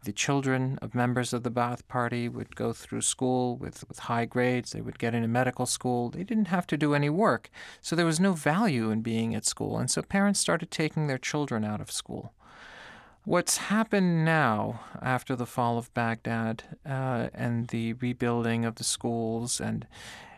The 0.05 0.13
children 0.13 0.79
of 0.83 0.95
members 0.95 1.33
of 1.33 1.45
the 1.45 1.51
Ba'ath 1.51 1.87
Party 1.89 2.29
would 2.29 2.55
go 2.55 2.75
through 2.75 3.01
school 3.01 3.57
with, 3.57 3.89
with 3.89 4.01
high 4.01 4.27
grades. 4.27 4.73
They 4.73 4.83
would 4.83 4.99
get 4.99 5.15
into 5.15 5.29
medical 5.29 5.65
school. 5.65 6.11
They 6.11 6.25
didn't 6.25 6.49
have 6.49 6.67
to 6.69 6.77
do 6.77 6.95
any 6.95 7.09
work. 7.09 7.49
So 7.81 7.97
there 7.97 8.05
was 8.05 8.21
no 8.21 8.33
value 8.33 8.91
in 8.91 9.01
being 9.01 9.35
at 9.35 9.47
school. 9.47 9.79
And 9.79 9.91
so 9.91 10.03
parents 10.03 10.41
started 10.41 10.71
taking 10.71 11.07
their 11.07 11.17
children 11.19 11.65
out 11.65 11.81
of 11.81 11.91
school. 11.91 12.35
What's 13.25 13.57
happened 13.57 14.27
now 14.27 14.81
after 15.01 15.35
the 15.35 15.47
fall 15.47 15.79
of 15.79 15.93
Baghdad 15.95 16.65
uh, 16.85 17.29
and 17.33 17.69
the 17.69 17.95
rebuilding 17.95 18.67
of 18.67 18.75
the 18.75 18.85
schools 18.85 19.59
and, 19.59 19.87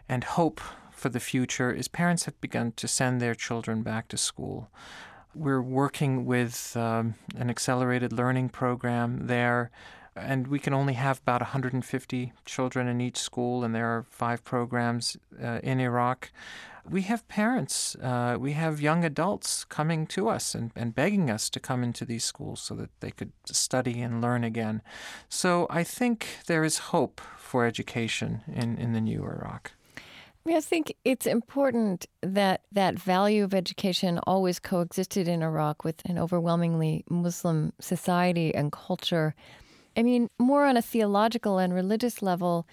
and 0.09 0.23
hope 0.23 0.61
for 1.07 1.11
the 1.11 1.21
future 1.21 1.71
is 1.71 1.87
parents 1.87 2.25
have 2.25 2.41
begun 2.41 2.73
to 2.73 2.89
send 2.89 3.21
their 3.21 3.37
children 3.37 3.83
back 3.85 4.09
to 4.09 4.17
school. 4.17 4.69
We're 5.37 5.63
working 5.63 6.27
with 6.27 6.77
um, 6.77 7.15
an 7.37 7.49
accelerated 7.49 8.13
learning 8.13 8.49
program 8.49 9.29
there, 9.29 9.71
and 10.17 10.49
we 10.49 10.59
can 10.59 10.75
only 10.75 10.95
have 10.95 11.21
about 11.21 11.43
150 11.43 12.33
children 12.45 12.89
in 12.89 13.01
each 13.01 13.19
school, 13.19 13.63
and 13.63 13.73
there 13.73 13.87
are 13.87 14.05
five 14.11 14.43
programs 14.43 15.17
uh, 15.41 15.61
in 15.63 15.79
Iraq. 15.79 16.33
We 16.85 17.03
have 17.03 17.29
parents, 17.29 17.95
uh, 18.03 18.37
we 18.41 18.55
have 18.55 18.81
young 18.81 19.05
adults 19.05 19.65
coming 19.65 20.09
to 20.09 20.29
us 20.29 20.57
and, 20.57 20.73
and 20.75 20.93
begging 20.93 21.31
us 21.31 21.49
to 21.51 21.61
come 21.61 21.85
into 21.85 22.05
these 22.05 22.25
schools 22.25 22.61
so 22.61 22.75
that 22.75 22.91
they 22.99 23.13
could 23.13 23.31
study 23.45 24.01
and 24.01 24.21
learn 24.21 24.43
again. 24.43 24.83
So 25.29 25.69
I 25.71 25.85
think 25.85 26.39
there 26.49 26.65
is 26.65 26.91
hope 26.91 27.21
for 27.39 27.65
education 27.65 28.43
in, 28.53 28.77
in 28.77 28.93
the 28.93 29.01
new 29.01 29.23
Iraq. 29.23 29.71
I 30.49 30.61
think 30.61 30.95
it's 31.05 31.27
important 31.27 32.07
that 32.23 32.63
that 32.73 32.99
value 32.99 33.43
of 33.43 33.55
education 33.55 34.21
always 34.27 34.59
coexisted 34.61 35.27
in 35.27 35.43
Iraq 35.43 35.85
with 35.85 36.03
an 36.05 36.19
overwhelmingly 36.19 37.05
Muslim 37.11 37.73
society 37.81 38.55
and 38.55 38.71
culture. 38.71 39.35
I 39.97 40.03
mean, 40.03 40.29
more 40.39 40.67
on 40.67 40.77
a 40.77 40.83
theological 40.83 41.59
and 41.59 41.75
religious 41.75 42.23
level, 42.23 42.67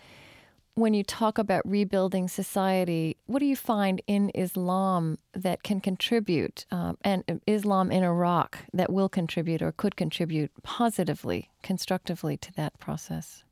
when 0.75 0.93
you 0.93 1.03
talk 1.03 1.37
about 1.37 1.61
rebuilding 1.67 2.27
society, 2.27 3.17
what 3.27 3.39
do 3.39 3.45
you 3.45 3.55
find 3.55 4.01
in 4.07 4.31
Islam 4.33 5.19
that 5.33 5.63
can 5.63 5.79
contribute, 5.79 6.65
um, 6.71 6.97
and 7.03 7.23
Islam 7.45 7.91
in 7.91 8.03
Iraq 8.03 8.59
that 8.73 8.91
will 8.91 9.09
contribute 9.09 9.61
or 9.61 9.71
could 9.71 9.95
contribute 9.95 10.51
positively, 10.63 11.51
constructively 11.61 12.37
to 12.37 12.51
that 12.53 12.79
process? 12.79 13.43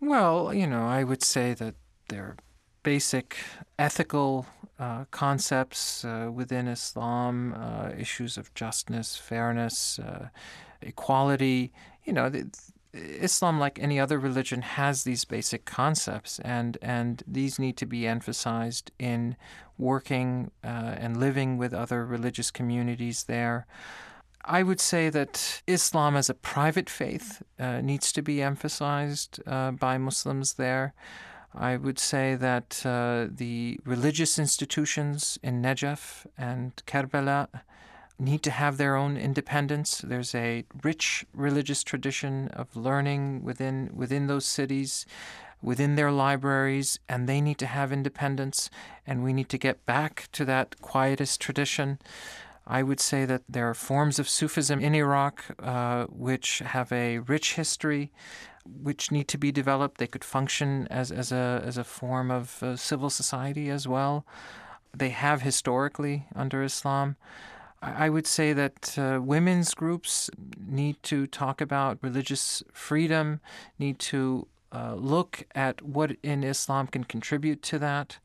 Well, 0.00 0.54
you 0.54 0.66
know, 0.66 0.86
I 0.86 1.04
would 1.04 1.22
say 1.22 1.54
that 1.54 1.74
there 2.08 2.36
basic 2.82 3.36
ethical 3.78 4.46
uh, 4.78 5.04
concepts 5.10 6.04
uh, 6.04 6.30
within 6.32 6.68
Islam, 6.68 7.54
uh, 7.54 7.90
issues 7.98 8.36
of 8.36 8.54
justness, 8.54 9.16
fairness, 9.16 9.98
uh, 9.98 10.28
equality. 10.80 11.72
You 12.04 12.12
know, 12.12 12.28
the, 12.28 12.46
Islam, 12.94 13.58
like 13.58 13.78
any 13.78 13.98
other 14.00 14.18
religion, 14.18 14.62
has 14.62 15.04
these 15.04 15.24
basic 15.24 15.64
concepts, 15.64 16.38
and, 16.40 16.78
and 16.80 17.22
these 17.26 17.58
need 17.58 17.76
to 17.78 17.86
be 17.86 18.06
emphasized 18.06 18.90
in 18.98 19.36
working 19.76 20.50
uh, 20.64 20.94
and 20.96 21.18
living 21.18 21.58
with 21.58 21.74
other 21.74 22.06
religious 22.06 22.50
communities 22.50 23.24
there. 23.24 23.66
I 24.44 24.62
would 24.62 24.80
say 24.80 25.10
that 25.10 25.62
Islam 25.66 26.16
as 26.16 26.30
a 26.30 26.34
private 26.34 26.88
faith 26.88 27.42
uh, 27.58 27.80
needs 27.80 28.12
to 28.12 28.22
be 28.22 28.40
emphasized 28.40 29.44
by 29.44 29.98
Muslims 29.98 30.54
there. 30.54 30.94
I 31.54 31.76
would 31.76 31.98
say 31.98 32.34
that 32.34 32.82
uh, 32.84 33.26
the 33.30 33.80
religious 33.84 34.38
institutions 34.38 35.38
in 35.42 35.62
Najaf 35.62 36.26
and 36.36 36.72
Karbala 36.86 37.48
need 38.18 38.42
to 38.42 38.50
have 38.50 38.76
their 38.76 38.96
own 38.96 39.16
independence. 39.16 39.98
There's 39.98 40.34
a 40.34 40.64
rich 40.82 41.24
religious 41.32 41.82
tradition 41.82 42.48
of 42.48 42.76
learning 42.76 43.44
within 43.44 43.90
within 43.94 44.26
those 44.26 44.44
cities, 44.44 45.06
within 45.62 45.94
their 45.94 46.10
libraries, 46.10 46.98
and 47.08 47.28
they 47.28 47.40
need 47.40 47.58
to 47.58 47.66
have 47.66 47.92
independence. 47.92 48.70
And 49.06 49.22
we 49.22 49.32
need 49.32 49.48
to 49.50 49.58
get 49.58 49.86
back 49.86 50.28
to 50.32 50.44
that 50.44 50.80
quietist 50.82 51.40
tradition. 51.40 51.98
I 52.68 52.82
would 52.82 53.00
say 53.00 53.24
that 53.24 53.42
there 53.48 53.68
are 53.68 53.74
forms 53.74 54.18
of 54.18 54.28
Sufism 54.28 54.78
in 54.78 54.94
Iraq 54.94 55.42
uh, 55.58 56.04
which 56.04 56.58
have 56.58 56.92
a 56.92 57.20
rich 57.20 57.54
history, 57.54 58.12
which 58.82 59.10
need 59.10 59.26
to 59.28 59.38
be 59.38 59.50
developed. 59.50 59.96
They 59.96 60.06
could 60.06 60.22
function 60.22 60.86
as, 60.90 61.10
as, 61.10 61.32
a, 61.32 61.62
as 61.64 61.78
a 61.78 61.84
form 61.84 62.30
of 62.30 62.62
uh, 62.62 62.76
civil 62.76 63.08
society 63.08 63.70
as 63.70 63.88
well. 63.88 64.26
They 64.94 65.08
have 65.08 65.40
historically 65.40 66.26
under 66.36 66.62
Islam. 66.62 67.16
I 67.80 68.10
would 68.10 68.26
say 68.26 68.52
that 68.52 68.98
uh, 68.98 69.20
women's 69.22 69.72
groups 69.72 70.30
need 70.58 71.02
to 71.04 71.26
talk 71.26 71.60
about 71.60 71.98
religious 72.02 72.62
freedom, 72.72 73.40
need 73.78 73.98
to 74.00 74.48
uh, 74.72 74.94
look 74.94 75.44
at 75.54 75.80
what 75.80 76.16
in 76.22 76.44
Islam 76.44 76.88
can 76.88 77.04
contribute 77.04 77.62
to 77.62 77.78
that. 77.78 78.18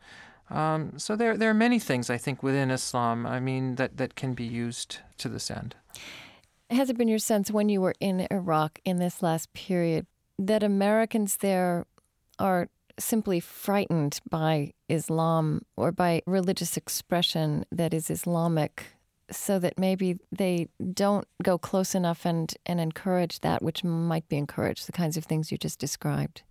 Um, 0.50 0.94
so 0.98 1.16
there, 1.16 1.38
there 1.38 1.50
are 1.50 1.56
many 1.56 1.80
things 1.80 2.10
I 2.10 2.18
think 2.18 2.44
within 2.44 2.72
Islam. 2.72 3.26
I 3.26 3.40
mean 3.40 3.76
that 3.76 3.98
that 3.98 4.16
can 4.16 4.34
be 4.34 4.44
used 4.44 5.00
to 5.18 5.30
this 5.30 5.50
end. 5.50 5.76
Has 6.70 6.90
it 6.90 6.98
been 6.98 7.08
your 7.08 7.20
sense 7.20 7.52
when 7.52 7.70
you 7.70 7.82
were 7.82 7.96
in 8.00 8.28
Iraq 8.32 8.80
in 8.84 8.98
this 8.98 9.22
last 9.22 9.54
period 9.54 10.06
that 10.40 10.64
Americans 10.64 11.38
there 11.38 11.86
are 12.40 12.70
simply 13.00 13.40
frightened 13.40 14.20
by 14.30 14.74
Islam 14.90 15.62
or 15.76 15.92
by 15.92 16.22
religious 16.26 16.78
expression 16.78 17.66
that 17.72 17.94
is 17.94 18.10
Islamic, 18.10 18.86
so 19.32 19.58
that 19.60 19.80
maybe 19.80 20.18
they 20.32 20.68
don't 20.94 21.28
go 21.42 21.58
close 21.58 21.96
enough 21.96 22.26
and, 22.26 22.54
and 22.66 22.80
encourage 22.80 23.40
that 23.40 23.62
which 23.64 23.84
might 23.84 24.28
be 24.30 24.38
encouraged, 24.38 24.88
the 24.88 24.92
kinds 24.92 25.18
of 25.18 25.26
things 25.26 25.52
you 25.52 25.58
just 25.58 25.80
described? 25.80 26.44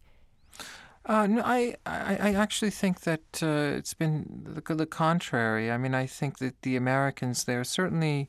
Uh, 1.05 1.27
no, 1.27 1.43
I, 1.45 1.77
I, 1.85 2.17
I 2.21 2.35
actually 2.35 2.71
think 2.71 3.01
that 3.01 3.43
uh, 3.43 3.77
it's 3.79 3.95
been 3.95 4.45
the, 4.45 4.75
the 4.75 4.87
contrary. 4.87 5.71
I 5.71 5.77
mean, 5.77 5.95
I 5.95 6.07
think 6.07 6.39
that 6.39 6.63
the 6.63 6.77
Americans 6.77 7.45
there 7.45 7.65
certainly 7.65 8.29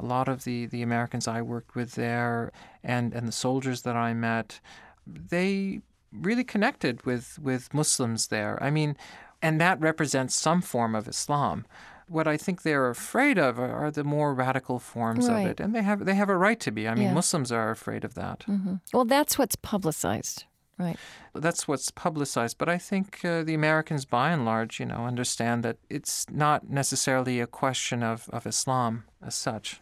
A 0.00 0.04
lot 0.04 0.28
of 0.28 0.44
the, 0.44 0.66
the 0.66 0.82
Americans 0.82 1.26
I 1.26 1.42
worked 1.42 1.74
with 1.74 1.94
there 1.94 2.52
and, 2.82 3.14
and 3.14 3.26
the 3.26 3.32
soldiers 3.32 3.82
that 3.82 3.96
I 3.96 4.14
met, 4.14 4.60
they 5.06 5.80
really 6.12 6.44
connected 6.44 7.04
with, 7.04 7.38
with 7.42 7.74
Muslims 7.74 8.28
there. 8.28 8.62
I 8.62 8.70
mean, 8.70 8.96
and 9.42 9.60
that 9.60 9.80
represents 9.80 10.34
some 10.34 10.62
form 10.62 10.94
of 10.94 11.08
Islam. 11.08 11.66
What 12.06 12.26
I 12.26 12.36
think 12.36 12.62
they're 12.62 12.88
afraid 12.88 13.38
of 13.38 13.58
are 13.58 13.90
the 13.90 14.04
more 14.04 14.32
radical 14.32 14.78
forms 14.78 15.28
right. 15.28 15.42
of 15.42 15.50
it, 15.50 15.60
and 15.60 15.74
they 15.74 15.82
have 15.82 16.06
they 16.06 16.14
have 16.14 16.30
a 16.30 16.36
right 16.36 16.58
to 16.60 16.70
be. 16.70 16.88
I 16.88 16.94
mean, 16.94 17.08
yeah. 17.08 17.12
Muslims 17.12 17.52
are 17.52 17.70
afraid 17.70 18.02
of 18.04 18.14
that. 18.14 18.44
Mm-hmm. 18.48 18.76
Well, 18.94 19.04
that's 19.04 19.36
what's 19.36 19.56
publicized, 19.56 20.44
right? 20.78 20.96
That's 21.34 21.66
what's 21.68 21.90
publicized, 21.90 22.58
but 22.58 22.68
I 22.68 22.78
think 22.78 23.24
uh, 23.24 23.42
the 23.42 23.54
Americans, 23.54 24.04
by 24.04 24.30
and 24.30 24.44
large, 24.44 24.80
you 24.80 24.86
know, 24.86 25.06
understand 25.06 25.62
that 25.64 25.76
it's 25.88 26.26
not 26.30 26.70
necessarily 26.70 27.40
a 27.40 27.46
question 27.46 28.02
of, 28.02 28.28
of 28.30 28.46
Islam 28.46 29.04
as 29.22 29.34
such. 29.34 29.80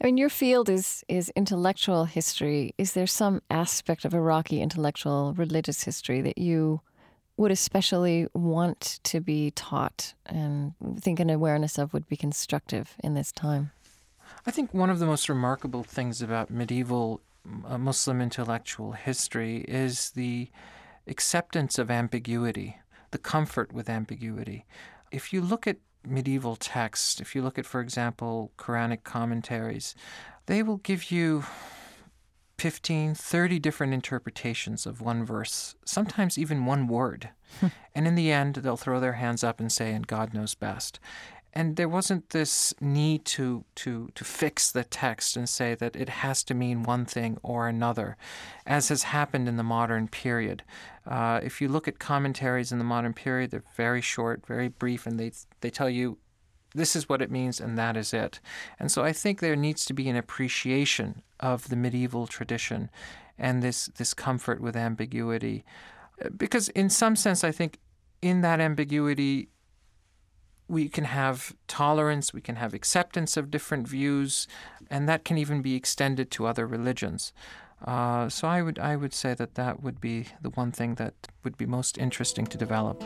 I 0.00 0.06
mean, 0.06 0.16
your 0.16 0.30
field 0.30 0.68
is 0.68 1.04
is 1.08 1.30
intellectual 1.36 2.06
history. 2.06 2.74
Is 2.76 2.92
there 2.92 3.06
some 3.06 3.40
aspect 3.50 4.04
of 4.04 4.14
Iraqi 4.14 4.60
intellectual 4.60 5.32
religious 5.34 5.84
history 5.84 6.20
that 6.22 6.38
you 6.38 6.80
would 7.36 7.52
especially 7.52 8.26
want 8.34 8.98
to 9.04 9.20
be 9.20 9.52
taught 9.52 10.14
and 10.26 10.74
think 11.00 11.20
an 11.20 11.30
awareness 11.30 11.78
of 11.78 11.92
would 11.92 12.08
be 12.08 12.16
constructive 12.16 12.96
in 13.02 13.14
this 13.14 13.30
time? 13.32 13.70
I 14.46 14.50
think 14.50 14.74
one 14.74 14.90
of 14.90 14.98
the 14.98 15.06
most 15.06 15.28
remarkable 15.28 15.84
things 15.84 16.20
about 16.20 16.50
medieval 16.50 17.20
Muslim 17.44 18.20
intellectual 18.20 18.92
history 18.92 19.64
is 19.68 20.10
the 20.10 20.50
acceptance 21.06 21.78
of 21.78 21.90
ambiguity, 21.90 22.76
the 23.10 23.18
comfort 23.18 23.72
with 23.72 23.88
ambiguity. 23.88 24.64
If 25.10 25.32
you 25.32 25.40
look 25.40 25.66
at 25.66 25.78
medieval 26.06 26.56
texts, 26.56 27.20
if 27.20 27.34
you 27.34 27.42
look 27.42 27.58
at, 27.58 27.66
for 27.66 27.80
example, 27.80 28.52
Quranic 28.58 29.04
commentaries, 29.04 29.94
they 30.46 30.62
will 30.62 30.78
give 30.78 31.10
you 31.10 31.44
15, 32.58 33.14
30 33.14 33.58
different 33.58 33.92
interpretations 33.92 34.86
of 34.86 35.00
one 35.00 35.24
verse, 35.24 35.74
sometimes 35.84 36.38
even 36.38 36.64
one 36.64 36.86
word. 36.86 37.30
Hmm. 37.60 37.66
and 37.94 38.06
in 38.06 38.14
the 38.14 38.30
end, 38.30 38.54
they'll 38.56 38.76
throw 38.76 39.00
their 39.00 39.14
hands 39.14 39.44
up 39.44 39.60
and 39.60 39.70
say, 39.70 39.92
and 39.92 40.06
God 40.06 40.32
knows 40.32 40.54
best. 40.54 41.00
And 41.54 41.76
there 41.76 41.88
wasn't 41.88 42.30
this 42.30 42.72
need 42.80 43.24
to, 43.26 43.64
to, 43.76 44.08
to 44.14 44.24
fix 44.24 44.70
the 44.70 44.84
text 44.84 45.36
and 45.36 45.48
say 45.48 45.74
that 45.74 45.94
it 45.94 46.08
has 46.08 46.42
to 46.44 46.54
mean 46.54 46.82
one 46.82 47.04
thing 47.04 47.38
or 47.42 47.68
another, 47.68 48.16
as 48.66 48.88
has 48.88 49.02
happened 49.02 49.48
in 49.48 49.58
the 49.58 49.62
modern 49.62 50.08
period. 50.08 50.62
Uh, 51.06 51.40
if 51.42 51.60
you 51.60 51.68
look 51.68 51.86
at 51.86 51.98
commentaries 51.98 52.72
in 52.72 52.78
the 52.78 52.84
modern 52.84 53.12
period, 53.12 53.50
they're 53.50 53.64
very 53.76 54.00
short, 54.00 54.46
very 54.46 54.68
brief, 54.68 55.06
and 55.06 55.20
they, 55.20 55.32
they 55.60 55.70
tell 55.70 55.90
you 55.90 56.18
this 56.74 56.96
is 56.96 57.06
what 57.08 57.20
it 57.20 57.30
means 57.30 57.60
and 57.60 57.78
that 57.78 57.96
is 57.98 58.14
it. 58.14 58.40
And 58.78 58.90
so 58.90 59.04
I 59.04 59.12
think 59.12 59.40
there 59.40 59.56
needs 59.56 59.84
to 59.84 59.92
be 59.92 60.08
an 60.08 60.16
appreciation 60.16 61.22
of 61.38 61.68
the 61.68 61.76
medieval 61.76 62.26
tradition 62.26 62.90
and 63.38 63.62
this, 63.62 63.86
this 63.96 64.14
comfort 64.14 64.60
with 64.60 64.76
ambiguity. 64.76 65.64
Because, 66.36 66.68
in 66.70 66.88
some 66.88 67.16
sense, 67.16 67.42
I 67.44 67.50
think 67.50 67.78
in 68.22 68.42
that 68.42 68.60
ambiguity, 68.60 69.48
we 70.68 70.88
can 70.88 71.04
have 71.04 71.54
tolerance, 71.68 72.32
we 72.32 72.40
can 72.40 72.56
have 72.56 72.74
acceptance 72.74 73.36
of 73.36 73.50
different 73.50 73.86
views, 73.86 74.48
and 74.90 75.08
that 75.08 75.24
can 75.24 75.38
even 75.38 75.62
be 75.62 75.74
extended 75.74 76.30
to 76.32 76.46
other 76.46 76.66
religions. 76.66 77.32
Uh, 77.84 78.28
so 78.28 78.46
I 78.46 78.62
would 78.62 78.78
I 78.78 78.94
would 78.96 79.12
say 79.12 79.34
that 79.34 79.54
that 79.56 79.82
would 79.82 80.00
be 80.00 80.26
the 80.40 80.50
one 80.50 80.70
thing 80.70 80.94
that 80.96 81.14
would 81.42 81.56
be 81.56 81.66
most 81.66 81.98
interesting 81.98 82.46
to 82.46 82.56
develop. 82.56 83.02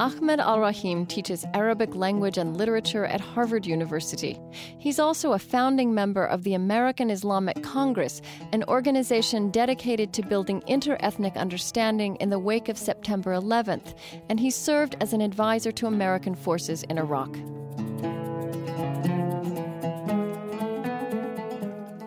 Ahmed 0.00 0.38
Al 0.38 0.60
Rahim 0.60 1.06
teaches 1.06 1.44
Arabic 1.54 1.96
language 1.96 2.38
and 2.38 2.56
literature 2.56 3.04
at 3.04 3.20
Harvard 3.20 3.66
University. 3.66 4.38
He's 4.78 5.00
also 5.00 5.32
a 5.32 5.40
founding 5.40 5.92
member 5.92 6.24
of 6.24 6.44
the 6.44 6.54
American 6.54 7.10
Islamic 7.10 7.60
Congress, 7.64 8.22
an 8.52 8.62
organization 8.68 9.50
dedicated 9.50 10.12
to 10.12 10.22
building 10.22 10.60
interethnic 10.68 11.34
understanding 11.34 12.14
in 12.16 12.30
the 12.30 12.38
wake 12.38 12.68
of 12.68 12.78
September 12.78 13.32
11th, 13.32 13.96
and 14.28 14.38
he 14.38 14.50
served 14.50 14.94
as 15.00 15.12
an 15.12 15.20
advisor 15.20 15.72
to 15.72 15.88
American 15.88 16.36
forces 16.36 16.84
in 16.84 16.96
Iraq. 16.96 17.36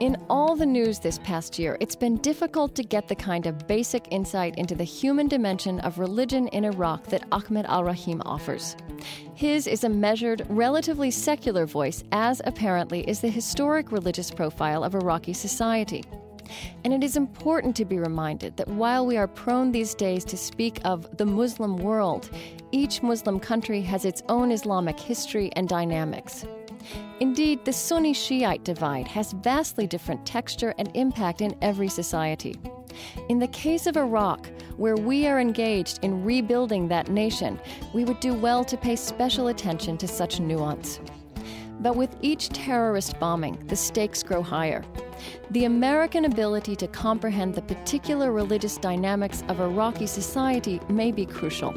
In 0.02 0.18
all 0.32 0.56
the 0.56 0.66
news 0.66 0.97
this 0.97 1.20
past 1.20 1.60
year, 1.60 1.78
it's 1.80 1.95
been 1.95 2.18
difficult 2.18 2.74
to 2.74 2.82
get 2.82 3.08
the 3.08 3.14
kind 3.14 3.45
of 3.45 3.68
basic 3.68 4.08
insight 4.10 4.58
into 4.58 4.74
the 4.74 4.84
human 4.84 5.28
dimension 5.28 5.80
of 5.82 5.99
religion 5.99 6.47
in 6.47 6.66
Iraq 6.66 7.06
that 7.10 7.28
Ahmed 7.32 7.68
al 7.68 7.84
Rahim 7.84 8.20
offers. 8.26 8.76
His 9.36 9.68
is 9.68 9.84
a 9.84 9.89
measured, 9.89 10.41
relatively 10.49 11.12
secular 11.12 11.68
voice, 11.68 12.04
as 12.12 12.41
apparently 12.45 13.08
is 13.08 13.20
the 13.20 13.30
historic 13.30 13.91
religious 13.91 14.32
profile 14.32 14.84
of 14.84 14.95
Iraqi 14.95 15.34
society. 15.34 16.04
And 16.84 16.95
it 16.95 17.04
is 17.04 17.16
important 17.16 17.76
to 17.76 17.86
be 17.86 17.99
reminded 17.99 18.58
that 18.58 18.70
while 18.70 19.06
we 19.06 19.18
are 19.18 19.28
prone 19.28 19.72
these 19.72 19.93
days 19.93 20.26
to 20.26 20.36
speak 20.36 20.80
of 20.84 21.16
the 21.18 21.28
Muslim 21.28 21.78
world, 21.78 22.32
each 22.72 23.04
Muslim 23.04 23.39
country 23.39 23.82
has 23.82 24.04
its 24.06 24.24
own 24.30 24.52
Islamic 24.52 24.99
history 24.99 25.52
and 25.56 25.70
dynamics. 25.70 26.43
Indeed, 27.22 27.64
the 27.66 27.72
Sunni 27.72 28.14
Shiite 28.14 28.64
divide 28.64 29.08
has 29.08 29.34
vastly 29.34 29.86
different 29.86 30.26
texture 30.26 30.74
and 30.80 30.90
impact 30.96 31.42
in 31.42 31.56
every 31.62 31.88
society. 31.88 32.60
In 33.30 33.38
the 33.38 33.48
case 33.50 33.86
of 33.86 33.96
Iraq, 33.96 34.48
where 34.78 34.96
we 34.96 35.28
are 35.28 35.40
engaged 35.40 36.00
in 36.02 36.26
rebuilding 36.26 36.88
that 36.88 37.10
nation, 37.10 37.60
we 37.94 38.06
would 38.06 38.20
do 38.22 38.34
well 38.34 38.66
to 38.66 38.76
pay 38.76 38.96
special 38.96 39.50
attention 39.50 40.00
to 40.00 40.08
such 40.08 40.40
nuance. 40.40 41.00
But 41.82 41.96
with 41.96 42.16
each 42.24 42.50
terrorist 42.50 43.20
bombing, 43.20 43.68
the 43.68 43.76
stakes 43.76 44.24
grow 44.24 44.42
higher. 44.42 44.84
The 45.52 45.66
American 45.66 46.26
ability 46.26 46.76
to 46.78 46.88
comprehend 46.88 47.54
the 47.54 47.62
particular 47.62 48.32
religious 48.32 48.80
dynamics 48.80 49.44
of 49.48 49.60
Iraqi 49.60 50.08
society 50.08 50.80
may 50.90 51.12
be 51.12 51.28
crucial. 51.28 51.72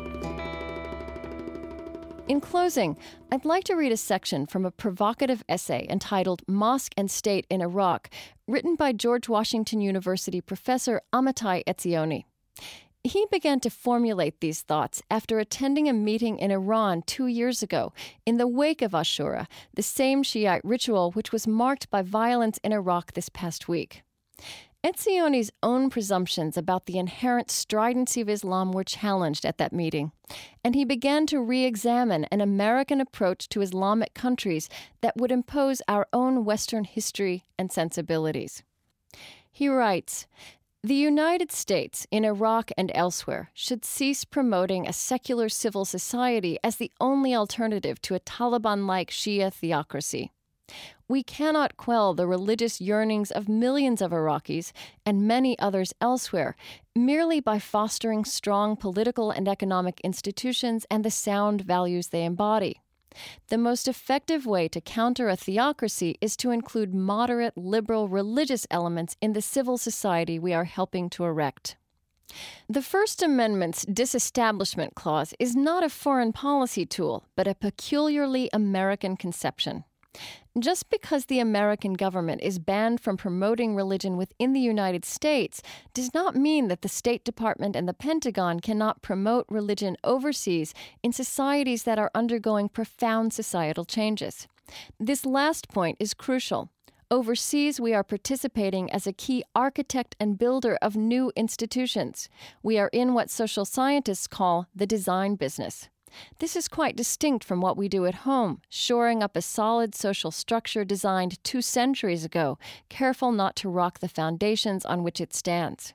In 2.27 2.41
closing, 2.41 2.97
I'd 3.31 3.45
like 3.45 3.64
to 3.64 3.75
read 3.75 3.93
a 3.93 3.99
section 3.99 4.47
from 4.47 4.64
a 4.64 4.70
provocative 4.70 5.45
essay 5.47 5.87
entitled 5.91 6.41
Mosque 6.49 6.95
and 6.97 7.11
State 7.11 7.47
in 7.51 7.61
Iraq, 7.61 8.09
written 8.49 8.77
by 8.77 8.93
George 8.93 9.29
Washington 9.29 9.83
University 9.83 10.41
professor 10.41 11.03
Amitai 11.12 11.62
Etzioni. 11.66 12.25
He 13.03 13.27
began 13.31 13.61
to 13.61 13.68
formulate 13.68 14.41
these 14.41 14.62
thoughts 14.62 15.03
after 15.11 15.39
attending 15.39 15.87
a 15.87 15.93
meeting 15.93 16.39
in 16.39 16.51
Iran 16.51 17.03
two 17.03 17.27
years 17.27 17.62
ago 17.62 17.93
in 18.25 18.39
the 18.39 18.49
wake 18.49 18.81
of 18.81 18.93
Ashura, 18.93 19.47
the 19.75 19.83
same 19.83 20.22
Shiite 20.22 20.64
ritual 20.64 21.11
which 21.12 21.31
was 21.31 21.47
marked 21.47 21.91
by 21.91 22.01
violence 22.01 22.59
in 22.64 22.72
Iraq 22.72 23.12
this 23.12 23.29
past 23.29 23.68
week. 23.68 24.03
Etzioni's 24.85 25.51
own 25.62 25.89
presumptions 25.89 26.59
about 26.59 26.85
the 26.85 26.99
inherent 26.99 27.51
stridency 27.51 28.20
of 28.20 28.28
Islam 28.28 28.70
were 28.70 28.85
challenged 28.85 29.47
at 29.47 29.57
that 29.57 29.72
meeting, 29.72 30.12
and 30.62 30.74
he 30.74 30.85
began 30.85 31.26
to 31.28 31.41
re 31.41 31.64
examine 31.64 32.24
an 32.24 32.43
American 32.43 33.01
approach 33.01 33.49
to 33.49 33.62
Islamic 33.62 34.12
countries 34.12 34.68
that 35.01 35.16
would 35.16 35.32
impose 35.32 35.80
our 35.89 36.07
own 36.12 36.45
Western 36.45 36.85
history 36.85 37.45
and 37.59 37.72
sensibilities. 37.72 38.62
He 39.51 39.68
writes 39.68 40.26
The 40.82 40.95
United 40.95 41.51
States, 41.51 42.07
in 42.11 42.26
Iraq 42.26 42.70
and 42.76 42.93
elsewhere, 42.95 43.51
should 43.55 43.87
cease 43.87 44.26
promoting 44.26 44.87
a 44.87 44.93
secular 44.93 45.49
civil 45.49 45.87
society 45.87 46.59
as 46.62 46.76
the 46.76 46.93
only 47.01 47.35
alternative 47.35 48.03
to 48.03 48.16
a 48.16 48.20
Taliban 48.20 48.87
like 48.87 49.11
Shia 49.11 49.51
theocracy. 49.51 50.30
We 51.07 51.23
cannot 51.23 51.77
quell 51.77 52.15
the 52.15 52.27
religious 52.27 52.81
yearnings 52.81 53.31
of 53.31 53.49
millions 53.49 54.01
of 54.01 54.11
Iraqis 54.11 54.73
and 55.05 55.29
many 55.29 55.59
others 55.59 55.93
elsewhere 56.01 56.57
merely 56.95 57.41
by 57.41 57.59
fostering 57.59 58.25
strong 58.25 58.77
political 58.77 59.31
and 59.31 59.47
economic 59.47 60.01
institutions 60.01 60.87
and 60.91 61.05
the 61.05 61.11
sound 61.11 61.61
values 61.61 62.09
they 62.09 62.25
embody. 62.25 62.81
The 63.49 63.59
most 63.59 63.87
effective 63.87 64.47
way 64.47 64.67
to 64.69 64.81
counter 64.81 65.29
a 65.29 65.37
theocracy 65.37 66.17
is 66.21 66.37
to 66.39 66.51
include 66.51 66.95
moderate, 66.95 67.57
liberal 67.57 68.09
religious 68.09 68.67
elements 68.71 69.17
in 69.21 69.35
the 69.35 69.43
civil 69.43 69.79
society 69.79 70.39
we 70.39 70.53
are 70.53 70.65
helping 70.65 71.11
to 71.11 71.25
erect. 71.25 71.77
The 72.69 72.83
First 72.83 73.23
Amendment's 73.23 73.85
disestablishment 73.85 74.95
clause 74.95 75.35
is 75.39 75.55
not 75.55 75.85
a 75.85 75.89
foreign 75.89 76.33
policy 76.33 76.87
tool, 76.87 77.27
but 77.37 77.47
a 77.47 77.55
peculiarly 77.55 78.49
American 78.53 79.17
conception. 79.17 79.85
Just 80.57 80.89
because 80.89 81.25
the 81.25 81.41
American 81.41 81.95
government 81.95 82.41
is 82.41 82.61
banned 82.61 83.01
from 83.01 83.17
promoting 83.17 83.75
religion 83.75 84.17
within 84.17 84.53
the 84.53 84.61
United 84.61 85.05
States 85.05 85.61
does 85.93 86.15
not 86.15 86.37
mean 86.37 86.69
that 86.69 86.83
the 86.83 86.89
State 86.89 87.25
Department 87.25 87.75
and 87.75 87.89
the 87.89 87.93
Pentagon 87.93 88.61
cannot 88.61 89.03
promote 89.03 89.47
religion 89.49 89.97
overseas 90.05 90.73
in 91.03 91.13
societies 91.13 91.83
that 91.83 91.99
are 91.99 92.11
undergoing 92.15 92.69
profound 92.69 93.33
societal 93.33 93.85
changes. 93.85 94.47
This 95.01 95.27
last 95.27 95.69
point 95.71 95.97
is 95.99 96.15
crucial. 96.15 96.71
Overseas, 97.11 97.81
we 97.81 97.93
are 97.93 98.05
participating 98.05 98.93
as 98.93 99.09
a 99.09 99.13
key 99.13 99.43
architect 99.57 100.15
and 100.21 100.39
builder 100.39 100.79
of 100.81 100.95
new 100.95 101.33
institutions. 101.35 102.29
We 102.63 102.79
are 102.79 102.91
in 102.93 103.13
what 103.13 103.29
social 103.29 103.65
scientists 103.65 104.29
call 104.29 104.69
the 104.73 104.87
design 104.87 105.35
business. 105.35 105.89
This 106.39 106.57
is 106.57 106.69
quite 106.69 106.97
distinct 106.97 107.45
from 107.45 107.61
what 107.61 107.77
we 107.77 107.89
do 107.89 108.07
at 108.07 108.27
home, 108.27 108.61
shoring 108.69 109.23
up 109.23 109.37
a 109.37 109.43
solid 109.43 109.95
social 109.95 110.31
structure 110.31 110.85
designed 110.85 111.43
two 111.45 111.62
centuries 111.62 112.25
ago, 112.25 112.59
careful 112.89 113.33
not 113.33 113.57
to 113.57 113.69
rock 113.69 113.99
the 113.99 114.09
foundations 114.09 114.85
on 114.85 115.03
which 115.03 115.21
it 115.21 115.35
stands. 115.35 115.95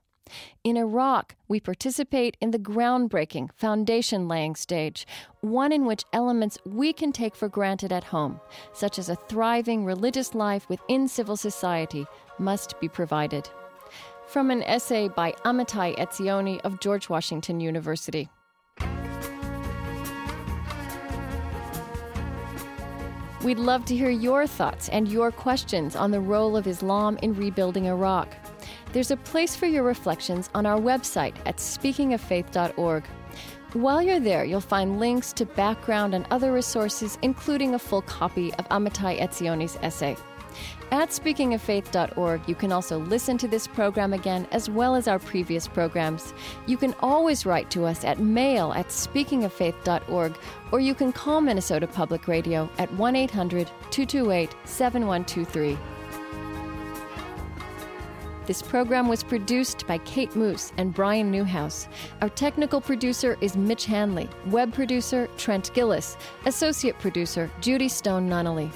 In 0.64 0.78
Iraq, 0.78 1.36
we 1.48 1.60
participate 1.60 2.38
in 2.40 2.52
the 2.52 2.60
groundbreaking 2.60 3.50
foundation 3.56 4.28
laying 4.28 4.56
stage, 4.56 5.08
one 5.42 5.72
in 5.72 5.86
which 5.86 6.06
elements 6.14 6.58
we 6.66 6.94
can 6.94 7.12
take 7.12 7.36
for 7.36 7.50
granted 7.50 7.92
at 7.92 8.04
home, 8.06 8.40
such 8.74 9.00
as 9.00 9.10
a 9.10 9.16
thriving 9.16 9.86
religious 9.86 10.36
life 10.36 10.70
within 10.70 11.08
civil 11.08 11.38
society, 11.38 12.06
must 12.38 12.80
be 12.80 12.88
provided. 12.88 13.50
From 14.28 14.52
an 14.52 14.62
essay 14.64 15.08
by 15.08 15.32
Amitai 15.44 15.98
Etzioni 15.98 16.60
of 16.62 16.80
George 16.80 17.10
Washington 17.10 17.60
University. 17.60 18.30
We'd 23.42 23.58
love 23.58 23.86
to 23.86 23.96
hear 23.96 24.10
your 24.10 24.46
thoughts 24.48 24.90
and 24.90 25.08
your 25.08 25.32
questions 25.32 25.96
on 25.96 26.12
the 26.12 26.20
role 26.20 26.58
of 26.58 26.68
Islam 26.68 27.18
in 27.22 27.34
rebuilding 27.34 27.86
Iraq. 27.86 28.36
There's 28.92 29.12
a 29.12 29.18
place 29.18 29.56
for 29.56 29.66
your 29.66 29.84
reflections 29.84 30.50
on 30.54 30.66
our 30.66 30.78
website 30.78 31.36
at 31.46 31.56
speakingoffaith.org. 31.56 33.06
While 33.74 34.02
you're 34.02 34.20
there, 34.20 34.44
you'll 34.44 34.60
find 34.60 35.00
links 35.00 35.32
to 35.34 35.46
background 35.46 36.16
and 36.16 36.26
other 36.32 36.52
resources, 36.52 37.18
including 37.22 37.76
a 37.76 37.80
full 37.80 38.02
copy 38.02 38.54
of 38.56 38.68
Amitai 38.70 39.22
Etzioni's 39.22 39.78
essay. 39.82 40.18
At 40.92 41.10
speakingoffaith.org, 41.10 42.42
you 42.48 42.56
can 42.56 42.72
also 42.72 43.00
listen 43.00 43.38
to 43.38 43.48
this 43.48 43.68
program 43.68 44.14
again 44.14 44.48
as 44.52 44.70
well 44.70 44.96
as 44.96 45.08
our 45.08 45.20
previous 45.20 45.68
programs. 45.68 46.34
You 46.66 46.78
can 46.78 46.96
always 47.00 47.46
write 47.46 47.70
to 47.72 47.86
us 47.86 48.04
at 48.04 48.20
mail 48.20 48.74
at 48.74 48.88
speakingoffaith.org 48.88 50.38
or 50.72 50.80
you 50.80 50.94
can 50.94 51.12
call 51.12 51.42
Minnesota 51.42 51.88
Public 51.88 52.28
Radio 52.28 52.70
at 52.78 52.92
1 52.94 53.16
800 53.16 53.68
228 53.92 54.56
7123. 54.66 55.78
This 58.50 58.64
program 58.64 59.08
was 59.08 59.22
produced 59.22 59.86
by 59.86 60.00
Kate 60.00 60.36
Moos 60.36 60.74
and 60.78 60.92
Brian 60.92 61.30
Newhouse. 61.30 61.88
Our 62.24 62.30
technical 62.30 62.82
producer 62.82 63.38
is 63.42 63.56
Mitch 63.56 63.86
Hanley, 63.86 64.28
web 64.48 64.74
producer 64.74 65.30
Trent 65.38 65.72
Gillis, 65.76 66.18
associate 66.48 66.98
producer 66.98 67.52
Judy 67.62 67.88
Stone 67.88 68.28
Nunnally. 68.28 68.72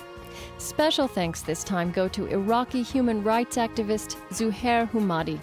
Special 0.63 1.09
thanks 1.09 1.41
this 1.41 1.61
time 1.61 1.91
go 1.91 2.07
to 2.07 2.25
Iraqi 2.27 2.83
human 2.83 3.21
rights 3.21 3.57
activist 3.57 4.15
Zuhair 4.29 4.89
Humadi. 4.91 5.37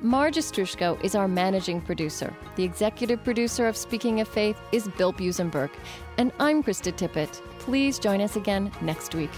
Marge 0.00 0.36
Strushko 0.36 0.98
is 1.04 1.14
our 1.14 1.28
managing 1.28 1.82
producer. 1.82 2.34
The 2.56 2.64
executive 2.64 3.22
producer 3.22 3.66
of 3.66 3.76
Speaking 3.76 4.22
of 4.22 4.26
Faith 4.26 4.58
is 4.72 4.88
Bill 4.96 5.12
Buzenberg. 5.12 5.68
And 6.16 6.32
I'm 6.40 6.62
Krista 6.62 6.90
Tippett. 6.90 7.42
Please 7.58 7.98
join 7.98 8.22
us 8.22 8.36
again 8.36 8.72
next 8.80 9.14
week. 9.14 9.30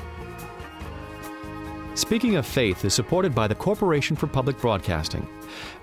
Speaking 1.97 2.37
of 2.37 2.47
Faith 2.47 2.85
is 2.85 2.95
supported 2.95 3.35
by 3.35 3.49
the 3.49 3.55
Corporation 3.57 4.15
for 4.15 4.29
Public 4.29 4.61
Broadcasting. 4.61 5.27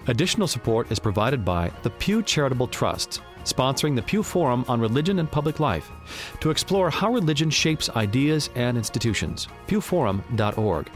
Additional 0.08 0.48
support 0.48 0.90
is 0.90 1.00
provided 1.00 1.44
by 1.44 1.70
the 1.84 1.90
Pew 1.90 2.24
Charitable 2.24 2.68
Trust, 2.68 3.22
sponsoring 3.48 3.96
the 3.96 4.02
Pew 4.02 4.24
Forum 4.24 4.66
on 4.68 4.80
Religion 4.80 5.20
and 5.20 5.32
Public 5.32 5.60
Life 5.60 5.92
to 6.40 6.50
explore 6.50 6.90
how 6.90 7.12
religion 7.12 7.50
shapes 7.50 7.90
ideas 7.90 8.50
and 8.56 8.78
institutions. 8.78 9.48
pewforum.org. 9.68 10.90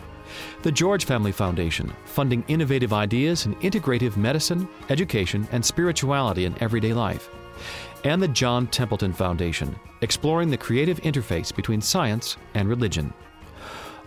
The 0.62 0.72
George 0.72 1.06
Family 1.06 1.32
Foundation, 1.32 1.94
funding 2.06 2.44
innovative 2.48 2.94
ideas 2.94 3.46
in 3.46 3.56
integrative 3.56 4.18
medicine, 4.18 4.68
education, 4.90 5.48
and 5.52 5.64
spirituality 5.64 6.46
in 6.46 6.56
everyday 6.62 6.94
life. 6.94 7.30
And 8.04 8.22
the 8.22 8.28
John 8.28 8.68
Templeton 8.68 9.14
Foundation, 9.14 9.76
exploring 10.02 10.50
the 10.50 10.58
creative 10.58 11.00
interface 11.02 11.54
between 11.54 11.82
science 11.82 12.38
and 12.54 12.68
religion. 12.68 13.14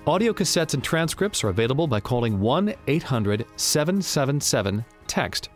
Audio 0.07 0.33
cassettes 0.33 0.75
and 0.75 0.83
transcripts 0.83 1.43
are 1.45 1.49
available 1.49 1.87
by 1.87 2.01
calling 2.01 2.39
1 2.41 2.75
800 2.87 3.47
777 3.57 4.85
TEXT 5.07 5.49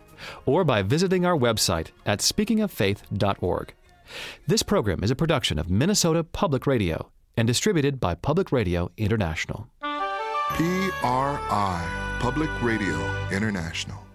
or 0.46 0.64
by 0.64 0.82
visiting 0.82 1.24
our 1.24 1.36
website 1.36 1.88
at 2.06 2.20
speakingoffaith.org. 2.20 3.74
This 4.46 4.62
program 4.62 5.04
is 5.04 5.10
a 5.10 5.16
production 5.16 5.58
of 5.58 5.70
Minnesota 5.70 6.24
Public 6.24 6.66
Radio 6.66 7.10
and 7.36 7.46
distributed 7.46 8.00
by 8.00 8.14
Public 8.14 8.50
Radio 8.52 8.90
International. 8.96 9.68
PRI, 10.50 12.16
Public 12.20 12.50
Radio 12.62 13.28
International. 13.30 14.07